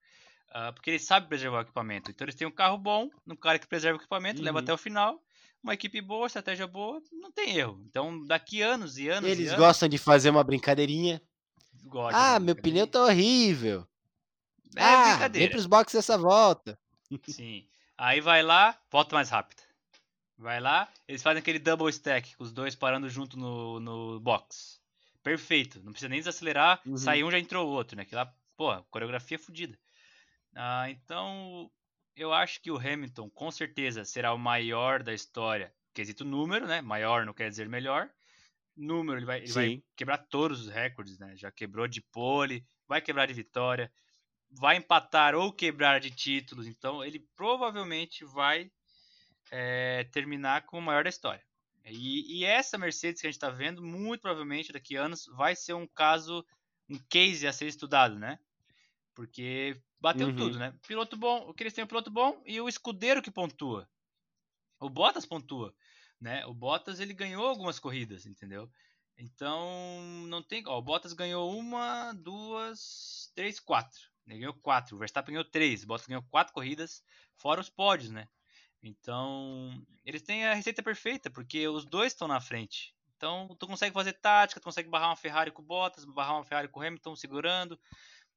[0.50, 2.12] Ah, porque ele sabe preservar o equipamento.
[2.12, 4.64] Então eles têm um carro bom, um cara que preserva o equipamento, leva Uhum.
[4.64, 5.22] até o final.
[5.64, 7.82] Uma equipe boa, estratégia boa, não tem erro.
[7.88, 11.22] Então daqui anos e anos e Eles anos, gostam de fazer uma brincadeirinha.
[11.84, 13.88] gostam Ah, meu pneu tá horrível.
[14.76, 15.50] É ah, vem brincadeira.
[15.50, 16.78] pros boxes essa volta.
[17.24, 17.68] Sim.
[17.98, 19.64] Aí vai lá, volta mais rápido.
[20.42, 24.82] Vai lá, eles fazem aquele double stack, os dois parando junto no, no box.
[25.22, 25.80] Perfeito.
[25.84, 26.98] Não precisa nem desacelerar, Uhum.
[26.98, 28.06] sai um já entrou o outro, né?
[28.06, 28.26] Que lá,
[28.58, 29.78] pô, coreografia fodida.
[30.56, 31.72] Ah, então,
[32.16, 35.72] eu acho que o Hamilton com certeza será o maior da história.
[35.94, 36.82] Quesito número, né?
[36.82, 38.10] Maior não quer dizer melhor.
[38.76, 41.36] Número, ele vai, ele vai quebrar todos os recordes, né?
[41.36, 43.92] Já quebrou de pole, vai quebrar de vitória,
[44.50, 46.66] vai empatar ou quebrar de títulos.
[46.66, 48.72] Então, ele provavelmente vai
[49.52, 51.44] é, terminar como o maior da história.
[51.86, 55.56] E, e essa Mercedes que a gente está vendo, muito provavelmente daqui a anos, vai
[55.56, 56.46] ser um caso,
[56.90, 58.40] um case a ser estudado, né?
[59.16, 60.36] Porque bateu Uhum.
[60.36, 60.74] tudo, né?
[60.88, 63.90] Piloto bom, o que eles têm é um piloto bom e o escudeiro que pontua.
[64.80, 65.74] O Bottas pontua,
[66.20, 66.46] né?
[66.46, 68.70] O Bottas ele ganhou algumas corridas, entendeu?
[69.18, 74.00] Então não tem, ó, o Bottas ganhou uma, duas, três, quatro.
[74.28, 74.96] Ele ganhou quatro.
[74.96, 75.84] O Verstappen ganhou três.
[75.84, 77.04] O Bottas ganhou quatro corridas,
[77.36, 78.28] fora os pódios, né?
[78.84, 82.96] Então eles têm a receita perfeita porque os dois estão na frente.
[83.16, 86.44] Então tu consegue fazer tática, tu consegue barrar uma Ferrari com o Bottas, barrar uma
[86.44, 87.80] Ferrari com o Hamilton segurando.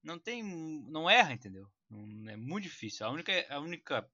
[0.03, 1.67] Não tem, não erra, entendeu?
[2.29, 3.07] É muito difícil.
[3.07, 4.07] A única, a única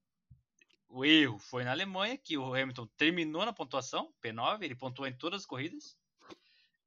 [0.91, 5.13] o erro foi na Alemanha, que o Hamilton terminou na pontuação, P9, ele pontuou em
[5.13, 5.97] todas as corridas.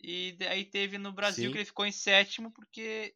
[0.02, 1.52] E aí teve no Brasil Sim.
[1.52, 3.14] que ele ficou em sétimo porque.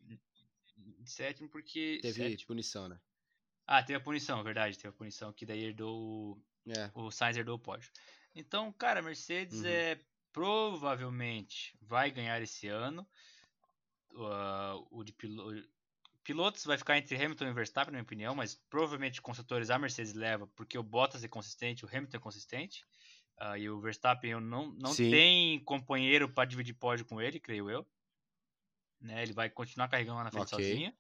[1.05, 1.99] Sétimo porque.
[2.01, 2.47] Teve sétimo.
[2.49, 2.99] punição, né?
[3.71, 5.95] Ah, teve a punição, verdade, teve a punição que daí herdou.
[6.35, 6.91] o- É.
[6.95, 7.91] O Sainz herdou o pódio.
[8.35, 9.67] Então, cara, a Mercedes Uhum.
[9.67, 10.01] é
[10.33, 13.07] provavelmente vai ganhar esse ano.
[14.11, 15.63] Uh, o de pilo-
[16.25, 20.15] pilotos vai ficar entre Hamilton e Verstappen, na minha opinião, mas provavelmente construtores a Mercedes
[20.15, 22.85] leva, porque o Bottas é consistente, o Hamilton é consistente.
[23.41, 25.11] ah, e o Verstappen eu não, não Sim.
[25.11, 27.87] tem companheiro para dividir pódio com ele, creio eu.
[29.01, 30.65] Né, ele vai continuar carregando lá na frente Ok.
[30.65, 30.93] sozinho.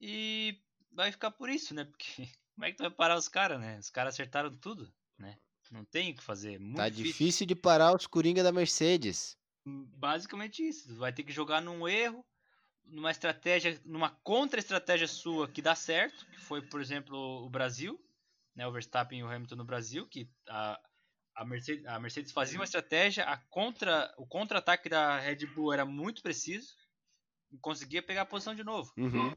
[0.00, 0.58] E
[0.92, 1.84] vai ficar por isso, né?
[1.84, 2.04] Porque
[2.54, 3.78] como é que tu vai parar os caras, né?
[3.78, 5.36] Os caras acertaram tudo, né?
[5.70, 6.54] Não tem o que fazer.
[6.54, 7.12] é Muito Tá difícil.
[7.12, 9.36] difícil de parar os Coringa da Mercedes.
[9.64, 10.96] Basicamente isso.
[10.96, 12.24] Vai ter que jogar num erro,
[12.84, 18.00] numa estratégia, numa contra-estratégia sua que dá certo, que foi, por exemplo, o Brasil,
[18.56, 18.66] né?
[18.66, 20.80] O Verstappen e o Hamilton no Brasil, que a,
[21.36, 25.84] a, Mercedes, a Mercedes fazia uma estratégia, a contra, o contra-ataque da Red Bull era
[25.84, 26.74] muito preciso
[27.52, 28.92] e conseguia pegar a posição de novo.
[28.96, 29.34] Uhum.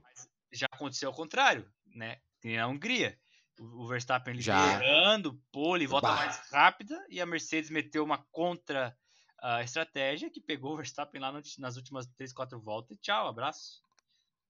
[0.53, 2.21] Já aconteceu ao contrário, né?
[2.41, 3.19] Tem na Hungria.
[3.59, 4.83] O o Verstappen Já.
[4.83, 6.13] liderando, pole, volta Bah.
[6.13, 8.97] mais rápida, e a Mercedes meteu uma contra
[9.39, 13.27] ah, estratégia que pegou o Verstappen lá no- nas últimas 3, 4 voltas e tchau,
[13.27, 13.81] abraço.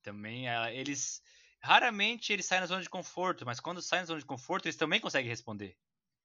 [0.01, 1.21] Também ah, eles.
[1.61, 4.75] Raramente eles saem na zona de conforto, mas quando saem na zona de conforto, eles
[4.77, 5.77] também conseguem responder.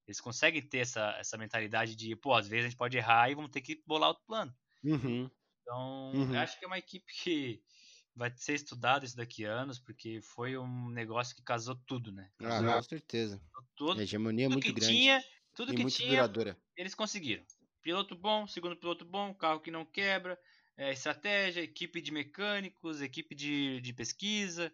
[0.07, 3.37] Eles conseguem ter essa, essa mentalidade de, pô, às vezes a gente pode errar e
[3.37, 4.55] vamos ter que bolar outro plano.
[4.85, 5.31] Uhum.
[5.63, 6.35] Então, Uhum.
[6.35, 7.63] eu acho que é uma equipe que
[8.19, 12.31] vai ser estudada isso daqui a anos, porque foi um negócio que casou tudo, né?
[12.43, 13.41] Ah, Casou com certeza.
[13.77, 15.03] tudo, A hegemonia é tudo muito que grande.
[15.03, 15.23] tinha,
[15.55, 16.61] tudo e que muito tinha, duradoura.
[16.77, 17.45] eles conseguiram.
[17.83, 20.39] Piloto bom, segundo piloto bom, carro que não quebra,
[20.77, 24.73] é, estratégia, equipe de mecânicos, equipe de, de pesquisa.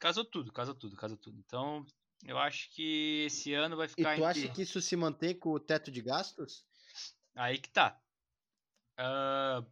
[0.00, 1.38] Casou tudo, casou tudo, casou tudo.
[1.38, 1.86] Então,
[2.26, 4.22] eu acho que esse ano vai E ficar tu entre...
[4.22, 6.66] acha que isso se mantém com o teto de gastos?
[7.34, 8.00] Aí que tá.
[8.98, 9.66] Ah,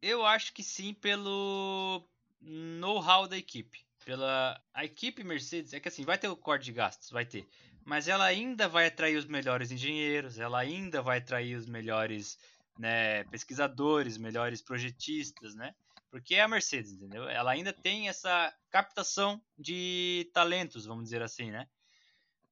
[0.00, 2.08] eu acho que sim, pelo
[2.40, 3.84] know-how da equipe.
[4.04, 7.46] Pela a equipe Mercedes, é que assim, vai ter o corte de gastos, vai ter.
[7.84, 12.38] Mas ela ainda vai atrair os melhores engenheiros, ela ainda vai atrair os melhores
[12.78, 15.74] né, pesquisadores, melhores projetistas, né?
[16.10, 17.28] Porque é a Mercedes, entendeu?
[17.28, 21.66] Ela ainda tem essa captação de talentos, vamos dizer assim, né?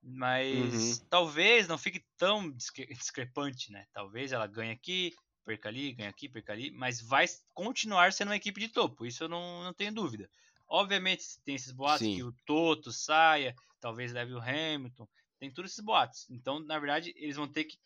[0.03, 3.87] Mas talvez não fique tão discre- discrepante, né?
[3.93, 5.15] Talvez ela ganhe aqui,
[5.45, 9.25] perca ali, ganha aqui, perca ali, mas vai continuar sendo uma equipe de topo, isso
[9.25, 10.29] eu não, não tenho dúvida.
[10.67, 12.17] Obviamente tem esses boatos Sim.
[12.17, 15.07] que o Toto saia, talvez leve o Hamilton,
[15.39, 16.27] Tem todos esses boatos.
[16.31, 17.79] Então, na verdade, eles vão ter que.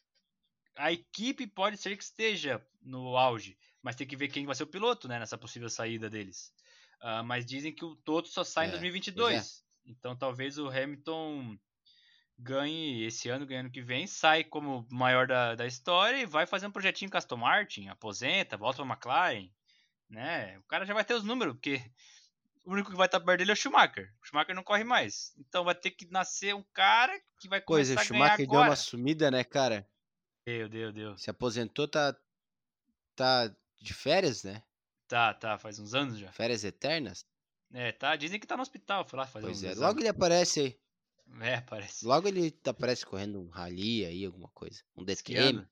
[0.76, 4.62] A equipe pode ser que esteja no auge, mas tem que ver quem vai ser
[4.62, 5.18] o piloto, né?
[5.18, 6.52] Nessa possível saída deles.
[7.02, 9.64] Uh, mas dizem que o todo só sai é, em 2022.
[9.86, 9.90] É.
[9.90, 11.58] Então, talvez o Hamilton
[12.38, 16.66] ganhe esse ano, ganhando que vem, sai como maior da, da história e vai fazer
[16.66, 19.50] um projetinho com Aston Martin, aposenta, volta para McLaren,
[20.08, 20.56] né?
[20.58, 21.82] O cara já vai ter os números, porque
[22.64, 24.14] o único que vai estar perto dele é o Schumacher.
[24.22, 25.34] O Schumacher não corre mais.
[25.38, 28.76] Então vai ter que nascer um cara que vai começar Pois, o Schumacher deu uma
[28.76, 29.88] sumida, né, cara?
[30.46, 31.18] Deu, deu, deu.
[31.18, 32.16] Se aposentou, tá,
[33.16, 34.62] tá de férias, né?
[35.08, 36.30] Tá, tá, faz uns anos já.
[36.32, 37.26] Férias eternas?
[37.72, 38.14] É, tá.
[38.16, 40.78] Dizem que tá no hospital, foi lá fazer Pois é, logo ele aparece aí.
[41.40, 42.04] É, parece.
[42.06, 44.82] Logo ele aparece correndo um rally aí, alguma coisa.
[44.96, 45.66] Um DTM.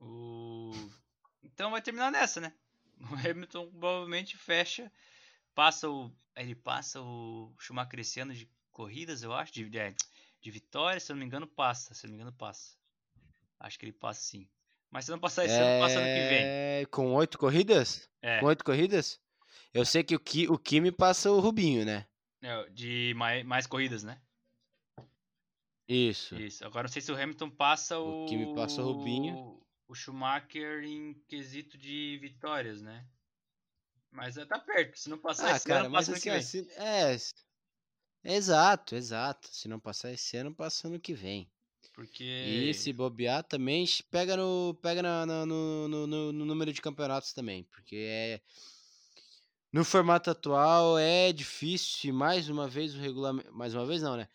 [0.00, 0.72] O...
[1.42, 2.52] Então vai terminar nessa, né?
[3.10, 4.90] O Hamilton provavelmente fecha,
[5.54, 6.10] passa o.
[6.36, 9.94] Ele passa o Schumacher esse ano de corridas, eu acho, de, de, é,
[10.40, 11.94] de vitória, se eu não me engano, passa.
[11.94, 12.76] Se eu não me engano, passa.
[13.58, 14.48] Acho que ele passa sim.
[14.90, 15.58] Mas se não passar esse é...
[15.58, 16.42] ano, passa ano que vem.
[16.42, 18.08] É, com oito corridas?
[18.20, 18.40] É.
[18.40, 19.20] Com oito corridas?
[19.74, 22.06] Eu sei que o, Ki, o Kimi passa o Rubinho, né?
[22.42, 24.20] É, de mais, mais corridas, né?
[25.88, 26.34] Isso.
[26.36, 26.64] Isso.
[26.64, 28.24] Agora não sei se o Hamilton passa o.
[28.24, 29.60] O Kimi passa o Rubinho.
[29.86, 33.04] O Schumacher em quesito de vitórias, né?
[34.10, 34.98] Mas tá perto.
[34.98, 36.68] Se não passar ah, esse cara, ano, passa assim, ano que vem.
[36.76, 37.16] É,
[38.24, 39.48] exato, exato.
[39.54, 41.50] Se não passar esse ano, passa ano que vem.
[41.94, 42.24] Porque.
[42.24, 44.74] E se bobear também pega no.
[44.82, 47.64] Pega na, no, no, no, número de campeonatos também.
[47.64, 48.40] Porque é.
[49.72, 53.50] No formato atual é difícil e mais uma vez o regulamento.
[53.54, 54.28] Mais uma vez não, né?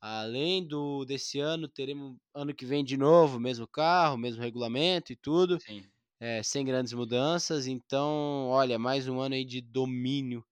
[0.00, 5.16] Além do desse ano, teremos ano que vem de novo, mesmo carro, mesmo regulamento e
[5.16, 5.60] tudo.
[5.60, 5.84] Sim.
[6.18, 7.68] É, sem grandes mudanças.
[7.68, 10.44] Então, olha, mais um ano aí de domínio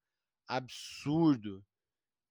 [0.47, 1.65] absurdo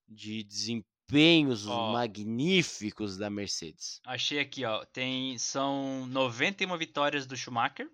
[0.08, 4.00] de desempenhos ó, magníficos da Mercedes.
[4.06, 7.90] Achei aqui, ó, tem são 91 vitórias do Schumacher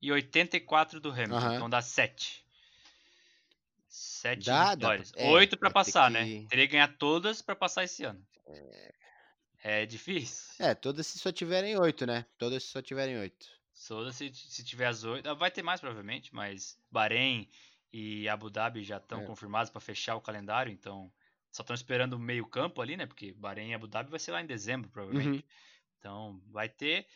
[0.00, 1.54] e 84 do Hamilton, uhum.
[1.54, 2.45] então dá 7.
[3.96, 5.12] 7 dá, vitórias.
[5.16, 6.24] É, 8 para passar, né?
[6.24, 6.40] que...
[6.40, 6.46] né?
[6.48, 8.24] Teria que ganhar todas para passar esse ano.
[8.46, 8.94] É...
[9.62, 10.54] é difícil.
[10.58, 12.26] É, todas se só tiverem 8, né?
[12.36, 13.46] Todas se só tiverem 8.
[13.88, 15.28] Todas se, se tiver as 8.
[15.28, 17.48] Ah, vai ter mais provavelmente, mas Bahrein
[17.92, 19.24] e Abu Dhabi já estão é.
[19.24, 21.10] confirmados para fechar o calendário, então
[21.50, 23.06] só estão esperando o meio campo ali, né?
[23.06, 25.38] Porque Bahrein e Abu Dhabi vai ser lá em dezembro, provavelmente.
[25.38, 25.42] Uhum.
[25.98, 27.06] Então vai ter.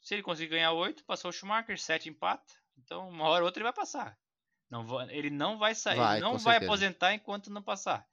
[0.00, 2.54] Se ele conseguir ganhar 8, passou o Schumacher, 7 empata.
[2.78, 4.18] Então, uma hora ou outra ele vai passar.
[4.70, 6.64] Não ele não vai sair, vai, não vai certeza.
[6.64, 8.06] aposentar enquanto não passar.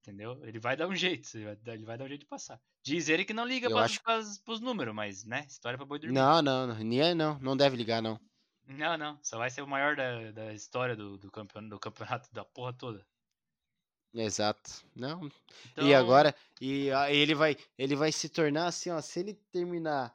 [0.00, 0.38] Entendeu?
[0.44, 2.60] Ele vai dar um jeito, ele vai, ele vai dar um jeito de passar.
[2.82, 4.02] Diz ele que não liga para acho...
[4.46, 5.46] os números, mas, né?
[5.48, 6.14] História pra boi dormir.
[6.14, 8.20] Não, não, não, não, não deve ligar, não.
[8.66, 9.18] Não, não.
[9.22, 12.74] Só vai ser o maior da, da história do, do, campeonato, do campeonato da porra
[12.74, 13.06] toda.
[14.12, 14.84] Exato.
[14.94, 15.30] Não.
[15.72, 15.86] Então...
[15.86, 20.14] E agora, e ele vai, ele vai se tornar assim, ó, se ele terminar,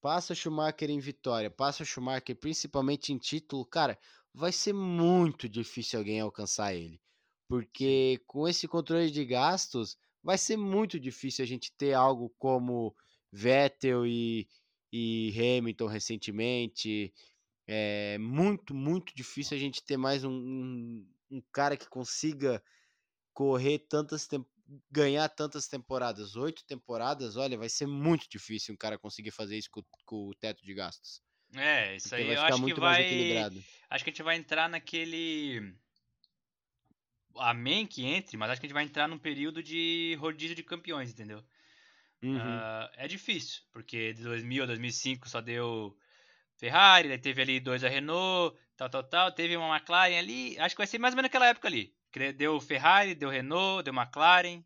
[0.00, 3.98] passa o Schumacher em vitória, passa o Schumacher principalmente em título, cara,
[4.34, 7.00] vai ser muito difícil alguém alcançar ele.
[7.48, 12.94] Porque com esse controle de gastos, vai ser muito difícil a gente ter algo como
[13.30, 14.48] Vettel e,
[14.92, 17.12] e Hamilton recentemente.
[17.66, 22.62] É muito, muito difícil a gente ter mais um, um, um cara que consiga
[23.34, 24.26] correr tantas
[24.90, 26.36] ganhar tantas temporadas.
[26.36, 30.34] Oito temporadas, olha, vai ser muito difícil um cara conseguir fazer isso com, com o
[30.34, 31.22] teto de gastos.
[31.56, 33.38] É, isso aí eu acho que vai.
[33.90, 35.74] Acho que a gente vai entrar naquele.
[37.36, 40.62] Amém que entre, mas acho que a gente vai entrar num período de rodízio de
[40.62, 41.42] campeões, entendeu?
[42.22, 42.36] Uhum.
[42.36, 45.96] Uh, é difícil, porque de 2000 a 2005 só deu
[46.56, 49.32] Ferrari, daí teve ali dois a Renault, tal, tal, tal.
[49.32, 51.94] Teve uma McLaren ali, acho que vai ser mais ou menos naquela época ali.
[52.36, 54.62] Deu Ferrari, deu Renault, deu McLaren,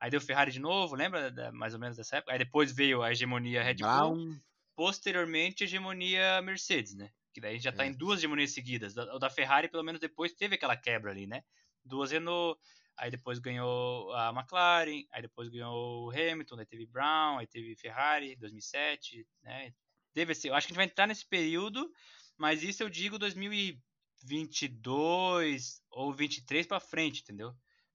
[0.00, 2.32] aí deu Ferrari de novo, lembra da, mais ou menos dessa época?
[2.32, 4.36] Aí depois veio a hegemonia Red Bull
[4.76, 7.10] posteriormente a hegemonia Mercedes, né?
[7.32, 7.88] Que daí já tá é.
[7.88, 8.96] em duas hegemonias seguidas.
[8.96, 11.42] O da Ferrari, pelo menos depois, teve aquela quebra ali, né?
[11.84, 12.60] Duas Renault,
[12.96, 17.74] aí depois ganhou a McLaren, aí depois ganhou o Hamilton, aí teve Brown, aí teve
[17.74, 19.72] Ferrari, 2007, né?
[20.14, 21.92] Teve esse, eu acho que a gente vai entrar nesse período,
[22.36, 27.54] mas isso eu digo 2022 ou 23 para frente, entendeu?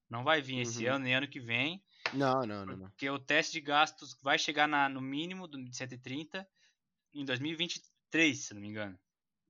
[0.10, 0.62] Não vai vir uhum.
[0.62, 1.84] esse ano nem ano que vem.
[2.14, 2.90] Não, não, não, não.
[2.90, 6.48] Porque o teste de gastos vai chegar na, no mínimo de 130
[7.14, 9.00] em 2023, se não me engano.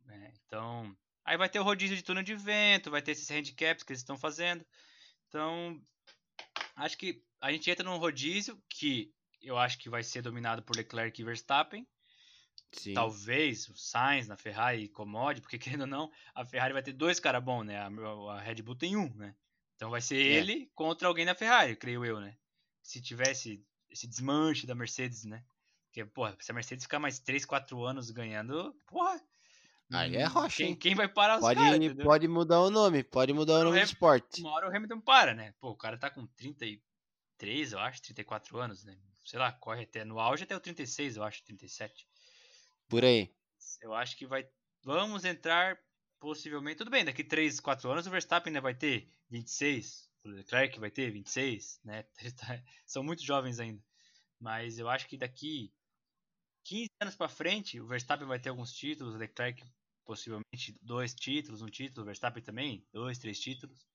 [0.07, 3.83] É, então, aí vai ter o rodízio de túnel de vento, vai ter esses handicaps
[3.83, 4.65] que eles estão fazendo.
[5.27, 5.81] Então,
[6.75, 10.75] acho que a gente entra num rodízio que eu acho que vai ser dominado por
[10.75, 11.87] Leclerc e Verstappen.
[12.71, 12.93] Sim.
[12.93, 17.19] Talvez o Sainz na Ferrari incomode, porque querendo ou não, a Ferrari vai ter dois
[17.19, 17.77] caras bons, né?
[17.77, 19.35] A, a, Red Bull tem um, né?
[19.75, 20.37] Então vai ser é.
[20.37, 22.37] ele contra alguém na Ferrari, creio eu, né?
[22.81, 25.43] Se tivesse esse desmanche da Mercedes, né?
[25.91, 29.21] Porque, porra, se a Mercedes ficar mais 3, 4 anos ganhando, porra.
[29.91, 33.33] Aí é rocha, quem, quem vai parar os Pode, caras, pode mudar o nome, pode
[33.33, 34.39] mudar o nome do Ham- esporte.
[34.39, 35.53] Uma hora o Hamilton para, né?
[35.59, 38.97] Pô, o cara tá com 33, eu acho, 34 anos, né?
[39.25, 42.07] Sei lá, corre até no auge até o 36, eu acho, 37.
[42.87, 43.29] Por aí.
[43.81, 44.47] Eu acho que vai.
[44.83, 45.77] Vamos entrar
[46.21, 46.77] possivelmente.
[46.77, 50.09] Tudo bem, daqui 3, 4 anos o Verstappen ainda vai ter 26.
[50.23, 52.03] O Leclerc vai ter 26, né?
[52.37, 53.83] Tá- São muito jovens ainda.
[54.39, 55.73] Mas eu acho que daqui
[56.63, 59.63] 15 anos pra frente o Verstappen vai ter alguns títulos, o Leclerc
[60.05, 63.87] possivelmente dois títulos, um título, o Verstappen também, dois, três títulos.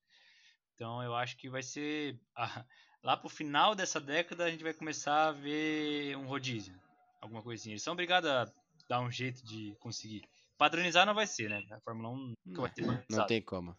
[0.75, 2.21] Então eu acho que vai ser.
[2.37, 2.65] ah,
[3.03, 6.79] lá pro final dessa década a gente vai começar a ver um rodízio.
[7.21, 7.73] Alguma coisinha.
[7.73, 8.51] Eles são obrigados a
[8.89, 10.23] dar um jeito de conseguir.
[10.59, 11.63] Padronizar não vai ser, né?
[11.71, 13.77] A Fórmula 1 nunca vai ter Não tem como.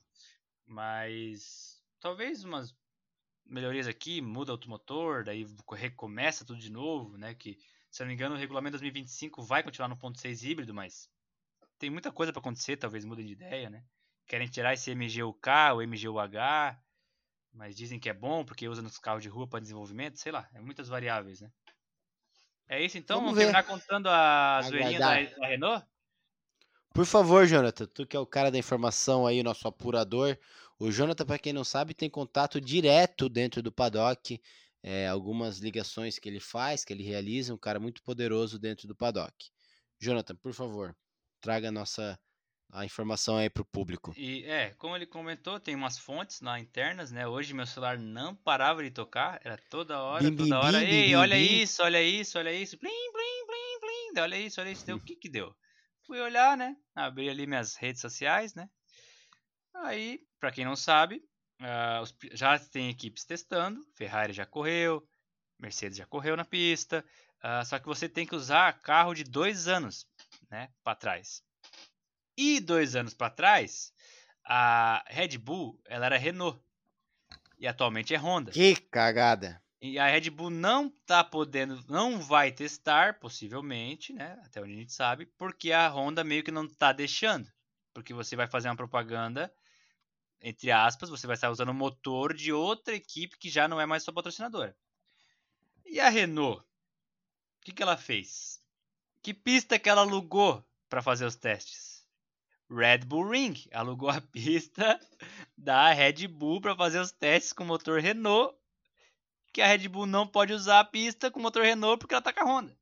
[0.66, 2.76] Mas talvez umas
[3.46, 7.34] melhorias aqui, muda outro motor, daí recomeça tudo de novo, né?
[7.34, 7.58] Que,
[7.98, 11.10] se não me engano, o regulamento 2025 vai continuar no ponto 6 híbrido, mas
[11.80, 13.84] tem muita coisa para acontecer, talvez mudem de ideia, né?
[14.28, 16.80] Querem tirar esse MGUK, o MGUH,
[17.52, 20.48] mas dizem que é bom porque usa nos carros de rua para desenvolvimento, sei lá,
[20.54, 21.50] é muitas variáveis, né?
[22.68, 25.88] É isso então, Vamos vamos terminar contando a zoeirinha da, da Renault?
[26.94, 30.38] Por favor, Jonathan, tu que é o cara da informação aí, o nosso apurador.
[30.78, 34.40] O Jonathan, para quem não sabe, tem contato direto dentro do paddock.
[34.88, 38.96] É, algumas ligações que ele faz, que ele realiza, um cara muito poderoso dentro do
[38.96, 39.34] paddock.
[40.00, 40.96] Jonathan, por favor,
[41.42, 42.18] traga a nossa
[42.72, 44.14] a informação aí pro público.
[44.18, 47.26] E é, como ele comentou, tem umas fontes lá internas, né?
[47.28, 50.80] Hoje meu celular não parava de tocar, era toda hora, Bim, bim, toda hora.
[50.80, 51.62] bim, bim, Ei, bim, olha bim.
[51.62, 52.78] isso, olha isso, olha isso.
[52.78, 54.14] Plim, plim, plim.
[54.14, 54.86] daí Olha isso, olha isso.
[54.86, 55.56] Deu o que que deu?
[56.06, 56.76] Fui olhar, né?
[56.96, 58.70] Abri ali minhas redes sociais, né?
[59.76, 61.22] Aí, pra quem não sabe,
[62.20, 63.86] pi- já tem equipes testando.
[63.96, 65.08] Ferrari já correu,
[65.60, 67.04] Mercedes já correu na pista.
[67.42, 70.08] ah, só que você tem que usar carro de dois anos,
[70.50, 70.70] né?
[70.84, 71.44] Para trás.
[72.38, 73.92] E dois anos para trás,
[74.44, 76.60] a Red Bull ela era Renault
[77.60, 78.52] e atualmente é Honda.
[78.52, 79.62] Que cagada.
[79.82, 84.40] E a Red Bull não tá podendo, não vai testar, possivelmente, né?
[84.44, 87.52] Até onde a gente sabe, porque a Honda meio que não tá deixando.
[87.94, 89.52] Porque você vai fazer uma propaganda,
[90.42, 93.86] entre aspas, você vai estar usando o motor de outra equipe que já não é
[93.86, 94.76] mais sua patrocinadora.
[95.86, 96.62] E a Renault?
[96.62, 96.66] O
[97.62, 98.62] que, que ela fez?
[99.22, 102.06] Que pista que ela alugou para fazer os testes?
[102.70, 103.56] Red Bull Ring.
[103.74, 105.00] Alugou a pista
[105.58, 108.58] da Red Bull para fazer os testes com motor Renault
[109.58, 112.32] que a Red Bull não pode usar a pista com motor Renault porque ela tá
[112.32, 112.78] com a Honda.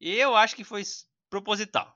[0.00, 0.82] Eu acho que foi
[1.28, 1.94] proposital.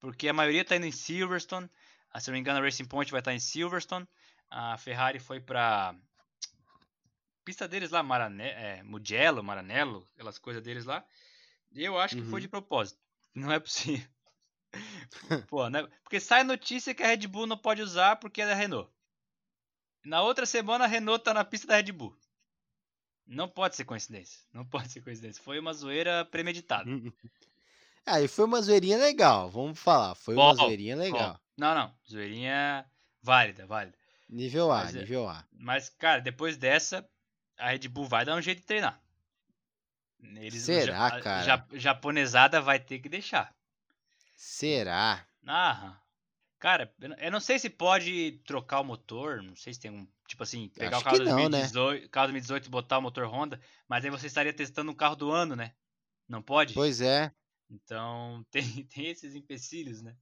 [0.00, 1.70] Porque a maioria tá indo em Silverstone.
[2.16, 4.08] Ah, Se não me engano, a Racing Point vai estar em Silverstone.
[4.48, 5.94] A Ferrari foi pra
[7.44, 11.04] pista deles lá, Marane é, Mugello, Maranello, aquelas coisas deles lá.
[11.72, 12.40] E eu acho que foi Uhum.
[12.40, 12.98] de propósito.
[13.34, 14.08] Não é possível.
[15.50, 15.86] Pô, né?
[16.02, 18.90] Porque sai notícia que a Red Bull não pode usar porque é da Renault.
[20.04, 22.16] Na outra semana a Renault tá na pista da Red Bull.
[23.26, 24.40] Não pode ser coincidência.
[24.54, 25.42] Não pode ser coincidência.
[25.42, 26.88] Foi uma zoeira premeditada.
[28.08, 30.14] Ah, e foi uma zoeirinha legal, vamos falar.
[30.14, 31.40] Foi uma Bom, zoeirinha legal.
[31.56, 31.94] Não, não.
[32.08, 32.84] Zoeirinha
[33.22, 33.96] válida, válida.
[34.28, 35.44] Nível A, Mas é- nível A.
[35.52, 37.08] Mas, cara, depois dessa,
[37.56, 39.00] a Red Bull vai dar um jeito de treinar.
[40.20, 41.44] Eles, Será, ja- a cara?
[41.44, 43.54] ja- japonesada vai ter que deixar.
[44.34, 45.26] Será?
[45.46, 46.00] Ah,
[46.58, 50.42] cara, eu não- sei se pode trocar o motor, não sei se tem um, tipo
[50.42, 51.60] assim, pegar Acho o carro não, né?
[51.68, 55.16] 2018, carro 2018 e botar o motor Honda, mas aí você estaria testando um carro
[55.16, 55.72] do ano, né?
[56.28, 56.74] Não pode?
[56.74, 57.30] Pois é.
[57.70, 60.16] Então tem, tem esses empecilhos, né?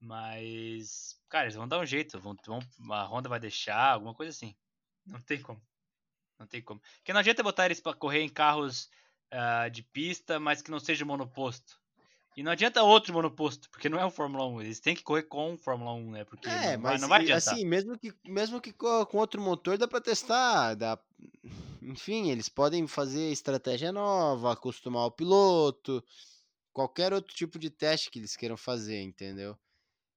[0.00, 2.60] Mas, cara, eles vão dar um jeito, vão, vão,
[2.92, 4.54] a Honda vai deixar, alguma coisa assim.
[5.06, 5.60] Não tem como.
[6.38, 6.80] Não tem como.
[6.98, 8.90] Porque não adianta botar eles pra correr em carros
[9.30, 11.78] ah, de pista, mas que não seja monoposto.
[12.36, 14.60] E não adianta outro monoposto, porque não é o Fórmula 1.
[14.60, 16.24] Eles têm que correr com o Fórmula 1, né?
[16.24, 17.54] Porque É, não, mas não vai adiantar.
[17.54, 20.98] assim, mesmo que, mesmo que co- com outro motor dá pra testar, dá...
[21.80, 26.04] enfim, eles podem fazer estratégia nova, acostumar o piloto,
[26.72, 29.56] qualquer outro tipo de teste que eles queiram fazer, entendeu?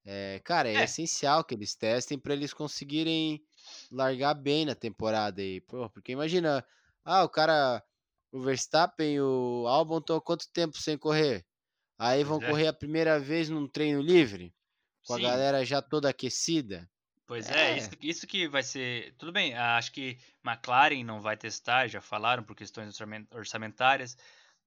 [0.10, 0.84] É, cara, é, É.
[0.86, 3.44] essencial que eles testem pra eles conseguirem
[3.92, 6.66] largar bem na temporada aí, pô, porque imagina,
[7.04, 7.84] ah, o cara,
[8.32, 11.46] o Verstappen o Albon estão há quanto tempo sem correr?
[12.00, 12.48] Aí vão é.
[12.50, 14.54] correr a primeira vez num treino livre?
[15.06, 15.24] com a Sim.
[15.24, 16.90] galera já toda aquecida.
[17.26, 17.78] Pois é, É.
[17.78, 19.16] isso, isso que vai ser.
[19.18, 24.18] Tudo bem, acho que McLaren não vai testar, já falaram por questões orçamen- orçamentárias.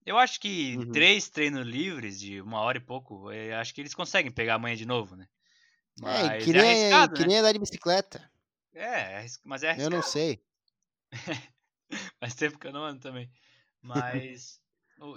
[0.06, 0.92] Eu acho que Uhum.
[0.92, 4.76] três treinos livres de uma hora e pouco, eh, acho que eles conseguem pegar amanhã
[4.76, 5.26] de novo, né?
[6.02, 7.26] É, Mas que é nem, arriscado, que né?
[7.26, 8.30] nem andar de bicicleta.
[8.72, 9.96] É, é mas é Eu arriscado.
[9.96, 10.42] não sei.
[12.20, 13.30] Faz tempo que eu não ando também.
[13.82, 14.60] Mas.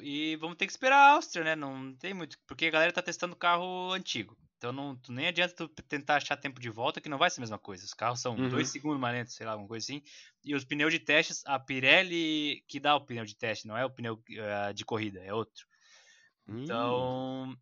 [0.02, 1.56] e vamos ter que esperar a Áustria, né?
[1.56, 2.38] Não tem muito.
[2.48, 4.38] Porque a galera tá testando carro antigo.
[4.64, 7.44] Então não, nem adianta tu tentar achar tempo de volta, que não vai ser a
[7.44, 7.84] mesma coisa.
[7.84, 8.66] Os carros são 2 uhum.
[8.66, 10.02] segundos mais lentos, sei lá, alguma coisa assim.
[10.42, 13.84] E os pneus de testes, a Pirelli que dá o pneu de teste, não é
[13.84, 15.68] o pneu uh, de corrida, é outro.
[16.48, 17.50] Então.
[17.50, 17.58] Hum.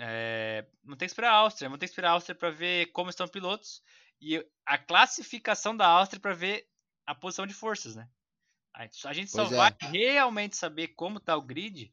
[0.00, 2.92] É, não tem que esperar a Áustria, vamos ter que esperar a Áustria para ver
[2.92, 3.82] como estão os pilotos
[4.20, 4.36] e
[4.66, 6.68] a classificação da Áustria para ver
[7.06, 8.06] a posição de forças, né?
[8.74, 9.48] A gente só é.
[9.48, 11.90] vai realmente saber como está o grid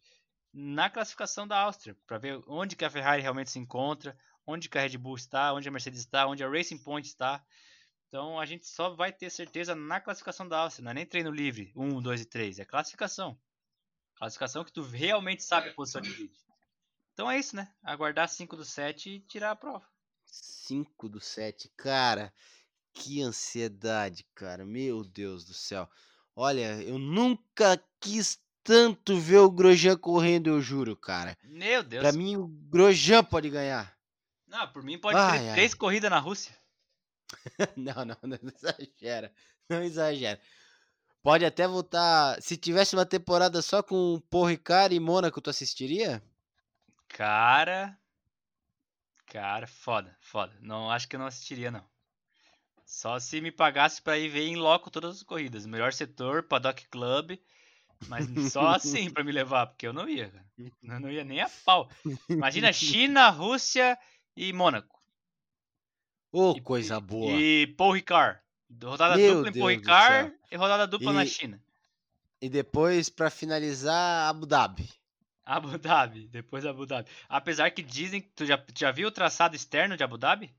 [0.55, 4.77] na classificação da Áustria, para ver onde que a Ferrari realmente se encontra, onde que
[4.77, 7.43] a Red Bull está, onde a Mercedes está, onde a Racing Point está.
[8.07, 11.31] Então a gente só vai ter certeza na classificação da Áustria, não é nem treino
[11.31, 13.37] livre, 1, 2 e 3, é classificação.
[14.15, 16.31] Classificação que tu realmente sabe a posição de grid.
[17.13, 17.73] Então é isso, né?
[17.83, 19.85] Aguardar 5 do 7 e tirar a prova.
[20.25, 22.33] 5 do 7, cara,
[22.93, 25.89] que ansiedade, cara, meu Deus do céu.
[26.35, 31.37] Olha, eu nunca quis tanto ver o Grosjean correndo, eu juro, cara.
[31.43, 32.01] Meu Deus.
[32.01, 33.94] Pra mim, o Grosjean pode ganhar.
[34.55, 35.53] Não, por mim pode ai, ter ai.
[35.55, 36.57] três corridas na Rússia.
[37.75, 39.33] não, não, não exagera.
[39.69, 40.39] Não exagera.
[41.21, 42.41] Pode até voltar.
[42.41, 46.23] Se tivesse uma temporada só com Paul Ricard e Mônaco, tu assistiria?
[47.09, 47.97] Cara.
[49.25, 50.55] Cara, foda, foda.
[50.61, 51.83] Não acho que eu não assistiria, não.
[52.85, 55.65] Só se me pagasse para ir ver em loco todas as corridas.
[55.65, 57.37] Melhor setor, Paddock Club.
[58.07, 60.45] Mas só assim para me levar, porque eu não ia, cara.
[60.57, 61.89] Eu não ia nem a pau.
[62.29, 63.97] Imagina China, Rússia
[64.35, 64.99] e Mônaco.
[66.31, 67.31] Ô, oh, coisa boa.
[67.31, 68.39] E Paul Ricard.
[68.83, 71.63] Rodada Meu dupla em Paul Ricard e rodada dupla e, na China.
[72.41, 74.89] E depois, para finalizar, Abu Dhabi.
[75.45, 77.07] Abu Dhabi, depois Abu Dhabi.
[77.29, 80.53] Apesar que dizem que tu já, já viu o traçado externo de Abu Dhabi?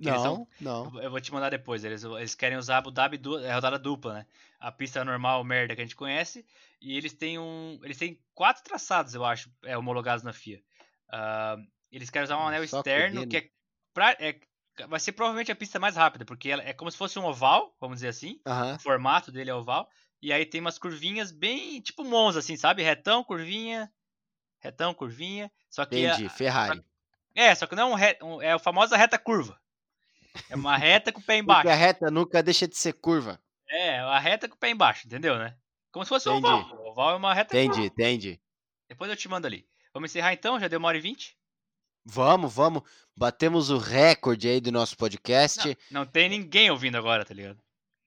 [0.00, 1.00] não, são, não.
[1.02, 1.84] Eu vou te mandar depois.
[1.84, 4.26] Eles, eles querem usar Abu Dhabi du, é rodada dupla, né?
[4.58, 6.44] A pista normal, merda, que a gente conhece.
[6.80, 7.78] E eles têm um.
[7.82, 10.62] Eles têm quatro traçados, eu acho, é, homologados na FIA.
[11.08, 11.66] Uh,
[11.96, 13.50] eles querem usar um anel Só externo que é,
[13.92, 14.38] pra, é,
[14.88, 17.74] Vai ser provavelmente a pista mais rápida, porque ela é como se fosse um oval,
[17.80, 18.40] vamos dizer assim.
[18.74, 19.88] O formato dele é oval.
[20.22, 22.82] E aí tem umas curvinhas bem tipo Monza, assim, sabe?
[22.82, 23.90] Retão, curvinha.
[24.58, 25.50] Retão, curvinha.
[25.68, 25.98] Só que.
[25.98, 26.84] Entendi, a, Ferrari.
[27.34, 29.58] é, só que não é, um, re, um, é a famosa reta curva.
[30.48, 31.62] É uma reta com o pé embaixo.
[31.68, 33.40] Porque a reta nunca deixa de ser curva.
[33.68, 35.56] É, a reta com o pé embaixo, entendeu, né?
[35.90, 36.70] Como se fosse um oval.
[36.76, 37.94] O oval é uma reta Entendi, curva.
[37.94, 38.40] entendi.
[38.88, 39.66] Depois eu te mando ali.
[39.92, 40.58] Vamos encerrar então?
[40.60, 41.36] Já deu uma hora e vinte?
[42.04, 42.82] Vamos, vamos.
[43.16, 45.76] Batemos o recorde aí do nosso podcast.
[45.90, 47.58] Não, não tem ninguém ouvindo agora, tá ligado?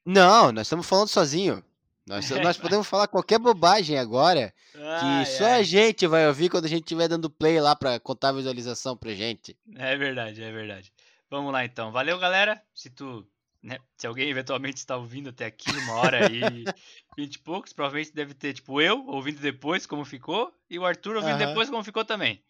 [0.05, 1.63] Não, nós estamos falando sozinho.
[2.05, 5.59] Nós, nós podemos falar qualquer bobagem agora ai, que só ai.
[5.59, 8.97] a gente vai ouvir quando a gente estiver dando play lá para contar a visualização
[8.97, 9.57] pra gente.
[9.75, 10.91] É verdade, é verdade.
[11.29, 11.91] Vamos lá então.
[11.91, 12.61] Valeu, galera.
[12.73, 13.25] Se tu,
[13.61, 16.41] né, se alguém eventualmente está ouvindo até aqui, uma hora e
[17.17, 21.15] vinte e poucos, provavelmente deve ter, tipo, eu ouvindo depois como ficou e o Arthur
[21.15, 21.47] ouvindo uhum.
[21.47, 22.43] depois como ficou também.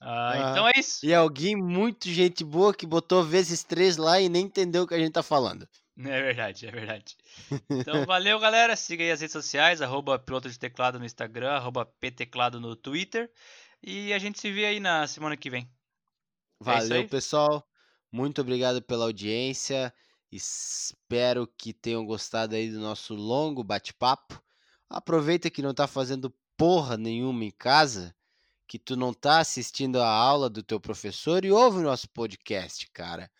[0.00, 1.04] Uh, Então é isso.
[1.04, 4.94] E alguém muito gente boa que botou vezes três lá e nem entendeu o que
[4.94, 5.68] a gente tá falando.
[5.98, 7.16] É verdade, é verdade.
[7.68, 8.76] Então valeu, galera.
[8.76, 13.30] Siga aí as redes sociais, arroba piloto de teclado no Instagram, arroba pteclado no Twitter.
[13.82, 15.68] E a gente se vê aí na semana que vem.
[16.60, 17.66] É valeu, é pessoal.
[18.12, 19.92] Muito obrigado pela audiência.
[20.30, 24.40] Espero que tenham gostado aí do nosso longo bate-papo.
[24.88, 28.14] Aproveita que não tá fazendo porra nenhuma em casa,
[28.68, 32.86] que tu não tá assistindo a aula do teu professor e ouve o nosso podcast,
[32.92, 33.30] cara.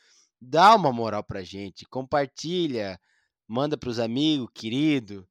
[0.41, 2.99] Dá uma moral pra gente, compartilha,
[3.47, 5.29] manda pros amigos, querido.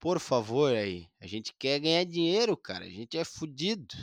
[0.00, 1.08] Por favor aí.
[1.20, 2.84] A gente quer ganhar dinheiro, cara.
[2.84, 3.94] A gente é fudido.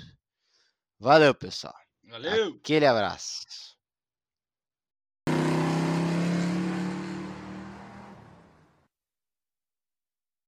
[0.98, 1.76] Valeu, pessoal.
[2.06, 2.56] Valeu.
[2.56, 3.41] Aquele abraço.